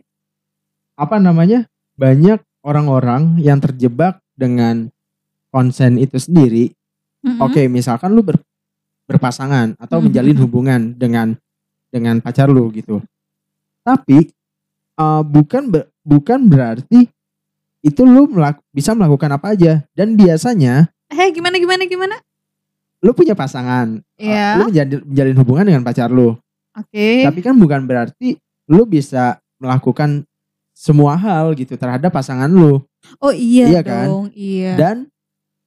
Apa 0.93 1.18
namanya? 1.18 1.65
Banyak 1.95 2.39
orang-orang 2.61 3.38
yang 3.38 3.57
terjebak 3.57 4.22
dengan 4.34 4.88
konsen 5.49 5.97
itu 5.97 6.15
sendiri. 6.15 6.72
Mm-mm. 7.20 7.41
Oke, 7.41 7.65
misalkan 7.65 8.13
lu 8.13 8.22
ber- 8.22 8.43
berpasangan 9.05 9.74
atau 9.78 9.97
Mhm. 9.97 10.03
menjalin 10.05 10.38
hubungan 10.38 10.82
dengan 10.93 11.28
dengan 11.88 12.20
pacar 12.20 12.45
lu 12.47 12.70
gitu. 12.72 13.01
Tapi 13.82 14.30
eh, 14.93 15.24
bukan 15.24 15.63
be- 15.68 15.89
bukan 16.01 16.45
berarti 16.45 17.05
itu 17.80 18.01
lu 18.01 18.28
melak- 18.28 18.65
bisa 18.70 18.91
melakukan 18.91 19.30
apa 19.32 19.53
aja 19.53 19.86
dan 19.93 20.13
biasanya 20.13 20.89
Eh, 21.08 21.30
gimana, 21.32 21.55
gimana, 21.58 21.84
gimana? 21.86 22.16
lu 22.97 23.14
punya 23.14 23.38
pasangan, 23.38 24.01
Iya. 24.18 24.58
lu 24.58 24.74
menjalin, 24.74 24.99
menjalin 25.05 25.38
hubungan 25.38 25.66
dengan 25.70 25.84
pacar 25.86 26.10
lu. 26.10 26.34
Oke. 26.74 27.30
Tapi 27.30 27.39
kan 27.45 27.53
bukan 27.53 27.86
berarti 27.86 28.41
lu 28.66 28.89
bisa 28.89 29.38
melakukan 29.62 30.26
semua 30.74 31.14
hal 31.14 31.53
gitu 31.53 31.78
terhadap 31.78 32.10
pasangan 32.10 32.49
lu. 32.49 32.82
Oh 33.22 33.30
iya, 33.30 33.70
Iya 33.70 33.82
kan? 33.86 34.05
dong, 34.10 34.26
iya. 34.34 34.74
Dan 34.74 34.95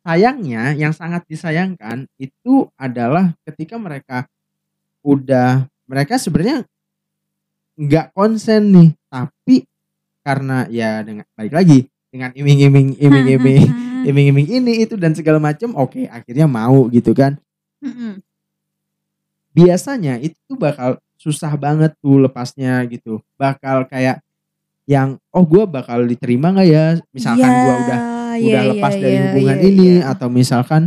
sayangnya 0.03 0.74
yang 0.74 0.91
sangat 0.91 1.22
disayangkan 1.30 2.11
itu 2.18 2.66
adalah 2.74 3.30
ketika 3.47 3.78
mereka 3.78 4.26
udah 5.07 5.70
mereka 5.86 6.18
sebenarnya 6.18 6.66
nggak 7.78 8.12
konsen 8.12 8.62
nih 8.74 8.91
tapi 9.09 9.64
karena 10.20 10.68
ya 10.68 11.01
dengan 11.01 11.24
balik 11.32 11.53
lagi 11.57 11.78
dengan 12.12 12.32
iming-iming 12.36 12.97
iming-iming 13.01 13.64
iming-iming 14.09 14.48
ini 14.48 14.72
itu 14.84 14.94
dan 14.96 15.12
segala 15.12 15.42
macam 15.42 15.74
oke 15.76 16.07
akhirnya 16.09 16.46
mau 16.46 16.86
gitu 16.88 17.12
kan. 17.12 17.36
Mm-mm. 17.80 18.20
biasanya 19.51 20.20
itu 20.20 20.36
tuh 20.46 20.55
bakal 20.55 21.01
susah 21.20 21.53
banget 21.59 21.92
tuh 22.01 22.22
lepasnya 22.22 22.80
gitu. 22.88 23.20
Bakal 23.36 23.88
kayak 23.90 24.22
yang 24.88 25.20
oh 25.34 25.44
gue 25.44 25.64
bakal 25.68 26.07
diterima 26.07 26.55
nggak 26.55 26.68
ya? 26.68 26.86
Misalkan 27.12 27.51
Ya, 27.51 27.61
gua 27.61 27.74
udah 27.74 27.98
iya, 28.01 28.40
udah 28.40 28.62
iya, 28.62 28.70
lepas 28.72 28.94
dari 28.96 29.16
iya, 29.16 29.22
hubungan 29.28 29.59
iya, 29.59 29.68
ini 29.68 29.88
iya. 30.01 30.11
atau 30.12 30.28
misalkan 30.32 30.82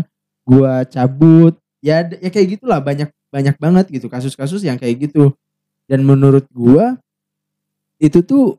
gua 0.47 0.83
cabut 0.87 1.53
ya 1.83 2.07
ya 2.07 2.29
kayak 2.31 2.57
gitulah 2.57 2.79
banyak 2.79 3.11
banyak 3.29 3.55
banget 3.59 3.85
gitu 3.91 4.07
kasus-kasus 4.07 4.63
yang 4.65 4.79
kayak 4.79 5.09
gitu. 5.09 5.35
Dan 5.85 6.07
menurut 6.07 6.47
gua 6.49 6.95
itu 7.99 8.23
tuh 8.23 8.57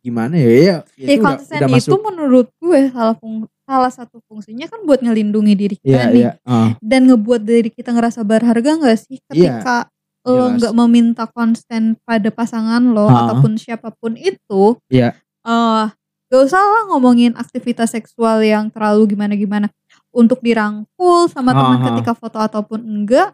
gimana 0.00 0.36
ya? 0.36 0.48
Ya, 0.48 0.56
ya 0.56 0.76
Ya 0.96 1.06
itu 1.16 1.20
udah, 1.20 1.36
konsen 1.36 1.58
udah 1.60 1.68
itu 1.68 1.74
masuk 1.76 2.00
menurut 2.00 2.46
gue 2.56 2.80
salah 2.88 3.16
salah 3.70 3.86
satu 3.88 4.18
fungsinya 4.26 4.66
kan 4.66 4.82
buat 4.82 4.98
ngelindungi 4.98 5.54
diri 5.54 5.76
kita 5.78 5.86
iya 5.86 6.04
nih 6.10 6.22
iya 6.26 6.32
ah, 6.42 6.74
dan 6.82 7.06
ngebuat 7.06 7.38
diri 7.40 7.70
kita 7.70 7.94
ngerasa 7.94 8.26
berharga 8.26 8.70
nggak 8.74 8.98
sih 8.98 9.22
Iya, 9.30 9.62
ketika 9.62 9.76
lo 10.20 10.34
jelas. 10.34 10.50
nggak 10.58 10.74
meminta 10.76 11.24
konsen 11.30 11.94
pada 12.02 12.28
pasangan 12.28 12.82
lo 12.82 13.06
Ha. 13.06 13.30
ataupun 13.30 13.54
siapa 13.54 13.94
pun 13.94 14.18
itu 14.18 14.74
Iya. 14.90 15.14
eh 15.46 15.84
gak 16.26 16.42
usah 16.46 16.58
lah 16.58 16.82
ngomongin 16.90 17.34
aktivitas 17.34 17.90
seksual 17.90 18.42
yang 18.42 18.68
terlalu 18.68 19.14
gimana 19.14 19.34
gimana 19.34 19.66
untuk 20.10 20.42
dirangkul 20.42 21.30
sama 21.30 21.50
teman 21.50 21.78
Ha, 21.78 21.82
ha. 21.82 21.86
ketika 21.94 22.12
foto 22.12 22.38
ataupun 22.38 22.82
enggak 22.82 23.30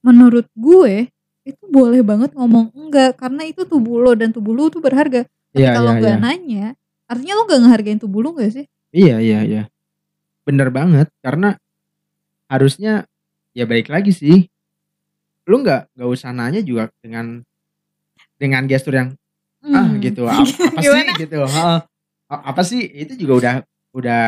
menurut 0.00 0.46
gue 0.54 1.10
itu 1.44 1.62
boleh 1.68 2.00
banget 2.00 2.32
ngomong 2.32 2.72
enggak 2.72 3.18
karena 3.18 3.44
itu 3.44 3.62
tubuh 3.64 4.00
lo 4.00 4.12
dan 4.14 4.32
tubuh 4.32 4.50
lo 4.50 4.72
tuh 4.72 4.80
berharga 4.80 5.26
tapi 5.50 5.60
iya 5.60 5.76
kalau 5.76 5.92
iya 5.92 5.98
nggak 6.00 6.14
iya 6.16 6.22
nanya 6.22 6.66
artinya 7.04 7.32
lo 7.36 7.42
gak 7.44 7.60
ngehargain 7.60 7.98
tubuh 8.00 8.20
lo 8.24 8.32
gak 8.32 8.50
sih 8.50 8.64
iya 8.94 9.18
iya 9.18 9.40
iya. 9.42 9.62
Bener 10.46 10.70
banget 10.70 11.10
karena 11.18 11.58
harusnya 12.46 13.08
ya 13.52 13.66
baik 13.66 13.90
lagi 13.90 14.14
sih. 14.14 14.46
Lu 15.44 15.60
nggak 15.60 15.92
nggak 15.98 16.08
usah 16.08 16.30
nanya 16.30 16.62
juga 16.62 16.88
dengan 17.02 17.42
dengan 18.38 18.64
gestur 18.64 18.94
yang 18.94 19.10
ah 19.64 19.88
Hmm. 19.88 19.96
gitu 19.98 20.22
apa, 20.28 20.44
apa 20.44 20.80
sih? 20.84 21.04
Gitu 21.18 21.36
Heeh. 21.40 21.78
A- 22.30 22.44
apa 22.52 22.62
sih? 22.62 22.82
Itu 22.84 23.12
juga 23.16 23.32
udah 23.34 23.54
udah 23.94 24.22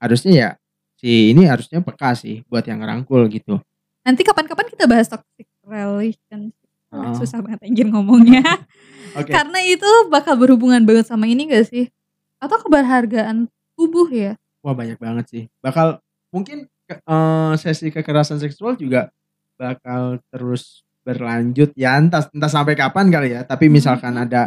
harusnya 0.00 0.32
ya 0.32 0.48
si 0.96 1.30
ini 1.30 1.46
harusnya 1.46 1.82
peka 1.82 2.14
sih 2.14 2.42
buat 2.48 2.64
yang 2.64 2.80
ngerangkul 2.80 3.26
gitu. 3.28 3.60
Nanti 4.02 4.22
kapan-kapan 4.26 4.66
kita 4.66 4.84
bahas 4.90 5.06
toxic 5.06 5.46
relationship. 5.62 6.58
Heeh. 6.92 7.16
susah 7.16 7.40
banget 7.40 7.60
anjir 7.64 7.88
ngomongnya. 7.88 8.44
Oke. 9.18 9.32
Karena 9.32 9.64
itu 9.64 9.88
bakal 10.12 10.36
berhubungan 10.36 10.84
banget 10.84 11.08
sama 11.08 11.24
ini 11.24 11.48
gak 11.48 11.64
sih? 11.64 11.88
Atau 12.36 12.60
keberhargaan 12.60 13.48
tubuh 13.82 14.06
ya 14.08 14.38
wah 14.60 14.70
banyak 14.72 14.94
banget 14.96 15.24
sih 15.26 15.44
bakal 15.58 15.98
mungkin 16.30 16.70
eh, 16.86 17.52
sesi 17.56 17.90
kekerasan 17.90 18.38
seksual 18.38 18.74
juga 18.74 19.10
bakal 19.54 20.22
terus 20.28 20.86
berlanjut 21.02 21.74
ya 21.74 21.96
entah 21.96 22.28
entah 22.28 22.46
sampai 22.48 22.72
kapan 22.72 23.10
kali 23.10 23.28
ya 23.32 23.42
tapi 23.42 23.66
misalkan 23.66 24.14
Mhm. 24.14 24.22
ada 24.22 24.42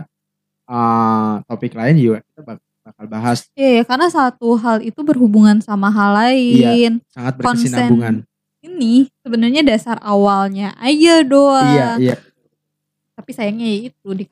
eh, 0.66 1.34
topik 1.44 1.74
lain 1.74 1.96
juga 1.96 2.18
kita 2.24 2.42
bak- 2.44 2.64
bakal 2.82 3.06
bahas 3.08 3.40
Iya, 3.54 3.82
karena 3.84 4.08
satu 4.08 4.56
hal 4.56 4.80
itu 4.80 5.02
berhubungan 5.02 5.58
sama 5.60 5.90
hal 5.90 6.16
Iya. 6.32 6.70
lain. 6.70 6.92
sangat 7.08 7.34
Konsen. 7.36 7.70
berkesinambungan 7.70 8.16
Ini 8.62 8.94
sebenarnya 9.20 9.62
dasar 9.62 10.02
awalnya 10.02 10.74
aja 10.80 11.22
doang. 11.22 11.70
iya 11.70 11.90
iya 12.00 12.16
Tapi 13.14 13.32
sayangnya 13.32 13.68
ya 13.68 13.78
itu 13.90 14.10
di 14.12 14.26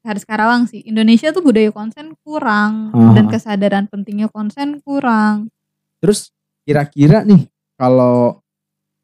harus 0.00 0.22
Karawang 0.22 0.64
sih. 0.64 0.80
Indonesia 0.82 1.28
tuh 1.28 1.40
budaya 1.40 1.68
konsen 1.68 2.14
kurang 2.20 2.90
Aha. 2.90 3.12
dan 3.12 3.26
kesadaran 3.26 3.84
pentingnya 3.86 4.28
konsen 4.28 4.78
kurang. 4.80 5.50
terus 5.98 6.30
kira-kira 6.62 7.22
nih 7.22 7.50
kalau 7.74 8.38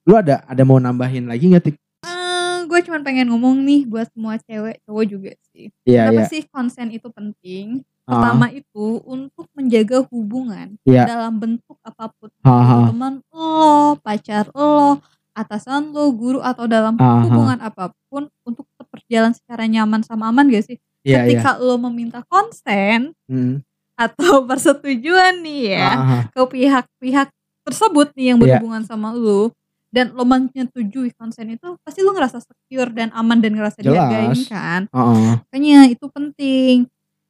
lu 0.03 0.15
ada 0.15 0.45
ada 0.45 0.63
mau 0.63 0.79
nambahin 0.79 1.27
lagi 1.27 1.49
nggak 1.49 1.65
tik 1.65 1.77
Eh, 2.05 2.59
gue 2.65 2.81
cuma 2.83 3.01
pengen 3.01 3.27
ngomong 3.27 3.59
nih 3.59 3.83
buat 3.85 4.07
semua 4.09 4.39
cewek, 4.39 4.79
cowok 4.83 5.05
juga 5.05 5.31
sih. 5.49 5.69
iya 5.83 6.07
Kenapa 6.07 6.21
iya 6.21 6.31
sih 6.31 6.43
konsen 6.47 6.89
itu 6.89 7.09
penting? 7.09 7.83
Ah, 8.05 8.15
Pertama 8.15 8.47
itu 8.49 9.01
untuk 9.03 9.49
menjaga 9.53 10.05
hubungan 10.07 10.77
Iya. 10.83 11.09
dalam 11.09 11.37
bentuk 11.37 11.75
apa 11.81 12.13
pun. 12.13 12.29
Aha. 12.41 12.89
Teman 12.89 13.15
lo, 13.27 13.65
pacar 13.99 14.49
lo, 14.51 15.01
atasan 15.33 15.91
lo, 15.91 16.13
guru 16.13 16.39
atau 16.39 16.65
dalam 16.65 16.95
Aha. 16.95 17.25
hubungan 17.25 17.59
apa 17.59 17.91
pun 18.07 18.29
untuk 18.43 18.69
berjalan 18.95 19.33
secara 19.33 19.67
nyaman 19.67 20.01
sama 20.01 20.31
aman 20.31 20.47
gak 20.47 20.65
sih? 20.65 20.79
iya 21.03 21.27
iya 21.27 21.37
Ketika 21.37 21.59
lo 21.59 21.75
meminta 21.79 22.23
konsen 22.25 23.13
Hmm. 23.27 23.61
atau 23.95 24.43
persetujuan 24.49 25.43
nih 25.43 25.75
ya 25.75 25.89
Aha. 25.93 26.19
ke 26.31 26.41
pihak-pihak 26.41 27.29
tersebut 27.63 28.09
nih 28.13 28.27
yang 28.31 28.39
Iya. 28.39 28.57
berhubungan 28.57 28.83
sama 28.83 29.11
lo 29.11 29.53
dan 29.89 30.11
lo 30.11 30.23
menyetujui 30.23 31.15
konsen 31.15 31.51
itu 31.51 31.79
pasti 31.81 32.01
lo 32.01 32.11
ngerasa 32.11 32.39
secure 32.39 32.91
dan 32.91 33.13
aman 33.13 33.39
dan 33.39 33.53
ngerasa 33.53 33.79
Jelas. 33.79 33.95
dihargain 33.95 34.41
kan 34.45 34.81
Heeh. 34.89 35.33
makanya 35.45 35.79
itu 35.87 36.07
penting 36.09 36.77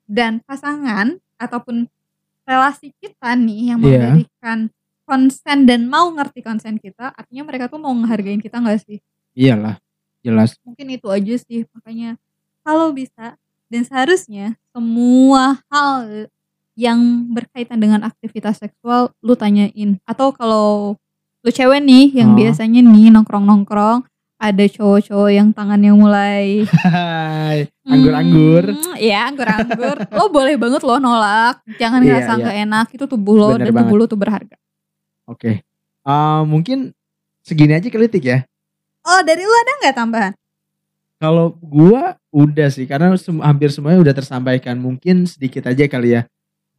dan 0.04 0.40
pasangan 0.40 1.16
ataupun 1.36 1.88
relasi 2.42 2.92
kita 2.94 3.32
nih 3.34 3.72
yang 3.72 3.78
Iya. 3.80 4.12
memberikan 4.12 4.58
konsen 5.04 5.58
dan 5.64 5.84
mau 5.84 6.08
ngerti 6.10 6.40
konsen 6.40 6.76
kita 6.76 7.12
artinya 7.12 7.44
mereka 7.44 7.68
tuh 7.68 7.76
mau 7.76 7.92
ngehargain 7.92 8.40
kita 8.40 8.56
nggak 8.56 8.80
sih 8.80 8.98
iyalah 9.34 9.76
jelas 10.25 10.57
mungkin 10.62 10.89
itu 10.91 11.07
aja 11.07 11.35
sih 11.37 11.68
makanya 11.70 12.16
kalau 12.61 12.91
bisa 12.91 13.37
dan 13.68 13.83
seharusnya 13.83 14.57
semua 14.70 15.61
hal 15.68 16.27
yang 16.75 16.99
berkaitan 17.29 17.77
dengan 17.77 18.03
aktivitas 18.03 18.59
seksual 18.59 19.12
lu 19.20 19.35
tanyain 19.35 20.01
atau 20.03 20.31
kalau 20.31 20.97
lu 21.41 21.51
cewek 21.51 21.79
nih 21.79 22.11
yang 22.14 22.33
Oh. 22.33 22.37
biasanya 22.37 22.81
nih 22.81 23.12
nongkrong-nongkrong 23.12 24.03
ada 24.35 24.64
cowok-cowok 24.66 25.31
yang 25.31 25.49
tangannya 25.51 25.93
mulai 25.93 26.66
Hai, 26.66 27.70
anggur-anggur. 27.83 28.64
Hmm, 28.66 28.97
Iya 28.99 29.31
anggur-anggur. 29.31 29.97
lo 30.18 30.25
boleh 30.29 30.57
banget 30.57 30.83
lo 30.83 30.99
nolak. 30.99 31.64
Jangan 31.75 32.01
Iya, 32.01 32.07
ngerasa 32.11 32.31
iya. 32.31 32.41
nggak 32.43 32.57
enak. 32.64 32.87
Itu 32.93 33.05
tubuh 33.07 33.35
lo 33.35 33.49
Bener 33.51 33.61
dan 33.62 33.66
tubuh 33.70 33.81
banget. 33.87 34.01
lo 34.01 34.05
tuh 34.05 34.18
berharga. 34.18 34.57
Oke. 35.25 35.64
Eh, 36.03 36.41
mungkin 36.45 36.93
segini 37.41 37.72
aja 37.72 37.89
kelitik 37.89 38.20
ya. 38.20 38.45
Oh 39.05 39.20
dari 39.20 39.44
lu 39.44 39.52
ada 39.52 39.72
nggak 39.84 39.96
tambahan? 39.96 40.32
Kalau 41.20 41.57
gua 41.61 42.16
udah 42.32 42.68
sih 42.72 42.88
karena 42.88 43.12
hampir 43.44 43.68
semuanya 43.68 44.00
udah 44.00 44.14
tersampaikan. 44.16 44.80
Mungkin 44.80 45.28
sedikit 45.28 45.68
aja 45.68 45.84
kali 45.84 46.16
ya 46.16 46.22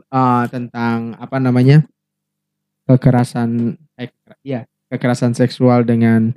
eh, 0.09 0.43
tentang 0.49 1.13
apa 1.21 1.37
namanya 1.37 1.85
kekerasan 2.89 3.77
eh 3.97 4.09
iya, 4.41 4.65
kekerasan 4.89 5.37
seksual 5.37 5.85
dengan 5.85 6.33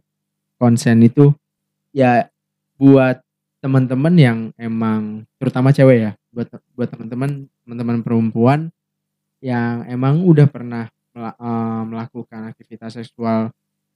konsen 0.61 1.01
itu 1.05 1.32
ya 1.93 2.28
buat 2.76 3.20
teman-teman 3.64 4.14
yang 4.14 4.39
emang 4.61 5.24
terutama 5.41 5.74
cewek 5.74 5.99
ya 5.99 6.12
buat 6.30 6.49
buat 6.76 6.89
teman-teman 6.93 7.49
teman-teman 7.64 7.99
perempuan 8.05 8.61
yang 9.41 9.89
emang 9.89 10.20
udah 10.22 10.47
pernah 10.47 10.84
eh, 11.16 11.82
melakukan 11.89 12.53
aktivitas 12.53 13.01
seksual 13.01 13.51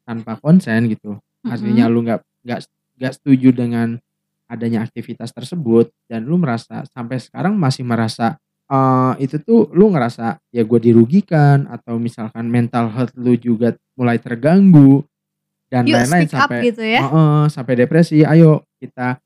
tanpa 0.08 0.40
konsen 0.40 0.88
gitu 0.88 1.20
artinya 1.46 1.84
lu 1.90 2.02
nggak 2.02 2.20
nggak 2.44 2.60
nggak 2.98 3.12
setuju 3.14 3.48
dengan 3.50 3.98
adanya 4.46 4.84
aktivitas 4.84 5.32
tersebut 5.32 5.88
dan 6.06 6.28
lu 6.28 6.36
merasa 6.36 6.84
sampai 6.92 7.16
sekarang 7.18 7.56
masih 7.56 7.82
merasa 7.82 8.36
eh, 8.68 9.12
itu 9.24 9.40
tuh 9.40 9.72
lu 9.72 9.88
ngerasa 9.90 10.38
ya 10.52 10.62
gue 10.62 10.80
dirugikan 10.80 11.64
atau 11.66 11.96
misalkan 11.96 12.46
mental 12.46 12.92
health 12.92 13.16
lu 13.16 13.32
juga 13.34 13.74
mulai 13.96 14.20
terganggu 14.20 15.02
dan 15.72 15.88
lain-lain 15.88 16.28
sampai 16.28 16.68
gitu 16.68 16.84
ya. 16.84 17.00
Heeh, 17.00 17.42
sampai 17.48 17.74
depresi 17.80 18.20
ayo 18.28 18.60
kita 18.76 19.16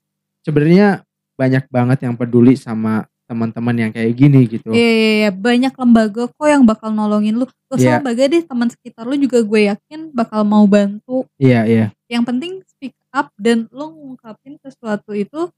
sebenarnya 0.46 1.02
banyak 1.34 1.66
banget 1.68 2.06
yang 2.06 2.14
peduli 2.14 2.54
sama 2.54 3.02
teman-teman 3.26 3.74
yang 3.74 3.90
kayak 3.90 4.14
gini 4.14 4.46
gitu 4.46 4.70
Iya, 4.70 4.78
iya, 4.94 5.10
iya. 5.26 5.30
banyak 5.34 5.74
lembaga 5.74 6.30
kok 6.30 6.46
yang 6.46 6.62
bakal 6.62 6.94
nolongin 6.94 7.34
lu. 7.34 7.50
Gak 7.66 7.82
usah 7.82 7.82
Iya. 7.82 7.94
lembaga 7.98 8.22
deh, 8.30 8.42
teman 8.46 8.68
sekitar 8.70 9.02
lu 9.02 9.18
juga 9.18 9.42
gue 9.42 9.60
yakin 9.66 10.14
bakal 10.14 10.46
mau 10.46 10.62
bantu. 10.70 11.26
iya 11.42 11.66
iya 11.66 11.86
Yang 12.06 12.24
penting 12.28 12.52
speak 12.66 12.94
up 13.10 13.34
dan 13.38 13.66
lu 13.74 13.90
ngungkapin 13.90 14.58
sesuatu 14.62 15.10
itu 15.14 15.50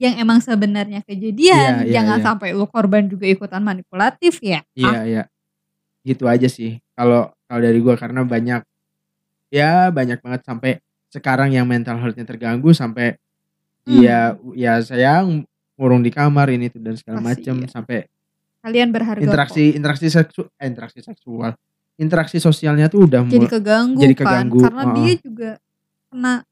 yang 0.00 0.16
emang 0.16 0.40
sebenarnya 0.40 1.04
kejadian. 1.04 1.84
Iya, 1.84 1.86
iya, 1.86 1.92
Jangan 2.00 2.18
iya. 2.18 2.24
sampai 2.24 2.48
lu 2.56 2.64
korban 2.70 3.04
juga 3.10 3.26
ikutan 3.28 3.60
manipulatif 3.60 4.40
ya. 4.40 4.64
Iya 4.72 5.00
iya. 5.04 5.22
Gitu 6.06 6.24
aja 6.24 6.48
sih. 6.48 6.80
Kalau 6.96 7.34
kalau 7.50 7.60
dari 7.60 7.78
gua 7.82 7.98
karena 7.98 8.24
banyak 8.24 8.62
ya 9.50 9.90
banyak 9.90 10.22
banget 10.22 10.42
sampai 10.46 10.72
sekarang 11.10 11.50
yang 11.50 11.66
mental 11.66 11.98
health-nya 11.98 12.24
terganggu 12.24 12.70
sampai 12.70 13.18
Hmm. 13.80 14.04
ya 14.04 14.36
ya 14.52 14.76
saya 14.84 15.24
ngurung 15.74 16.04
di 16.04 16.12
kamar 16.12 16.52
ini 16.52 16.68
tuh 16.68 16.84
dan 16.84 17.00
segala 17.00 17.24
macam 17.24 17.56
iya. 17.64 17.68
sampai 17.72 17.98
Kalian 18.60 18.92
berharga 18.92 19.24
interaksi 19.24 19.72
interaksi 19.72 20.06
seksual 20.12 20.52
eh, 20.60 20.68
interaksi 20.68 21.00
seksual 21.00 21.56
interaksi 21.96 22.36
sosialnya 22.40 22.88
tuh 22.88 23.04
udah 23.08 23.24
kok. 23.28 23.32
Jadi 23.36 23.46
keganggu, 23.48 24.00
jadi 24.00 24.14
kan. 24.16 24.20
keganggu, 24.24 24.60
Karena 24.64 24.82
heeh. 24.84 24.96
dia 24.96 25.12
juga 25.20 25.50
kena 26.10 26.42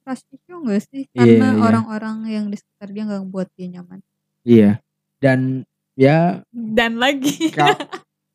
trust 0.00 0.24
issue 0.30 0.62
gak 0.62 0.80
sih? 0.86 1.02
Iya, 1.04 1.18
Karena 1.18 1.48
iya. 1.52 1.60
orang-orang 1.60 2.16
yang 2.30 2.44
di 2.46 2.56
sekitar 2.56 2.88
dia 2.90 3.04
gak 3.04 3.26
buat 3.26 3.48
dia 3.58 3.66
nyaman. 3.68 4.00
Iya. 4.46 4.70
Dan 5.18 5.66
ya 5.98 6.40
Dan 6.54 7.02
lagi. 7.02 7.50
Kak. 7.50 7.74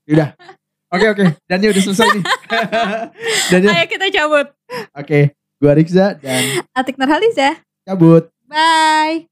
Udah. 0.05 0.35
Oke 0.91 1.07
oke. 1.07 1.25
Dan 1.47 1.63
udah 1.63 1.83
selesai 1.83 2.07
nih. 2.11 2.23
Dan 3.55 3.59
Ayo 3.71 3.85
kita 3.87 4.05
cabut. 4.11 4.47
oke. 4.91 5.19
Gua 5.61 5.77
Rikza 5.77 6.17
dan 6.17 6.65
Atik 6.73 6.97
Nurhaliza. 6.97 7.61
cabut. 7.85 8.27
Bye. 8.49 9.30